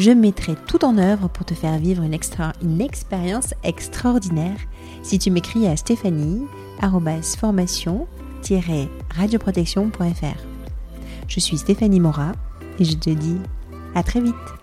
je 0.00 0.10
mettrai 0.12 0.54
tout 0.66 0.84
en 0.84 0.96
œuvre 0.96 1.28
pour 1.28 1.44
te 1.44 1.52
faire 1.52 1.76
vivre 1.76 2.02
une, 2.02 2.14
expérience 2.80 3.52
extraordinaire 3.62 4.56
si 5.02 5.18
tu 5.18 5.30
m'écris 5.30 5.66
à 5.66 5.76
stéphanie 5.76 6.40
radioprotection.fr. 6.80 8.06
Je 11.28 11.40
suis 11.40 11.58
Stéphanie 11.58 12.00
Mora 12.00 12.32
et 12.78 12.84
je 12.84 12.96
te 12.96 13.10
dis 13.10 13.36
à 13.94 14.02
très 14.02 14.22
vite. 14.22 14.59